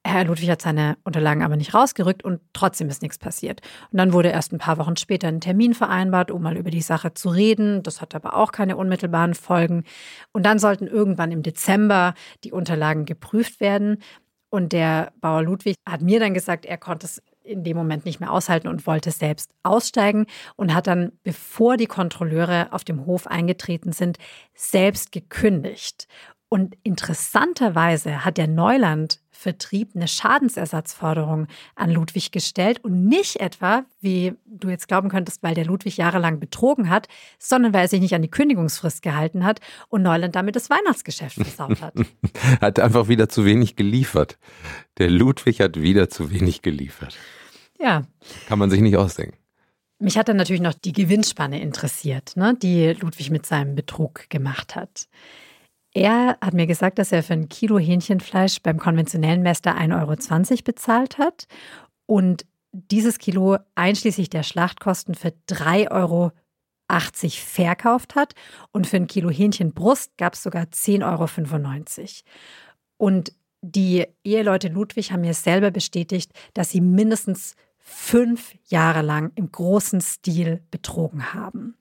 Herr 0.10 0.26
Ludwig 0.26 0.50
hat 0.50 0.62
seine 0.62 0.98
Unterlagen 1.04 1.44
aber 1.44 1.56
nicht 1.56 1.74
rausgerückt 1.74 2.24
und 2.24 2.42
trotzdem 2.54 2.90
ist 2.90 3.02
nichts 3.02 3.18
passiert. 3.18 3.62
Und 3.92 3.98
dann 3.98 4.14
wurde 4.14 4.30
erst 4.30 4.52
ein 4.52 4.58
paar 4.58 4.78
Wochen 4.78 4.98
später 4.98 5.28
ein 5.28 5.42
Termin 5.42 5.74
vereinbart, 5.74 6.32
um 6.32 6.42
mal 6.42 6.58
über 6.58 6.72
die 6.72 6.82
Sache 6.82 7.14
zu 7.14 7.30
reden. 7.30 7.84
Das 7.84 8.02
hat 8.02 8.16
aber 8.16 8.36
auch 8.36 8.52
keine 8.52 8.78
unmittelbaren 8.78 9.34
Folgen. 9.34 9.84
Und 10.32 10.46
dann 10.46 10.60
sollten 10.60 10.88
irgendwann 10.88 11.32
im 11.32 11.44
Dezember 11.44 12.14
die 12.44 12.52
Unterlagen 12.52 13.06
geprüft 13.06 13.60
werden. 13.60 14.00
Und 14.50 14.74
der 14.74 15.14
Bauer 15.22 15.44
Ludwig 15.44 15.76
hat 15.88 16.02
mir 16.02 16.20
dann 16.20 16.34
gesagt, 16.34 16.66
er 16.66 16.78
konnte 16.78 17.06
es 17.06 17.22
in 17.44 17.64
dem 17.64 17.78
Moment 17.78 18.06
nicht 18.06 18.20
mehr 18.20 18.32
aushalten 18.32 18.68
und 18.68 18.86
wollte 18.88 19.12
selbst 19.12 19.52
aussteigen 19.64 20.26
und 20.56 20.74
hat 20.74 20.88
dann, 20.88 21.14
bevor 21.24 21.78
die 21.78 21.88
Kontrolleure 21.88 22.72
auf 22.72 22.84
dem 22.84 23.06
Hof 23.06 23.28
eingetreten 23.28 23.92
sind, 23.92 24.18
selbst 24.54 25.12
gekündigt. 25.12 26.08
Und 26.50 26.76
interessanterweise 26.84 28.26
hat 28.26 28.38
der 28.38 28.48
Neuland 28.48 29.20
Vertrieb 29.40 29.92
eine 29.96 30.10
Schadensersatzforderung 30.10 31.48
an 31.74 31.92
Ludwig 31.92 32.34
gestellt 32.34 32.84
und 32.84 33.06
nicht 33.06 33.40
etwa, 33.40 33.86
wie 34.02 34.34
du 34.46 34.68
jetzt 34.68 34.90
glauben 34.90 35.08
könntest, 35.08 35.42
weil 35.44 35.56
der 35.56 35.64
Ludwig 35.64 35.96
jahrelang 35.96 36.42
betrogen 36.42 36.90
hat, 36.90 37.08
sondern 37.38 37.72
weil 37.72 37.84
er 37.84 37.88
sich 37.88 38.02
nicht 38.02 38.14
an 38.14 38.22
die 38.22 38.30
Kündigungsfrist 38.30 39.02
gehalten 39.02 39.46
hat 39.46 39.62
und 39.88 40.02
Neuland 40.02 40.36
damit 40.36 40.58
das 40.58 40.70
Weihnachtsgeschäft 40.70 41.36
versaut 41.36 41.82
hat. 41.82 41.94
hat 42.62 42.82
einfach 42.82 43.08
wieder 43.08 43.30
zu 43.30 43.46
wenig 43.46 43.78
geliefert. 43.78 44.38
Der 44.98 45.10
Ludwig 45.10 45.62
hat 45.62 45.80
wieder 45.80 46.10
zu 46.10 46.32
wenig 46.32 46.62
geliefert. 46.62 47.16
Ja. 47.80 48.04
Kann 48.50 48.60
man 48.60 48.70
sich 48.70 48.82
nicht 48.82 48.98
ausdenken. 48.98 49.38
Mich 50.00 50.18
hat 50.18 50.28
dann 50.28 50.36
natürlich 50.36 50.62
noch 50.62 50.74
die 50.74 50.92
Gewinnspanne 50.92 51.62
interessiert, 51.62 52.36
ne, 52.36 52.58
die 52.62 52.88
Ludwig 52.88 53.32
mit 53.32 53.46
seinem 53.46 53.76
Betrug 53.76 54.30
gemacht 54.30 54.76
hat. 54.76 55.08
Er 55.94 56.38
hat 56.42 56.54
mir 56.54 56.68
gesagt, 56.68 57.00
dass 57.00 57.12
er 57.12 57.24
für 57.24 57.34
ein 57.34 57.50
Kilo 57.50 57.80
Hähnchenfleisch 57.80 58.62
beim 58.62 58.78
konventionellen 58.78 59.42
Mester 59.42 59.76
1,20 59.76 60.52
Euro 60.52 60.64
bezahlt 60.64 61.18
hat 61.18 61.48
und 62.06 62.46
dieses 62.72 63.18
Kilo 63.18 63.58
einschließlich 63.76 64.30
der 64.30 64.44
Schlachtkosten 64.44 65.16
für 65.16 65.34
3,80 65.50 65.92
Euro 65.92 66.32
verkauft 67.32 68.16
hat 68.16 68.34
und 68.72 68.88
für 68.88 68.98
ein 68.98 69.08
Kilo 69.08 69.30
Hähnchenbrust 69.30 70.18
gab 70.18 70.34
es 70.34 70.44
sogar 70.44 70.66
10,95 70.66 71.04
Euro. 71.04 72.10
Und 72.98 73.34
die 73.62 74.06
Eheleute 74.24 74.70
Ludwig 74.70 75.12
haben 75.12 75.22
mir 75.22 75.34
selber 75.34 75.72
bestätigt, 75.72 76.32
dass 76.54 76.70
sie 76.70 76.82
mindestens 76.82 77.56
fünf 77.78 78.54
Jahre 78.68 79.02
lang 79.02 79.32
im 79.36 79.52
großen 79.52 80.02
Stil 80.02 80.62
betrogen 80.70 81.34
haben. 81.34 81.76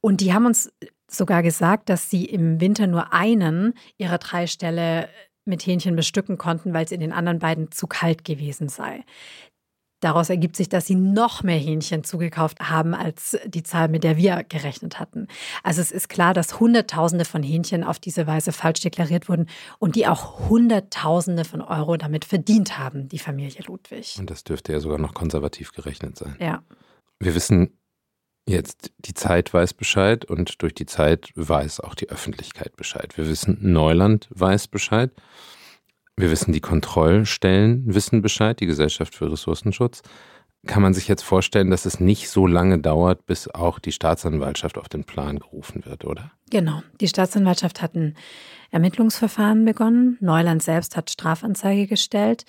Und 0.00 0.20
die 0.20 0.32
haben 0.32 0.46
uns 0.46 0.72
sogar 1.12 1.42
gesagt, 1.42 1.88
dass 1.88 2.10
sie 2.10 2.24
im 2.24 2.60
Winter 2.60 2.86
nur 2.86 3.12
einen 3.12 3.74
ihrer 3.98 4.18
drei 4.18 4.46
Ställe 4.46 5.08
mit 5.44 5.66
Hähnchen 5.66 5.96
bestücken 5.96 6.38
konnten, 6.38 6.72
weil 6.72 6.84
es 6.84 6.92
in 6.92 7.00
den 7.00 7.12
anderen 7.12 7.38
beiden 7.38 7.70
zu 7.70 7.86
kalt 7.86 8.24
gewesen 8.24 8.68
sei. 8.68 9.04
Daraus 10.02 10.30
ergibt 10.30 10.56
sich, 10.56 10.68
dass 10.68 10.86
sie 10.86 10.96
noch 10.96 11.44
mehr 11.44 11.58
Hähnchen 11.58 12.02
zugekauft 12.02 12.58
haben 12.58 12.92
als 12.92 13.38
die 13.46 13.62
Zahl, 13.62 13.86
mit 13.86 14.02
der 14.02 14.16
wir 14.16 14.42
gerechnet 14.42 14.98
hatten. 14.98 15.28
Also 15.62 15.80
es 15.80 15.92
ist 15.92 16.08
klar, 16.08 16.34
dass 16.34 16.58
Hunderttausende 16.58 17.24
von 17.24 17.44
Hähnchen 17.44 17.84
auf 17.84 18.00
diese 18.00 18.26
Weise 18.26 18.50
falsch 18.50 18.80
deklariert 18.80 19.28
wurden 19.28 19.46
und 19.78 19.94
die 19.94 20.08
auch 20.08 20.48
Hunderttausende 20.48 21.44
von 21.44 21.60
Euro 21.60 21.96
damit 21.96 22.24
verdient 22.24 22.78
haben, 22.78 23.08
die 23.08 23.20
Familie 23.20 23.62
Ludwig. 23.64 24.16
Und 24.18 24.28
das 24.28 24.42
dürfte 24.42 24.72
ja 24.72 24.80
sogar 24.80 24.98
noch 24.98 25.14
konservativ 25.14 25.70
gerechnet 25.70 26.18
sein. 26.18 26.34
Ja. 26.40 26.64
Wir 27.20 27.36
wissen 27.36 27.78
Jetzt 28.46 28.92
die 28.98 29.14
Zeit 29.14 29.54
weiß 29.54 29.74
Bescheid 29.74 30.24
und 30.24 30.62
durch 30.62 30.74
die 30.74 30.86
Zeit 30.86 31.30
weiß 31.36 31.80
auch 31.80 31.94
die 31.94 32.08
Öffentlichkeit 32.08 32.76
Bescheid. 32.76 33.16
Wir 33.16 33.28
wissen, 33.28 33.58
Neuland 33.60 34.28
weiß 34.30 34.68
Bescheid. 34.68 35.12
Wir 36.16 36.30
wissen, 36.30 36.52
die 36.52 36.60
Kontrollstellen 36.60 37.94
wissen 37.94 38.20
Bescheid, 38.20 38.58
die 38.60 38.66
Gesellschaft 38.66 39.14
für 39.14 39.30
Ressourcenschutz. 39.30 40.02
Kann 40.66 40.82
man 40.82 40.94
sich 40.94 41.08
jetzt 41.08 41.22
vorstellen, 41.22 41.70
dass 41.70 41.86
es 41.86 41.98
nicht 41.98 42.28
so 42.28 42.46
lange 42.46 42.78
dauert, 42.78 43.26
bis 43.26 43.48
auch 43.48 43.78
die 43.78 43.90
Staatsanwaltschaft 43.90 44.78
auf 44.78 44.88
den 44.88 45.04
Plan 45.04 45.38
gerufen 45.38 45.84
wird, 45.84 46.04
oder? 46.04 46.30
Genau. 46.50 46.82
Die 47.00 47.08
Staatsanwaltschaft 47.08 47.82
hat 47.82 47.94
ein 47.94 48.16
Ermittlungsverfahren 48.70 49.64
begonnen. 49.64 50.18
Neuland 50.20 50.62
selbst 50.62 50.96
hat 50.96 51.10
Strafanzeige 51.10 51.86
gestellt 51.88 52.44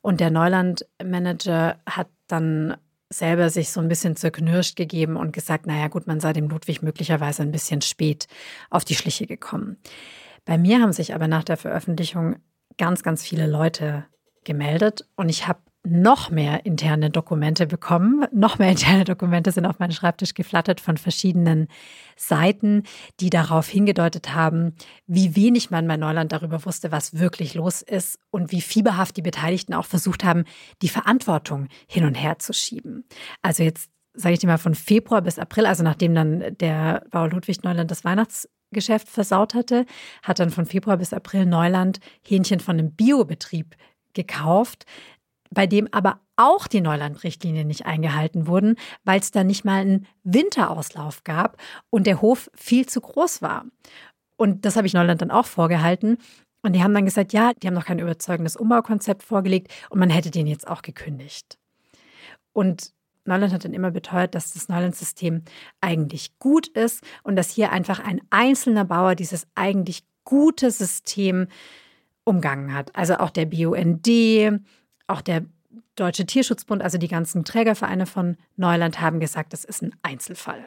und 0.00 0.20
der 0.20 0.30
Neuland-Manager 0.30 1.78
hat 1.86 2.08
dann 2.26 2.76
selber 3.10 3.50
sich 3.50 3.70
so 3.70 3.80
ein 3.80 3.88
bisschen 3.88 4.16
zerknirscht 4.16 4.76
gegeben 4.76 5.16
und 5.16 5.32
gesagt, 5.32 5.66
naja 5.66 5.88
gut, 5.88 6.06
man 6.06 6.20
sei 6.20 6.32
dem 6.32 6.48
Ludwig 6.48 6.82
möglicherweise 6.82 7.42
ein 7.42 7.52
bisschen 7.52 7.80
spät 7.80 8.26
auf 8.70 8.84
die 8.84 8.94
Schliche 8.94 9.26
gekommen. 9.26 9.78
Bei 10.44 10.58
mir 10.58 10.80
haben 10.80 10.92
sich 10.92 11.14
aber 11.14 11.28
nach 11.28 11.44
der 11.44 11.56
Veröffentlichung 11.56 12.36
ganz, 12.76 13.02
ganz 13.02 13.22
viele 13.22 13.46
Leute 13.46 14.06
gemeldet 14.44 15.06
und 15.16 15.28
ich 15.28 15.46
habe 15.46 15.60
noch 15.90 16.30
mehr 16.30 16.66
interne 16.66 17.10
Dokumente 17.10 17.66
bekommen. 17.66 18.26
Noch 18.32 18.58
mehr 18.58 18.70
interne 18.70 19.04
Dokumente 19.04 19.52
sind 19.52 19.66
auf 19.66 19.78
meinen 19.78 19.92
Schreibtisch 19.92 20.34
geflattert 20.34 20.80
von 20.80 20.96
verschiedenen 20.96 21.68
Seiten, 22.16 22.82
die 23.20 23.30
darauf 23.30 23.68
hingedeutet 23.68 24.34
haben, 24.34 24.74
wie 25.06 25.36
wenig 25.36 25.70
man 25.70 25.86
bei 25.86 25.96
Neuland 25.96 26.32
darüber 26.32 26.64
wusste, 26.64 26.92
was 26.92 27.18
wirklich 27.18 27.54
los 27.54 27.82
ist 27.82 28.18
und 28.30 28.52
wie 28.52 28.60
fieberhaft 28.60 29.16
die 29.16 29.22
Beteiligten 29.22 29.74
auch 29.74 29.86
versucht 29.86 30.24
haben, 30.24 30.44
die 30.82 30.88
Verantwortung 30.88 31.68
hin 31.86 32.04
und 32.04 32.14
her 32.14 32.38
zu 32.38 32.52
schieben. 32.52 33.04
Also 33.42 33.62
jetzt 33.62 33.90
sage 34.14 34.34
ich 34.34 34.40
dir 34.40 34.48
mal 34.48 34.58
von 34.58 34.74
Februar 34.74 35.22
bis 35.22 35.38
April, 35.38 35.66
also 35.66 35.82
nachdem 35.82 36.14
dann 36.14 36.56
der 36.58 37.04
Bauer 37.10 37.28
Ludwig 37.28 37.62
Neuland 37.62 37.90
das 37.90 38.04
Weihnachtsgeschäft 38.04 39.08
versaut 39.08 39.54
hatte, 39.54 39.86
hat 40.22 40.40
dann 40.40 40.50
von 40.50 40.66
Februar 40.66 40.96
bis 40.96 41.12
April 41.12 41.46
Neuland 41.46 42.00
Hähnchen 42.26 42.60
von 42.60 42.78
einem 42.78 42.92
Biobetrieb 42.92 43.76
gekauft, 44.14 44.84
bei 45.50 45.66
dem 45.66 45.88
aber 45.92 46.20
auch 46.36 46.66
die 46.66 46.80
Neuland-Richtlinien 46.80 47.66
nicht 47.66 47.86
eingehalten 47.86 48.46
wurden, 48.46 48.76
weil 49.04 49.20
es 49.20 49.30
da 49.30 49.44
nicht 49.44 49.64
mal 49.64 49.80
einen 49.80 50.06
Winterauslauf 50.22 51.24
gab 51.24 51.56
und 51.90 52.06
der 52.06 52.20
Hof 52.20 52.50
viel 52.54 52.86
zu 52.86 53.00
groß 53.00 53.42
war. 53.42 53.64
Und 54.36 54.64
das 54.64 54.76
habe 54.76 54.86
ich 54.86 54.94
Neuland 54.94 55.20
dann 55.20 55.30
auch 55.30 55.46
vorgehalten. 55.46 56.18
Und 56.62 56.74
die 56.74 56.82
haben 56.82 56.94
dann 56.94 57.04
gesagt, 57.04 57.32
ja, 57.32 57.52
die 57.54 57.66
haben 57.66 57.74
noch 57.74 57.86
kein 57.86 57.98
überzeugendes 57.98 58.56
Umbaukonzept 58.56 59.22
vorgelegt 59.22 59.72
und 59.90 59.98
man 59.98 60.10
hätte 60.10 60.30
den 60.30 60.46
jetzt 60.46 60.66
auch 60.66 60.82
gekündigt. 60.82 61.58
Und 62.52 62.92
Neuland 63.24 63.52
hat 63.52 63.64
dann 63.64 63.74
immer 63.74 63.90
beteuert, 63.90 64.34
dass 64.34 64.52
das 64.52 64.68
Neuland-System 64.68 65.42
eigentlich 65.80 66.38
gut 66.38 66.66
ist 66.68 67.04
und 67.22 67.36
dass 67.36 67.50
hier 67.50 67.70
einfach 67.70 68.00
ein 68.00 68.20
einzelner 68.30 68.84
Bauer 68.84 69.14
dieses 69.14 69.46
eigentlich 69.54 70.02
gute 70.24 70.70
System 70.70 71.46
umgangen 72.24 72.74
hat. 72.74 72.94
Also 72.96 73.16
auch 73.16 73.30
der 73.30 73.46
BUND, 73.46 74.06
auch 75.08 75.20
der 75.20 75.44
Deutsche 75.98 76.26
Tierschutzbund, 76.26 76.80
also 76.80 76.96
die 76.96 77.08
ganzen 77.08 77.44
Trägervereine 77.44 78.06
von 78.06 78.36
Neuland, 78.56 79.00
haben 79.00 79.18
gesagt, 79.18 79.52
das 79.52 79.64
ist 79.64 79.82
ein 79.82 79.94
Einzelfall. 80.02 80.66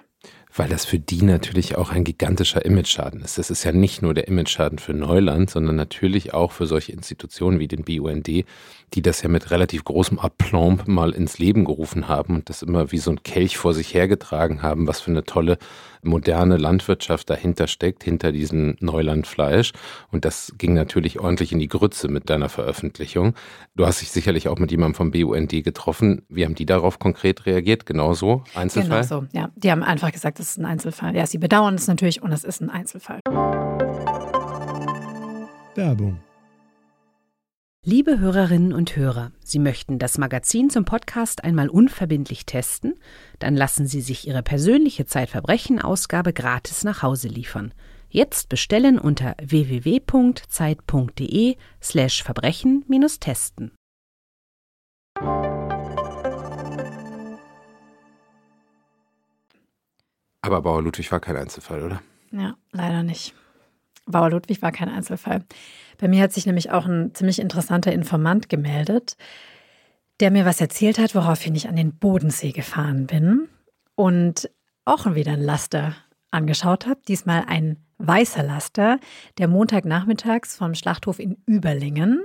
Weil 0.54 0.68
das 0.68 0.84
für 0.84 1.00
die 1.00 1.22
natürlich 1.22 1.78
auch 1.78 1.92
ein 1.92 2.04
gigantischer 2.04 2.66
Image-Schaden 2.66 3.22
ist. 3.22 3.38
Das 3.38 3.50
ist 3.50 3.64
ja 3.64 3.72
nicht 3.72 4.02
nur 4.02 4.14
der 4.14 4.28
Image-Schaden 4.28 4.80
für 4.80 4.94
Neuland, 4.94 5.50
sondern 5.50 5.78
natürlich 5.78 6.34
auch 6.34 6.52
für 6.52 6.68
solche 6.68 6.92
Institutionen 6.92 7.60
wie 7.60 7.70
den 7.70 7.86
BUND, 7.86 8.28
die 8.28 8.46
das 9.02 9.22
ja 9.22 9.30
mit 9.30 9.50
relativ 9.50 9.86
großem 9.86 10.20
Aplomb 10.20 10.90
mal 10.90 11.12
ins 11.12 11.40
Leben 11.40 11.64
gerufen 11.64 12.10
haben 12.10 12.36
und 12.36 12.50
das 12.50 12.64
immer 12.64 12.92
wie 12.92 12.98
so 12.98 13.12
ein 13.12 13.24
Kelch 13.24 13.58
vor 13.58 13.74
sich 13.74 13.94
hergetragen 13.94 14.62
haben, 14.62 14.88
was 14.88 15.00
für 15.00 15.12
eine 15.12 15.24
tolle 15.24 15.58
moderne 16.04 16.58
Landwirtschaft 16.58 17.30
dahinter 17.30 17.68
steckt, 17.68 18.04
hinter 18.04 18.34
diesem 18.34 18.76
Neulandfleisch. 18.82 19.72
Und 20.12 20.26
das 20.26 20.54
ging 20.58 20.74
natürlich 20.74 21.20
ordentlich 21.20 21.54
in 21.54 21.60
die 21.60 21.70
Grütze 21.70 22.10
mit 22.10 22.30
deiner 22.30 22.50
Veröffentlichung. 22.50 23.36
Du 23.76 23.86
hast 23.86 24.02
dich 24.02 24.12
sicherlich 24.12 24.50
auch 24.50 24.60
mit 24.60 24.72
jemandem 24.72 24.96
vom 24.96 25.12
BUND 25.12 25.21
getroffen. 25.62 26.24
Wie 26.30 26.46
haben 26.46 26.56
die 26.56 26.66
darauf 26.66 27.00
konkret 27.00 27.46
reagiert? 27.46 27.86
Genauso? 27.86 28.44
Einzelfall? 28.56 29.04
Genau 29.04 29.22
so, 29.22 29.28
ja. 29.32 29.50
Die 29.56 29.72
haben 29.72 29.84
einfach 29.84 30.12
gesagt, 30.12 30.40
es 30.40 30.52
ist 30.52 30.58
ein 30.58 30.66
Einzelfall. 30.66 31.16
Ja, 31.16 31.26
sie 31.26 31.38
bedauern 31.38 31.76
es 31.76 31.88
natürlich 31.88 32.22
und 32.22 32.32
es 32.32 32.44
ist 32.44 32.62
ein 32.62 32.70
Einzelfall. 32.70 33.20
Werbung. 35.76 36.20
Liebe 37.84 38.20
Hörerinnen 38.20 38.74
und 38.74 38.96
Hörer, 38.96 39.32
Sie 39.44 39.58
möchten 39.58 39.98
das 39.98 40.20
Magazin 40.20 40.70
zum 40.70 40.86
Podcast 40.86 41.44
einmal 41.44 41.68
unverbindlich 41.68 42.46
testen? 42.46 42.94
Dann 43.40 43.56
lassen 43.56 43.88
Sie 43.88 44.02
sich 44.02 44.28
Ihre 44.28 44.44
persönliche 44.44 45.08
Zeitverbrechen-Ausgabe 45.08 46.32
gratis 46.32 46.84
nach 46.84 47.02
Hause 47.02 47.28
liefern. 47.28 47.74
Jetzt 48.08 48.50
bestellen 48.50 49.00
unter 49.00 49.36
www.zeit.de 49.42 50.36
slash 51.82 52.22
Verbrechen-testen. 52.22 53.72
Aber 60.42 60.62
Bauer 60.64 60.82
Ludwig 60.82 61.12
war 61.12 61.20
kein 61.20 61.38
Einzelfall, 61.38 61.84
oder? 61.84 62.02
Ja, 62.32 62.56
leider 62.72 63.04
nicht. 63.04 63.34
Bauer 64.06 64.32
Ludwig 64.32 64.62
war 64.62 64.72
kein 64.72 64.90
Einzelfall. 64.90 65.46
Bei 65.98 66.08
mir 66.08 66.22
hat 66.22 66.34
sich 66.34 66.46
nämlich 66.46 66.72
auch 66.72 66.86
ein 66.86 67.14
ziemlich 67.14 67.40
interessanter 67.40 67.94
Informant 67.94 68.50
gemeldet, 68.50 69.16
der 70.20 70.32
mir 70.32 70.46
was 70.46 70.60
erzählt 70.60 71.00
hat, 71.00 71.16
woraufhin 71.16 71.56
ich 71.56 71.70
an 71.70 71.76
den 71.76 71.98
Bodensee 71.98 72.52
gefahren 72.52 73.08
bin 73.08 73.48
und 73.96 74.50
auch 74.84 75.14
wieder 75.16 75.34
ein 75.34 75.42
Laster 75.42 75.96
angeschaut 76.32 76.88
habe. 76.88 77.00
Diesmal 77.08 77.46
ein 77.48 77.78
weißer 78.00 78.44
Laster, 78.44 79.00
der 79.38 79.48
Montagnachmittags 79.48 80.58
vom 80.58 80.74
Schlachthof 80.76 81.20
in 81.20 81.38
Überlingen 81.46 82.24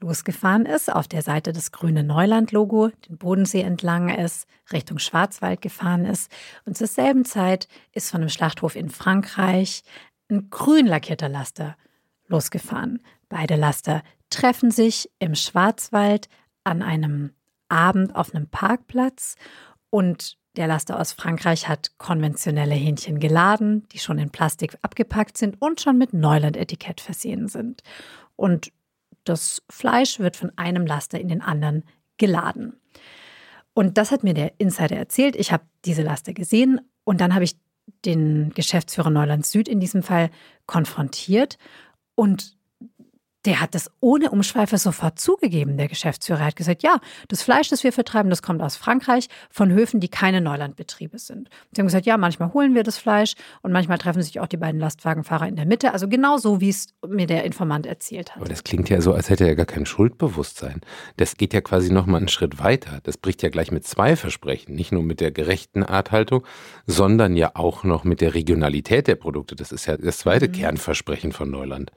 losgefahren 0.00 0.66
ist, 0.66 0.92
auf 0.92 1.08
der 1.08 1.22
Seite 1.22 1.52
des 1.52 1.72
grüne 1.72 2.04
Neuland-Logo, 2.04 2.90
den 3.08 3.18
Bodensee 3.18 3.62
entlang 3.62 4.08
ist, 4.08 4.46
Richtung 4.72 4.98
Schwarzwald 4.98 5.60
gefahren 5.60 6.04
ist. 6.04 6.30
Und 6.64 6.76
zur 6.76 6.86
selben 6.86 7.24
Zeit 7.24 7.68
ist 7.92 8.10
von 8.10 8.20
einem 8.20 8.30
Schlachthof 8.30 8.76
in 8.76 8.90
Frankreich 8.90 9.82
ein 10.30 10.50
grün 10.50 10.86
lackierter 10.86 11.28
Laster 11.28 11.76
losgefahren. 12.28 13.00
Beide 13.28 13.56
Laster 13.56 14.02
treffen 14.30 14.70
sich 14.70 15.10
im 15.18 15.34
Schwarzwald 15.34 16.28
an 16.64 16.82
einem 16.82 17.32
Abend 17.68 18.14
auf 18.14 18.34
einem 18.34 18.48
Parkplatz 18.48 19.36
und 19.90 20.38
der 20.56 20.66
Laster 20.66 20.98
aus 20.98 21.12
Frankreich 21.12 21.68
hat 21.68 21.92
konventionelle 21.98 22.74
Hähnchen 22.74 23.20
geladen, 23.20 23.86
die 23.92 23.98
schon 23.98 24.18
in 24.18 24.30
Plastik 24.30 24.76
abgepackt 24.82 25.38
sind 25.38 25.60
und 25.62 25.80
schon 25.80 25.98
mit 25.98 26.12
Neuland-Etikett 26.12 27.00
versehen 27.00 27.46
sind. 27.48 27.82
Und 28.34 28.72
das 29.28 29.62
Fleisch 29.70 30.18
wird 30.18 30.36
von 30.36 30.52
einem 30.56 30.86
Laster 30.86 31.20
in 31.20 31.28
den 31.28 31.42
anderen 31.42 31.84
geladen. 32.16 32.74
Und 33.74 33.96
das 33.96 34.10
hat 34.10 34.24
mir 34.24 34.34
der 34.34 34.58
Insider 34.58 34.96
erzählt. 34.96 35.36
Ich 35.36 35.52
habe 35.52 35.64
diese 35.84 36.02
Laster 36.02 36.32
gesehen 36.32 36.80
und 37.04 37.20
dann 37.20 37.34
habe 37.34 37.44
ich 37.44 37.56
den 38.04 38.50
Geschäftsführer 38.54 39.10
Neuland 39.10 39.46
Süd 39.46 39.68
in 39.68 39.80
diesem 39.80 40.02
Fall 40.02 40.30
konfrontiert 40.66 41.58
und 42.14 42.57
der 43.48 43.62
hat 43.62 43.74
das 43.74 43.90
ohne 44.00 44.30
Umschweife 44.30 44.76
sofort 44.76 45.18
zugegeben, 45.18 45.78
der 45.78 45.88
Geschäftsführer. 45.88 46.44
hat 46.44 46.54
gesagt, 46.54 46.82
ja, 46.82 47.00
das 47.28 47.40
Fleisch, 47.40 47.70
das 47.70 47.82
wir 47.82 47.94
vertreiben, 47.94 48.28
das 48.28 48.42
kommt 48.42 48.60
aus 48.60 48.76
Frankreich 48.76 49.28
von 49.50 49.72
Höfen, 49.72 50.00
die 50.00 50.08
keine 50.08 50.42
Neulandbetriebe 50.42 51.18
sind. 51.18 51.48
Sie 51.72 51.80
haben 51.80 51.86
gesagt, 51.86 52.04
ja, 52.04 52.18
manchmal 52.18 52.52
holen 52.52 52.74
wir 52.74 52.82
das 52.82 52.98
Fleisch 52.98 53.36
und 53.62 53.72
manchmal 53.72 53.96
treffen 53.96 54.20
sich 54.20 54.38
auch 54.38 54.48
die 54.48 54.58
beiden 54.58 54.78
Lastwagenfahrer 54.78 55.48
in 55.48 55.56
der 55.56 55.64
Mitte. 55.64 55.94
Also 55.94 56.08
genau 56.08 56.36
so, 56.36 56.60
wie 56.60 56.68
es 56.68 56.88
mir 57.06 57.26
der 57.26 57.44
Informant 57.44 57.86
erzählt 57.86 58.32
hat. 58.32 58.36
Aber 58.36 58.50
das 58.50 58.64
klingt 58.64 58.90
ja 58.90 59.00
so, 59.00 59.14
als 59.14 59.30
hätte 59.30 59.46
er 59.46 59.56
gar 59.56 59.64
kein 59.64 59.86
Schuldbewusstsein. 59.86 60.82
Das 61.16 61.38
geht 61.38 61.54
ja 61.54 61.62
quasi 61.62 61.90
nochmal 61.90 62.18
einen 62.18 62.28
Schritt 62.28 62.62
weiter. 62.62 63.00
Das 63.04 63.16
bricht 63.16 63.42
ja 63.42 63.48
gleich 63.48 63.70
mit 63.70 63.86
zwei 63.86 64.14
Versprechen. 64.14 64.74
Nicht 64.74 64.92
nur 64.92 65.02
mit 65.02 65.20
der 65.20 65.30
gerechten 65.30 65.82
Arthaltung, 65.82 66.44
sondern 66.86 67.34
ja 67.34 67.52
auch 67.54 67.82
noch 67.82 68.04
mit 68.04 68.20
der 68.20 68.34
Regionalität 68.34 69.06
der 69.06 69.16
Produkte. 69.16 69.56
Das 69.56 69.72
ist 69.72 69.86
ja 69.86 69.96
das 69.96 70.18
zweite 70.18 70.48
mhm. 70.48 70.52
Kernversprechen 70.52 71.32
von 71.32 71.50
Neuland. 71.50 71.92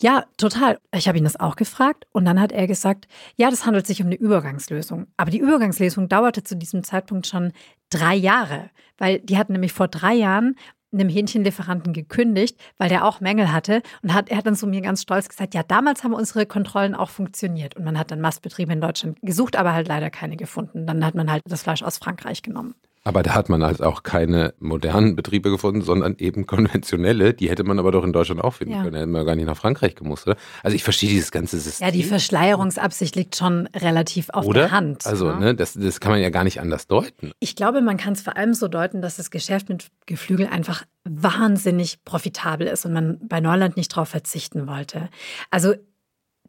Ja, 0.00 0.24
total. 0.36 0.78
Ich 0.94 1.08
habe 1.08 1.18
ihn 1.18 1.24
das 1.24 1.38
auch 1.38 1.56
gefragt 1.56 2.06
und 2.12 2.24
dann 2.24 2.40
hat 2.40 2.52
er 2.52 2.66
gesagt, 2.66 3.06
ja, 3.36 3.50
das 3.50 3.66
handelt 3.66 3.86
sich 3.86 4.00
um 4.00 4.06
eine 4.06 4.16
Übergangslösung. 4.16 5.06
Aber 5.16 5.30
die 5.30 5.38
Übergangslösung 5.38 6.08
dauerte 6.08 6.42
zu 6.42 6.56
diesem 6.56 6.84
Zeitpunkt 6.84 7.26
schon 7.26 7.52
drei 7.90 8.14
Jahre, 8.14 8.70
weil 8.98 9.20
die 9.20 9.38
hatten 9.38 9.52
nämlich 9.52 9.72
vor 9.72 9.88
drei 9.88 10.14
Jahren 10.14 10.56
einem 10.94 11.08
Hähnchenlieferanten 11.08 11.92
gekündigt, 11.92 12.58
weil 12.78 12.88
der 12.88 13.04
auch 13.04 13.20
Mängel 13.20 13.52
hatte. 13.52 13.82
Und 14.02 14.14
hat, 14.14 14.30
er 14.30 14.38
hat 14.38 14.46
dann 14.46 14.56
zu 14.56 14.66
mir 14.66 14.80
ganz 14.80 15.02
stolz 15.02 15.28
gesagt, 15.28 15.54
ja, 15.54 15.62
damals 15.62 16.04
haben 16.04 16.14
unsere 16.14 16.46
Kontrollen 16.46 16.94
auch 16.94 17.10
funktioniert. 17.10 17.76
Und 17.76 17.84
man 17.84 17.98
hat 17.98 18.10
dann 18.10 18.20
Mastbetriebe 18.20 18.72
in 18.72 18.80
Deutschland 18.80 19.18
gesucht, 19.22 19.56
aber 19.56 19.72
halt 19.72 19.88
leider 19.88 20.10
keine 20.10 20.36
gefunden. 20.36 20.86
Dann 20.86 21.04
hat 21.04 21.14
man 21.14 21.30
halt 21.30 21.42
das 21.46 21.62
Fleisch 21.62 21.82
aus 21.82 21.98
Frankreich 21.98 22.42
genommen. 22.42 22.74
Aber 23.06 23.22
da 23.22 23.34
hat 23.34 23.50
man 23.50 23.62
halt 23.62 23.82
auch 23.82 24.02
keine 24.02 24.54
modernen 24.58 25.14
Betriebe 25.14 25.50
gefunden, 25.50 25.82
sondern 25.82 26.16
eben 26.16 26.46
konventionelle. 26.46 27.34
Die 27.34 27.50
hätte 27.50 27.62
man 27.62 27.78
aber 27.78 27.92
doch 27.92 28.02
in 28.02 28.14
Deutschland 28.14 28.42
auch 28.42 28.54
finden 28.54 28.72
ja. 28.72 28.82
können. 28.82 28.94
Da 28.94 29.00
hätte 29.00 29.10
man 29.10 29.26
gar 29.26 29.36
nicht 29.36 29.44
nach 29.44 29.58
Frankreich 29.58 29.94
gemusst, 29.94 30.26
oder? 30.26 30.36
Also 30.62 30.74
ich 30.74 30.82
verstehe 30.82 31.10
dieses 31.10 31.30
ganze 31.30 31.60
System. 31.60 31.86
Ja, 31.86 31.92
die 31.92 32.02
Verschleierungsabsicht 32.02 33.14
liegt 33.14 33.36
schon 33.36 33.66
relativ 33.76 34.30
auf 34.30 34.46
oder? 34.46 34.62
der 34.62 34.70
Hand. 34.70 35.06
Also, 35.06 35.32
ne? 35.32 35.38
ne, 35.38 35.54
das, 35.54 35.74
das 35.74 36.00
kann 36.00 36.12
man 36.12 36.22
ja 36.22 36.30
gar 36.30 36.44
nicht 36.44 36.62
anders 36.62 36.86
deuten. 36.86 37.32
Ich 37.40 37.56
glaube, 37.56 37.82
man 37.82 37.98
kann 37.98 38.14
es 38.14 38.22
vor 38.22 38.38
allem 38.38 38.54
so 38.54 38.68
deuten, 38.68 39.02
dass 39.02 39.16
das 39.16 39.30
Geschäft 39.30 39.68
mit 39.68 39.88
Geflügel 40.06 40.46
einfach 40.46 40.84
wahnsinnig 41.04 42.02
profitabel 42.04 42.66
ist 42.66 42.86
und 42.86 42.94
man 42.94 43.18
bei 43.28 43.40
Neuland 43.40 43.76
nicht 43.76 43.92
darauf 43.92 44.08
verzichten 44.08 44.66
wollte. 44.66 45.10
Also 45.50 45.74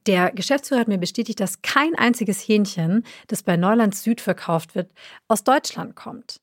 der 0.08 0.32
Geschäftsführer 0.32 0.80
hat 0.80 0.88
mir 0.88 1.00
bestätigt, 1.00 1.42
dass 1.42 1.62
kein 1.64 1.96
einziges 1.96 2.40
Hähnchen, 2.40 3.04
das 3.28 3.44
bei 3.44 3.58
Neuland 3.58 3.96
Süd 3.96 4.22
verkauft 4.22 4.76
wird, 4.76 4.92
aus 5.28 5.44
Deutschland 5.44 5.98
kommt 5.98 6.40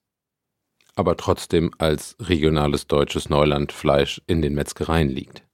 aber 0.96 1.16
trotzdem 1.16 1.72
als 1.78 2.16
regionales 2.20 2.86
deutsches 2.86 3.28
Neulandfleisch 3.28 4.22
in 4.26 4.42
den 4.42 4.54
Metzgereien 4.54 5.08
liegt. 5.08 5.44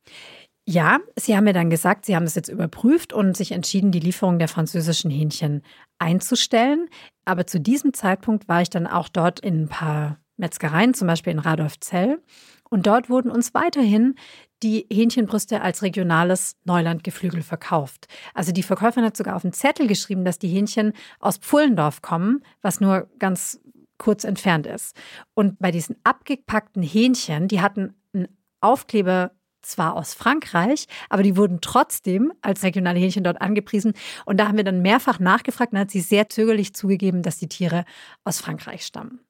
Ja, 0.71 0.99
Sie 1.19 1.35
haben 1.35 1.45
mir 1.45 1.55
dann 1.55 1.71
gesagt, 1.71 2.05
Sie 2.05 2.15
haben 2.15 2.27
das 2.27 2.35
jetzt 2.35 2.51
überprüft 2.51 3.15
und 3.15 3.37
sich 3.37 3.53
entschieden, 3.53 3.91
die 3.91 4.01
Lieferung 4.01 4.39
der 4.39 4.49
französischen 4.49 5.11
Hähnchen 5.11 5.63
einzustellen. 5.99 6.91
Aber 7.25 7.47
zu 7.47 7.59
diesem 7.59 7.95
Zeitpunkt 7.95 8.49
war 8.49 8.61
ich 8.61 8.69
dann 8.69 8.87
auch 8.87 9.09
dort 9.09 9.41
in 9.41 9.63
ein 9.63 9.69
paar 9.69 10.19
Metzgereien, 10.37 10.93
zum 10.93 11.09
Beispiel 11.09 11.33
in 11.33 11.39
Radolfzell. 11.39 12.23
Und 12.69 12.87
dort 12.87 13.09
wurden 13.09 13.31
uns 13.31 13.55
weiterhin 13.55 14.17
die 14.63 14.87
Hähnchenbrüste 14.93 15.63
als 15.63 15.83
regionales 15.83 16.57
Neulandgeflügel 16.65 17.43
verkauft. 17.43 18.07
Also 18.35 18.53
die 18.53 18.63
Verkäuferin 18.63 19.07
hat 19.07 19.17
sogar 19.17 19.37
auf 19.37 19.43
den 19.43 19.55
Zettel 19.55 19.87
geschrieben, 19.87 20.27
dass 20.27 20.39
die 20.39 20.49
Hähnchen 20.49 20.93
aus 21.19 21.39
Pfullendorf 21.39 22.03
kommen, 22.03 22.43
was 22.61 22.81
nur 22.81 23.09
ganz 23.19 23.59
kurz 23.99 24.25
entfernt 24.25 24.67
ist. 24.67 24.97
Und 25.35 25.59
bei 25.59 25.71
diesen 25.71 25.97
abgepackten 26.05 26.83
Hähnchen, 26.83 27.49
die 27.49 27.61
hatten 27.61 27.95
einen 28.15 28.29
Aufkleber 28.61 29.33
zwar 29.63 29.97
aus 29.97 30.15
Frankreich, 30.15 30.87
aber 31.09 31.23
die 31.23 31.37
wurden 31.37 31.61
trotzdem 31.61 32.33
als 32.43 32.63
regionale 32.63 32.99
Hähnchen 32.99 33.25
dort 33.25 33.41
angepriesen. 33.41 33.93
Und 34.25 34.39
da 34.39 34.49
haben 34.49 34.57
wir 34.57 34.65
dann 34.65 34.83
mehrfach 34.83 35.19
nachgefragt 35.19 35.73
und 35.73 35.79
hat 35.79 35.91
sie 35.91 36.01
sehr 36.01 36.29
zögerlich 36.29 36.75
zugegeben, 36.75 37.23
dass 37.23 37.39
die 37.39 37.49
Tiere 37.49 37.85
aus 38.25 38.41
Frankreich 38.41 38.87
stammen. 38.87 39.21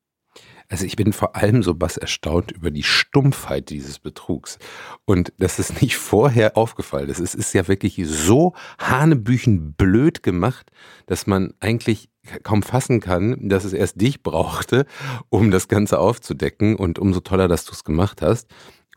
Also 0.68 0.84
ich 0.84 0.96
bin 0.96 1.12
vor 1.12 1.34
allem 1.34 1.62
so 1.62 1.74
was 1.78 1.96
erstaunt 1.96 2.52
über 2.52 2.70
die 2.70 2.82
Stumpfheit 2.82 3.70
dieses 3.70 3.98
Betrugs. 3.98 4.58
Und 5.06 5.32
das 5.38 5.58
ist 5.58 5.80
nicht 5.80 5.96
vorher 5.96 6.56
aufgefallen. 6.56 7.08
Ist, 7.08 7.20
ist 7.20 7.54
ja 7.54 7.68
wirklich 7.68 8.00
so 8.04 8.54
hanebüchen 8.78 9.72
blöd 9.72 10.22
gemacht, 10.22 10.70
dass 11.06 11.26
man 11.26 11.54
eigentlich 11.60 12.10
kaum 12.42 12.62
fassen 12.62 13.00
kann, 13.00 13.48
dass 13.48 13.64
es 13.64 13.72
erst 13.72 14.00
dich 14.00 14.22
brauchte, 14.22 14.84
um 15.30 15.50
das 15.50 15.68
Ganze 15.68 15.98
aufzudecken. 15.98 16.76
Und 16.76 16.98
umso 16.98 17.20
toller, 17.20 17.48
dass 17.48 17.64
du 17.64 17.72
es 17.72 17.84
gemacht 17.84 18.20
hast. 18.20 18.48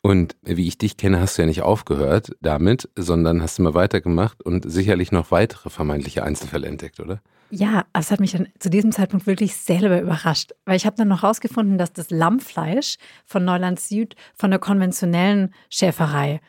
Und 0.02 0.36
wie 0.42 0.68
ich 0.68 0.78
dich 0.78 0.98
kenne, 0.98 1.20
hast 1.20 1.38
du 1.38 1.44
ja 1.44 1.48
nicht 1.48 1.62
aufgehört 1.62 2.32
damit, 2.42 2.90
sondern 2.96 3.42
hast 3.42 3.60
mal 3.60 3.76
weitergemacht 3.76 4.42
und 4.44 4.70
sicherlich 4.70 5.12
noch 5.12 5.30
weitere 5.30 5.70
vermeintliche 5.70 6.24
Einzelfälle 6.24 6.68
entdeckt, 6.68 7.00
oder? 7.00 7.22
Ja, 7.54 7.86
es 7.92 8.12
hat 8.12 8.22
mich 8.22 8.32
dann 8.32 8.48
zu 8.60 8.70
diesem 8.70 8.94
Zeitpunkt 8.94 9.28
wirklich 9.28 9.58
selber 9.58 10.00
überrascht, 10.00 10.54
weil 10.64 10.78
ich 10.78 10.86
habe 10.86 10.96
dann 10.96 11.10
noch 11.10 11.24
herausgefunden, 11.24 11.78
dass 11.78 11.92
das 11.92 12.10
Lammfleisch 12.10 12.96
von 13.26 13.44
Neuland 13.44 13.78
Süd 13.80 14.16
von 14.34 14.52
der 14.52 14.60
konventionellen 14.60 15.54
Schäferei 15.70 16.40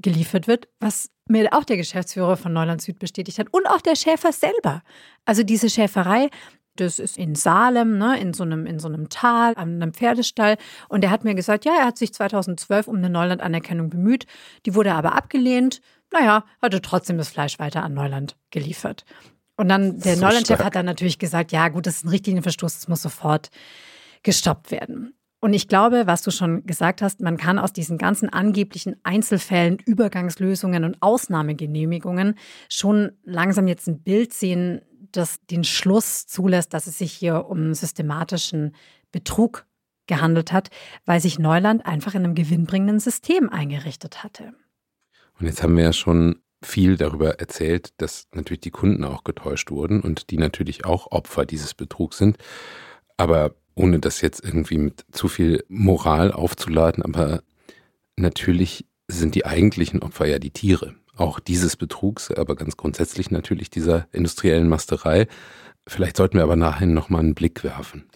geliefert 0.00 0.48
wird, 0.48 0.68
was 0.80 1.10
mir 1.28 1.52
auch 1.52 1.62
der 1.62 1.76
Geschäftsführer 1.76 2.36
von 2.36 2.52
Neuland 2.52 2.82
Süd 2.82 2.98
bestätigt 2.98 3.38
hat 3.38 3.46
und 3.52 3.68
auch 3.68 3.80
der 3.80 3.94
Schäfer 3.94 4.32
selber. 4.32 4.82
Also 5.24 5.44
diese 5.44 5.70
Schäferei, 5.70 6.28
das 6.74 6.98
ist 6.98 7.18
in 7.18 7.36
Salem, 7.36 7.96
ne, 7.96 8.18
in, 8.18 8.34
so 8.34 8.42
einem, 8.42 8.66
in 8.66 8.80
so 8.80 8.88
einem 8.88 9.08
Tal, 9.08 9.54
an 9.54 9.80
einem 9.80 9.92
Pferdestall. 9.92 10.56
Und 10.88 11.04
er 11.04 11.10
hat 11.10 11.22
mir 11.22 11.36
gesagt, 11.36 11.66
ja, 11.66 11.74
er 11.78 11.86
hat 11.86 11.98
sich 11.98 12.12
2012 12.12 12.88
um 12.88 12.96
eine 12.96 13.10
Neuland-Anerkennung 13.10 13.90
bemüht. 13.90 14.26
Die 14.66 14.74
wurde 14.74 14.92
aber 14.94 15.14
abgelehnt. 15.14 15.80
Naja, 16.12 16.44
hatte 16.60 16.82
trotzdem 16.82 17.18
das 17.18 17.28
Fleisch 17.28 17.60
weiter 17.60 17.84
an 17.84 17.94
Neuland 17.94 18.36
geliefert. 18.50 19.04
Und 19.58 19.68
dann 19.68 19.98
der 19.98 20.14
so 20.14 20.22
Neuland-Chef 20.22 20.60
hat 20.60 20.76
dann 20.76 20.86
natürlich 20.86 21.18
gesagt, 21.18 21.50
ja 21.50 21.68
gut, 21.68 21.86
das 21.86 21.96
ist 21.96 22.04
ein 22.04 22.10
Richtlinienverstoß, 22.10 22.74
das 22.74 22.88
muss 22.88 23.02
sofort 23.02 23.50
gestoppt 24.22 24.70
werden. 24.70 25.14
Und 25.40 25.52
ich 25.52 25.68
glaube, 25.68 26.06
was 26.06 26.22
du 26.22 26.30
schon 26.30 26.64
gesagt 26.64 27.02
hast, 27.02 27.20
man 27.20 27.36
kann 27.36 27.58
aus 27.58 27.72
diesen 27.72 27.98
ganzen 27.98 28.28
angeblichen 28.28 28.96
Einzelfällen, 29.02 29.78
Übergangslösungen 29.84 30.84
und 30.84 30.96
Ausnahmegenehmigungen 31.00 32.36
schon 32.68 33.12
langsam 33.24 33.66
jetzt 33.66 33.88
ein 33.88 34.00
Bild 34.00 34.32
sehen, 34.32 34.80
das 35.12 35.40
den 35.46 35.64
Schluss 35.64 36.26
zulässt, 36.26 36.72
dass 36.72 36.86
es 36.86 36.98
sich 36.98 37.12
hier 37.12 37.46
um 37.46 37.74
systematischen 37.74 38.74
Betrug 39.10 39.66
gehandelt 40.06 40.52
hat, 40.52 40.70
weil 41.04 41.20
sich 41.20 41.38
Neuland 41.38 41.84
einfach 41.84 42.14
in 42.14 42.24
einem 42.24 42.34
gewinnbringenden 42.34 43.00
System 43.00 43.48
eingerichtet 43.50 44.22
hatte. 44.22 44.54
Und 45.38 45.46
jetzt 45.46 45.62
haben 45.62 45.76
wir 45.76 45.84
ja 45.84 45.92
schon 45.92 46.42
viel 46.62 46.96
darüber 46.96 47.38
erzählt, 47.38 47.92
dass 47.98 48.26
natürlich 48.34 48.60
die 48.60 48.70
Kunden 48.70 49.04
auch 49.04 49.24
getäuscht 49.24 49.70
wurden 49.70 50.00
und 50.00 50.30
die 50.30 50.38
natürlich 50.38 50.84
auch 50.84 51.10
Opfer 51.10 51.46
dieses 51.46 51.74
Betrugs 51.74 52.18
sind. 52.18 52.38
Aber 53.16 53.54
ohne 53.74 54.00
das 54.00 54.20
jetzt 54.20 54.44
irgendwie 54.44 54.78
mit 54.78 55.04
zu 55.12 55.28
viel 55.28 55.64
Moral 55.68 56.32
aufzuladen, 56.32 57.04
aber 57.04 57.42
natürlich 58.16 58.86
sind 59.06 59.34
die 59.34 59.46
eigentlichen 59.46 60.02
Opfer 60.02 60.26
ja 60.26 60.38
die 60.38 60.50
Tiere. 60.50 60.94
Auch 61.16 61.40
dieses 61.40 61.76
Betrugs, 61.76 62.30
aber 62.30 62.56
ganz 62.56 62.76
grundsätzlich 62.76 63.30
natürlich 63.30 63.70
dieser 63.70 64.06
industriellen 64.12 64.68
Masterei. 64.68 65.26
Vielleicht 65.86 66.16
sollten 66.16 66.36
wir 66.36 66.44
aber 66.44 66.56
nachher 66.56 66.86
nochmal 66.86 67.20
einen 67.20 67.34
Blick 67.34 67.64
werfen. 67.64 68.08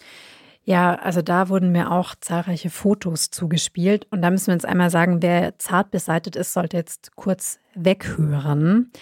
Ja, 0.65 0.95
also 0.95 1.23
da 1.23 1.49
wurden 1.49 1.73
mir 1.73 1.91
auch 1.91 2.15
zahlreiche 2.21 2.71
Fotos 2.71 3.31
zugespielt. 3.31 4.07
Und 4.11 4.23
da 4.23 4.31
müssen 4.31 4.49
wir 4.49 4.55
uns 4.55 4.65
einmal 4.65 4.91
sagen, 4.91 5.21
wer 5.21 5.59
zart 5.59 5.91
beseitet 5.91 6.37
ist, 6.37 6.53
sollte 6.53 6.77
jetzt 6.77 7.17
kurz 7.17 7.59
weghören. 7.75 8.93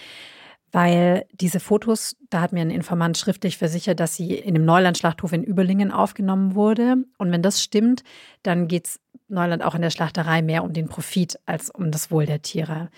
Weil 0.72 1.26
diese 1.32 1.60
Fotos, 1.60 2.16
da 2.30 2.40
hat 2.40 2.52
mir 2.52 2.60
ein 2.60 2.70
Informant 2.70 3.18
schriftlich 3.18 3.58
versichert, 3.58 4.00
dass 4.00 4.14
sie 4.14 4.34
in 4.34 4.54
dem 4.54 4.64
Neuland-Schlachthof 4.64 5.32
in 5.32 5.42
Überlingen 5.42 5.90
aufgenommen 5.90 6.54
wurde. 6.54 6.96
Und 7.18 7.32
wenn 7.32 7.42
das 7.42 7.62
stimmt, 7.62 8.04
dann 8.42 8.68
geht 8.68 8.86
es 8.86 9.00
Neuland 9.28 9.62
auch 9.62 9.74
in 9.74 9.82
der 9.82 9.90
Schlachterei 9.90 10.42
mehr 10.42 10.64
um 10.64 10.72
den 10.72 10.88
Profit 10.88 11.38
als 11.44 11.70
um 11.70 11.90
das 11.90 12.10
Wohl 12.10 12.24
der 12.24 12.42
Tiere. 12.42 12.88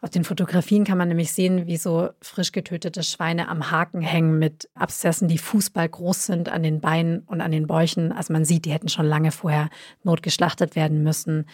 Auf 0.00 0.10
den 0.10 0.22
Fotografien 0.22 0.84
kann 0.84 0.96
man 0.96 1.08
nämlich 1.08 1.32
sehen, 1.32 1.66
wie 1.66 1.76
so 1.76 2.10
frisch 2.20 2.52
getötete 2.52 3.02
Schweine 3.02 3.48
am 3.48 3.72
Haken 3.72 4.00
hängen 4.00 4.38
mit 4.38 4.70
Abszessen, 4.74 5.26
die 5.26 5.38
Fußball 5.38 5.88
groß 5.88 6.26
sind 6.26 6.48
an 6.48 6.62
den 6.62 6.80
Beinen 6.80 7.20
und 7.20 7.40
an 7.40 7.50
den 7.50 7.66
Bäuchen. 7.66 8.12
Also 8.12 8.32
man 8.32 8.44
sieht, 8.44 8.64
die 8.64 8.72
hätten 8.72 8.88
schon 8.88 9.06
lange 9.06 9.32
vorher 9.32 9.70
notgeschlachtet 10.04 10.76
werden 10.76 11.02
müssen. 11.02 11.46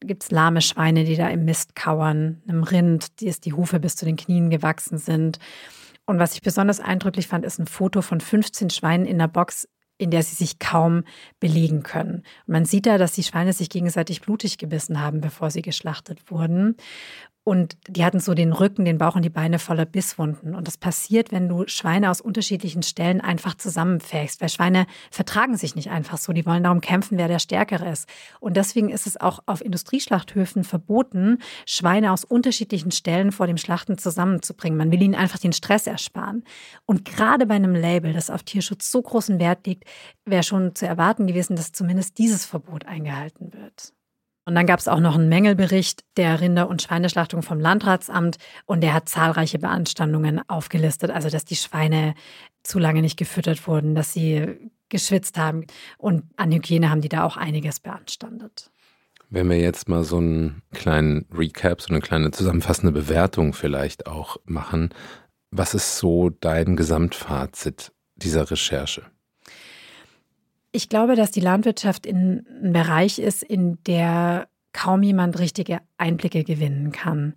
Gibt 0.00 0.22
es 0.22 0.30
lahme 0.30 0.62
Schweine, 0.62 1.04
die 1.04 1.16
da 1.16 1.28
im 1.28 1.44
Mist 1.44 1.76
kauern, 1.76 2.40
einem 2.48 2.62
Rind, 2.62 3.20
die 3.20 3.26
ist 3.26 3.44
die 3.44 3.52
Hufe 3.52 3.78
bis 3.78 3.94
zu 3.94 4.06
den 4.06 4.16
Knien 4.16 4.48
gewachsen 4.48 4.96
sind. 4.96 5.38
Und 6.06 6.18
was 6.18 6.34
ich 6.34 6.40
besonders 6.40 6.80
eindrücklich 6.80 7.28
fand, 7.28 7.44
ist 7.44 7.58
ein 7.58 7.66
Foto 7.66 8.00
von 8.00 8.20
15 8.20 8.70
Schweinen 8.70 9.06
in 9.06 9.18
der 9.18 9.28
Box 9.28 9.68
in 9.98 10.10
der 10.10 10.24
sie 10.24 10.34
sich 10.34 10.58
kaum 10.58 11.04
belegen 11.38 11.84
können. 11.84 12.24
Und 12.46 12.52
man 12.52 12.64
sieht 12.64 12.86
da, 12.86 12.98
dass 12.98 13.12
die 13.12 13.22
Schweine 13.22 13.52
sich 13.52 13.70
gegenseitig 13.70 14.20
blutig 14.20 14.58
gebissen 14.58 15.00
haben, 15.00 15.20
bevor 15.20 15.52
sie 15.52 15.62
geschlachtet 15.62 16.28
wurden. 16.28 16.76
Und 17.44 17.76
die 17.88 18.04
hatten 18.04 18.20
so 18.20 18.34
den 18.34 18.52
Rücken, 18.52 18.84
den 18.84 18.98
Bauch 18.98 19.16
und 19.16 19.22
die 19.22 19.30
Beine 19.30 19.58
voller 19.58 19.84
Bisswunden. 19.84 20.54
Und 20.54 20.68
das 20.68 20.76
passiert, 20.76 21.32
wenn 21.32 21.48
du 21.48 21.66
Schweine 21.66 22.08
aus 22.08 22.20
unterschiedlichen 22.20 22.84
Stellen 22.84 23.20
einfach 23.20 23.56
zusammenfähst. 23.56 24.40
Weil 24.40 24.48
Schweine 24.48 24.86
vertragen 25.10 25.56
sich 25.56 25.74
nicht 25.74 25.90
einfach 25.90 26.18
so. 26.18 26.32
Die 26.32 26.46
wollen 26.46 26.62
darum 26.62 26.80
kämpfen, 26.80 27.18
wer 27.18 27.26
der 27.26 27.40
Stärkere 27.40 27.90
ist. 27.90 28.08
Und 28.38 28.56
deswegen 28.56 28.90
ist 28.90 29.08
es 29.08 29.20
auch 29.20 29.40
auf 29.46 29.60
Industrieschlachthöfen 29.60 30.62
verboten, 30.62 31.38
Schweine 31.66 32.12
aus 32.12 32.24
unterschiedlichen 32.24 32.92
Stellen 32.92 33.32
vor 33.32 33.48
dem 33.48 33.56
Schlachten 33.56 33.98
zusammenzubringen. 33.98 34.78
Man 34.78 34.92
will 34.92 35.02
ihnen 35.02 35.16
einfach 35.16 35.38
den 35.38 35.52
Stress 35.52 35.88
ersparen. 35.88 36.44
Und 36.86 37.04
gerade 37.04 37.46
bei 37.46 37.54
einem 37.54 37.74
Label, 37.74 38.12
das 38.12 38.30
auf 38.30 38.44
Tierschutz 38.44 38.88
so 38.88 39.02
großen 39.02 39.40
Wert 39.40 39.66
legt, 39.66 39.82
wäre 40.24 40.44
schon 40.44 40.76
zu 40.76 40.86
erwarten 40.86 41.26
gewesen, 41.26 41.56
dass 41.56 41.72
zumindest 41.72 42.18
dieses 42.18 42.46
Verbot 42.46 42.86
eingehalten 42.86 43.52
wird. 43.52 43.94
Und 44.44 44.56
dann 44.56 44.66
gab 44.66 44.80
es 44.80 44.88
auch 44.88 44.98
noch 44.98 45.14
einen 45.14 45.28
Mängelbericht 45.28 46.04
der 46.16 46.40
Rinder- 46.40 46.68
und 46.68 46.82
Schweineschlachtung 46.82 47.42
vom 47.42 47.60
Landratsamt 47.60 48.38
und 48.66 48.80
der 48.80 48.92
hat 48.92 49.08
zahlreiche 49.08 49.58
Beanstandungen 49.58 50.40
aufgelistet, 50.48 51.10
also 51.10 51.30
dass 51.30 51.44
die 51.44 51.56
Schweine 51.56 52.14
zu 52.64 52.78
lange 52.78 53.02
nicht 53.02 53.16
gefüttert 53.16 53.66
wurden, 53.68 53.94
dass 53.94 54.12
sie 54.12 54.70
geschwitzt 54.88 55.38
haben 55.38 55.66
und 55.96 56.24
an 56.36 56.50
Hygiene 56.52 56.90
haben 56.90 57.00
die 57.00 57.08
da 57.08 57.24
auch 57.24 57.36
einiges 57.36 57.80
beanstandet. 57.80 58.70
Wenn 59.30 59.48
wir 59.48 59.58
jetzt 59.58 59.88
mal 59.88 60.04
so 60.04 60.18
einen 60.18 60.62
kleinen 60.72 61.26
Recap, 61.32 61.80
so 61.80 61.88
eine 61.88 62.00
kleine 62.00 62.32
zusammenfassende 62.32 62.92
Bewertung 62.92 63.54
vielleicht 63.54 64.06
auch 64.06 64.36
machen, 64.44 64.90
was 65.50 65.72
ist 65.72 65.98
so 65.98 66.30
dein 66.30 66.76
Gesamtfazit 66.76 67.92
dieser 68.16 68.50
Recherche? 68.50 69.04
Ich 70.72 70.88
glaube, 70.88 71.16
dass 71.16 71.30
die 71.30 71.40
Landwirtschaft 71.40 72.06
in 72.06 72.46
ein 72.62 72.72
Bereich 72.72 73.18
ist, 73.18 73.42
in 73.42 73.78
der 73.84 74.48
kaum 74.72 75.02
jemand 75.02 75.38
richtige 75.38 75.80
Einblicke 75.98 76.44
gewinnen 76.44 76.92
kann. 76.92 77.34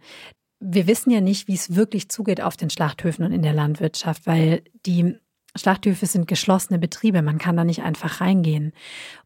Wir 0.61 0.87
wissen 0.87 1.11
ja 1.11 1.19
nicht, 1.19 1.49
wie 1.49 1.53
es 1.53 1.75
wirklich 1.75 2.09
zugeht 2.09 2.41
auf 2.41 2.55
den 2.55 2.69
Schlachthöfen 2.69 3.25
und 3.25 3.33
in 3.33 3.41
der 3.41 3.53
Landwirtschaft, 3.53 4.25
weil 4.25 4.63
die 4.85 5.17
Schlachthöfe 5.55 6.05
sind 6.05 6.27
geschlossene 6.27 6.79
Betriebe, 6.79 7.21
man 7.21 7.37
kann 7.37 7.57
da 7.57 7.63
nicht 7.63 7.83
einfach 7.83 8.21
reingehen. 8.21 8.71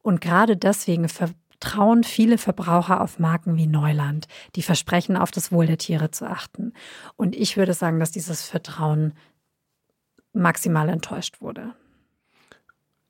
Und 0.02 0.22
gerade 0.22 0.58
deswegen 0.58 1.08
vertrauen 1.08 2.04
viele 2.04 2.38
Verbraucher 2.38 3.02
auf 3.02 3.20
Marken 3.20 3.58
wie 3.58 3.68
Neuland, 3.68 4.28
die 4.56 4.64
versprechen, 4.64 5.18
auf 5.18 5.32
das 5.32 5.52
Wohl 5.52 5.68
der 5.68 5.78
Tiere 5.78 6.12
zu 6.12 6.28
achten. 6.28 6.74
Und 7.16 7.36
ich 7.36 7.58
würde 7.58 7.74
sagen, 7.74 8.00
dass 8.00 8.12
dieses 8.12 8.44
Vertrauen 8.44 9.14
maximal 10.34 10.90
enttäuscht 10.90 11.42
wurde. 11.42 11.74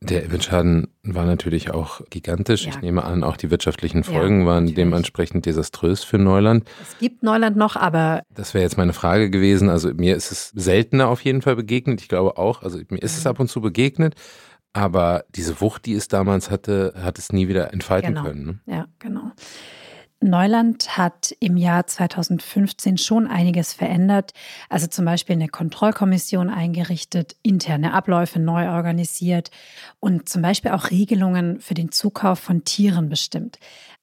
Der 0.01 0.23
Image-Schaden 0.23 0.87
war 1.03 1.25
natürlich 1.25 1.71
auch 1.71 2.01
gigantisch. 2.09 2.63
Ja. 2.63 2.69
Ich 2.69 2.81
nehme 2.81 3.03
an, 3.03 3.21
auch 3.21 3.35
die 3.35 3.51
wirtschaftlichen 3.51 4.05
Folgen 4.05 4.41
ja, 4.41 4.45
waren 4.45 4.63
natürlich. 4.63 4.75
dementsprechend 4.75 5.45
desaströs 5.45 6.05
für 6.05 6.17
Neuland. 6.17 6.69
Es 6.81 6.97
gibt 6.99 7.21
Neuland 7.21 7.57
noch, 7.57 7.75
aber. 7.75 8.21
Das 8.33 8.53
wäre 8.53 8.63
jetzt 8.63 8.77
meine 8.77 8.93
Frage 8.93 9.29
gewesen. 9.29 9.69
Also 9.69 9.93
mir 9.93 10.15
ist 10.15 10.31
es 10.31 10.49
seltener 10.55 11.09
auf 11.09 11.21
jeden 11.21 11.41
Fall 11.41 11.57
begegnet. 11.57 11.99
Ich 12.01 12.07
glaube 12.07 12.37
auch. 12.37 12.63
Also 12.63 12.79
mir 12.89 13.01
ist 13.01 13.17
es 13.17 13.25
mhm. 13.25 13.29
ab 13.31 13.39
und 13.41 13.49
zu 13.49 13.59
begegnet. 13.59 14.15
Aber 14.71 15.25
diese 15.35 15.59
Wucht, 15.59 15.85
die 15.85 15.95
es 15.95 16.07
damals 16.07 16.49
hatte, 16.49 16.93
hat 16.95 17.17
es 17.17 17.33
nie 17.33 17.47
wieder 17.49 17.73
entfalten 17.73 18.13
genau. 18.13 18.23
können. 18.23 18.45
Ne? 18.45 18.73
Ja, 18.73 18.85
genau. 18.99 19.31
Neuland 20.21 20.97
hat 20.97 21.33
im 21.39 21.55
Jahr 21.55 21.87
2015 21.87 22.97
schon 22.97 23.25
einiges 23.25 23.73
verändert, 23.73 24.33
also 24.67 24.87
zum 24.87 25.05
Beispiel 25.05 25.35
eine 25.35 25.47
Kontrollkommission 25.47 26.49
eingerichtet, 26.49 27.37
interne 27.41 27.93
Abläufe 27.93 28.39
neu 28.39 28.69
organisiert 28.69 29.49
und 30.01 30.27
zum 30.27 30.41
Beispiel 30.41 30.71
auch 30.71 30.91
Regelungen 30.91 31.61
für 31.61 31.73
den 31.73 31.91
Zukauf 31.91 32.39
von 32.39 32.65
Tieren 32.65 33.07
bestimmt. 33.07 33.59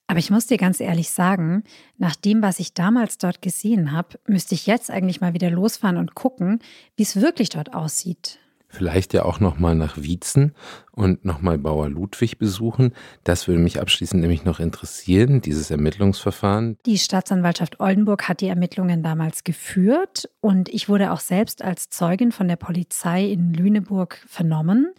Aber 0.07 0.19
ich 0.19 0.31
muss 0.31 0.47
dir 0.47 0.57
ganz 0.57 0.79
ehrlich 0.79 1.11
sagen, 1.11 1.63
nach 1.97 2.15
dem, 2.15 2.41
was 2.41 2.59
ich 2.59 2.73
damals 2.73 3.17
dort 3.17 3.41
gesehen 3.41 3.91
habe, 3.91 4.17
müsste 4.25 4.55
ich 4.55 4.65
jetzt 4.65 4.89
eigentlich 4.89 5.21
mal 5.21 5.33
wieder 5.33 5.51
losfahren 5.51 5.97
und 5.97 6.15
gucken, 6.15 6.59
wie 6.95 7.03
es 7.03 7.21
wirklich 7.21 7.49
dort 7.49 7.75
aussieht 7.75 8.39
vielleicht 8.69 9.13
ja 9.13 9.23
auch 9.23 9.39
nochmal 9.39 9.75
nach 9.75 9.97
Wietzen 9.97 10.53
und 10.91 11.23
nochmal 11.25 11.57
Bauer 11.57 11.89
Ludwig 11.89 12.37
besuchen. 12.37 12.93
Das 13.23 13.47
würde 13.47 13.61
mich 13.61 13.79
abschließend 13.79 14.21
nämlich 14.21 14.45
noch 14.45 14.59
interessieren, 14.59 15.41
dieses 15.41 15.71
Ermittlungsverfahren. 15.71 16.77
Die 16.85 16.97
Staatsanwaltschaft 16.97 17.79
Oldenburg 17.79 18.27
hat 18.27 18.41
die 18.41 18.47
Ermittlungen 18.47 19.03
damals 19.03 19.43
geführt 19.43 20.29
und 20.41 20.69
ich 20.69 20.89
wurde 20.89 21.11
auch 21.11 21.19
selbst 21.19 21.61
als 21.61 21.89
Zeugin 21.89 22.31
von 22.31 22.47
der 22.47 22.57
Polizei 22.57 23.25
in 23.25 23.53
Lüneburg 23.53 24.23
vernommen. 24.27 24.93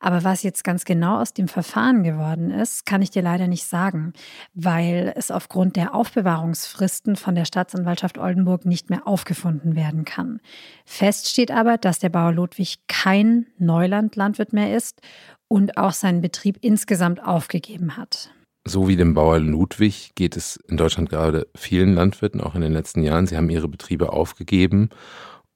Aber 0.00 0.22
was 0.22 0.42
jetzt 0.42 0.62
ganz 0.62 0.84
genau 0.84 1.20
aus 1.20 1.32
dem 1.32 1.48
Verfahren 1.48 2.02
geworden 2.02 2.50
ist, 2.50 2.86
kann 2.86 3.02
ich 3.02 3.10
dir 3.10 3.22
leider 3.22 3.48
nicht 3.48 3.64
sagen, 3.64 4.12
weil 4.54 5.12
es 5.16 5.30
aufgrund 5.30 5.76
der 5.76 5.94
Aufbewahrungsfristen 5.94 7.16
von 7.16 7.34
der 7.34 7.44
Staatsanwaltschaft 7.44 8.18
Oldenburg 8.18 8.64
nicht 8.64 8.90
mehr 8.90 9.06
aufgefunden 9.06 9.74
werden 9.74 10.04
kann. 10.04 10.40
Fest 10.84 11.28
steht 11.28 11.50
aber, 11.50 11.78
dass 11.78 11.98
der 11.98 12.10
Bauer 12.10 12.32
Ludwig 12.32 12.78
kein 12.86 13.46
Neulandlandwirt 13.58 14.52
mehr 14.52 14.76
ist 14.76 15.00
und 15.48 15.76
auch 15.76 15.92
seinen 15.92 16.20
Betrieb 16.20 16.58
insgesamt 16.60 17.22
aufgegeben 17.24 17.96
hat. 17.96 18.30
So 18.66 18.86
wie 18.86 18.96
dem 18.96 19.14
Bauer 19.14 19.38
Ludwig 19.38 20.12
geht 20.14 20.36
es 20.36 20.56
in 20.68 20.76
Deutschland 20.76 21.08
gerade 21.08 21.46
vielen 21.56 21.94
Landwirten, 21.94 22.40
auch 22.40 22.54
in 22.54 22.60
den 22.60 22.72
letzten 22.72 23.02
Jahren. 23.02 23.26
Sie 23.26 23.36
haben 23.36 23.48
ihre 23.48 23.68
Betriebe 23.68 24.12
aufgegeben 24.12 24.90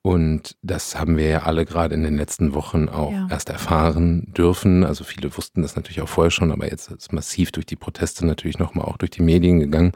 und 0.02 0.56
das 0.62 0.98
haben 0.98 1.16
wir 1.16 1.28
ja 1.28 1.42
alle 1.44 1.64
gerade 1.64 1.94
in 1.94 2.02
den 2.02 2.16
letzten 2.16 2.54
Wochen 2.54 2.88
auch 2.88 3.12
ja. 3.12 3.28
erst 3.30 3.48
erfahren 3.48 4.32
dürfen. 4.36 4.82
Also 4.84 5.04
viele 5.04 5.36
wussten 5.36 5.62
das 5.62 5.76
natürlich 5.76 6.02
auch 6.02 6.08
vorher 6.08 6.32
schon, 6.32 6.50
aber 6.50 6.68
jetzt 6.68 6.90
ist 6.90 7.12
massiv 7.12 7.52
durch 7.52 7.66
die 7.66 7.76
Proteste 7.76 8.26
natürlich 8.26 8.58
nochmal 8.58 8.86
auch 8.86 8.96
durch 8.96 9.12
die 9.12 9.22
Medien 9.22 9.60
gegangen, 9.60 9.92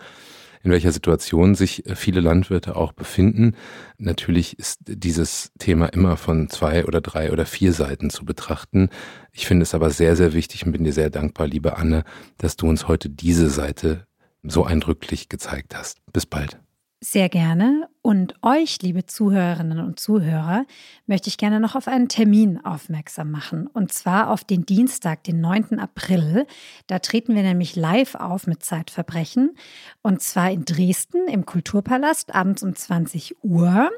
in 0.62 0.70
welcher 0.70 0.92
Situation 0.92 1.56
sich 1.56 1.86
äh, 1.86 1.96
viele 1.96 2.20
Landwirte 2.20 2.76
auch 2.76 2.92
befinden. 2.92 3.56
Natürlich 3.98 4.60
ist 4.60 4.78
dieses 4.86 5.50
Thema 5.58 5.86
immer 5.86 6.16
von 6.16 6.48
zwei 6.50 6.84
oder 6.84 7.00
drei 7.00 7.32
oder 7.32 7.44
vier 7.44 7.72
Seiten 7.72 8.08
zu 8.08 8.24
betrachten. 8.24 8.90
Ich 9.32 9.48
finde 9.48 9.64
es 9.64 9.74
aber 9.74 9.90
sehr, 9.90 10.14
sehr 10.14 10.34
wichtig 10.34 10.64
und 10.64 10.70
bin 10.70 10.84
dir 10.84 10.92
sehr 10.92 11.10
dankbar, 11.10 11.48
liebe 11.48 11.76
Anne, 11.76 12.04
dass 12.38 12.54
du 12.54 12.68
uns 12.68 12.86
heute 12.86 13.10
diese 13.10 13.50
Seite 13.50 14.06
so 14.44 14.64
eindrücklich 14.64 15.28
gezeigt 15.28 15.74
hast. 15.76 15.98
Bis 16.12 16.26
bald. 16.26 16.60
Sehr 17.08 17.28
gerne. 17.28 17.88
Und 18.02 18.34
euch, 18.42 18.82
liebe 18.82 19.06
Zuhörerinnen 19.06 19.78
und 19.78 20.00
Zuhörer, 20.00 20.64
möchte 21.06 21.28
ich 21.28 21.38
gerne 21.38 21.60
noch 21.60 21.76
auf 21.76 21.86
einen 21.86 22.08
Termin 22.08 22.64
aufmerksam 22.64 23.30
machen. 23.30 23.68
Und 23.68 23.92
zwar 23.92 24.28
auf 24.28 24.42
den 24.42 24.66
Dienstag, 24.66 25.22
den 25.22 25.40
9. 25.40 25.78
April. 25.78 26.48
Da 26.88 26.98
treten 26.98 27.36
wir 27.36 27.44
nämlich 27.44 27.76
live 27.76 28.16
auf 28.16 28.48
mit 28.48 28.64
Zeitverbrechen. 28.64 29.56
Und 30.02 30.20
zwar 30.20 30.50
in 30.50 30.64
Dresden 30.64 31.28
im 31.28 31.46
Kulturpalast 31.46 32.34
abends 32.34 32.64
um 32.64 32.74
20 32.74 33.36
Uhr. 33.44 33.88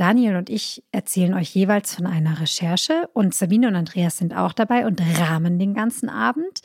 Daniel 0.00 0.36
und 0.36 0.48
ich 0.48 0.82
erzählen 0.92 1.34
euch 1.34 1.54
jeweils 1.54 1.94
von 1.94 2.06
einer 2.06 2.40
Recherche 2.40 3.10
und 3.12 3.34
Sabine 3.34 3.68
und 3.68 3.76
Andreas 3.76 4.16
sind 4.16 4.34
auch 4.34 4.54
dabei 4.54 4.86
und 4.86 4.98
rahmen 5.20 5.58
den 5.58 5.74
ganzen 5.74 6.08
Abend. 6.08 6.62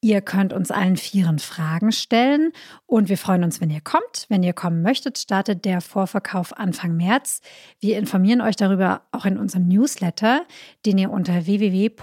Ihr 0.00 0.22
könnt 0.22 0.54
uns 0.54 0.70
allen 0.70 0.96
Vieren 0.96 1.38
Fragen 1.38 1.92
stellen 1.92 2.50
und 2.86 3.10
wir 3.10 3.18
freuen 3.18 3.44
uns, 3.44 3.60
wenn 3.60 3.68
ihr 3.68 3.82
kommt. 3.82 4.24
Wenn 4.30 4.42
ihr 4.42 4.54
kommen 4.54 4.80
möchtet, 4.80 5.18
startet 5.18 5.66
der 5.66 5.82
Vorverkauf 5.82 6.56
Anfang 6.56 6.96
März. 6.96 7.42
Wir 7.78 7.98
informieren 7.98 8.40
euch 8.40 8.56
darüber 8.56 9.02
auch 9.12 9.26
in 9.26 9.36
unserem 9.36 9.68
Newsletter, 9.68 10.46
den 10.86 10.96
ihr 10.96 11.10
unter 11.10 11.44
www.zeit.de 11.44 12.00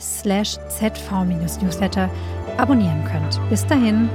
slash 0.00 0.56
zv-newsletter 0.68 2.10
abonnieren 2.56 3.04
könnt. 3.04 3.38
Bis 3.50 3.66
dahin. 3.66 4.08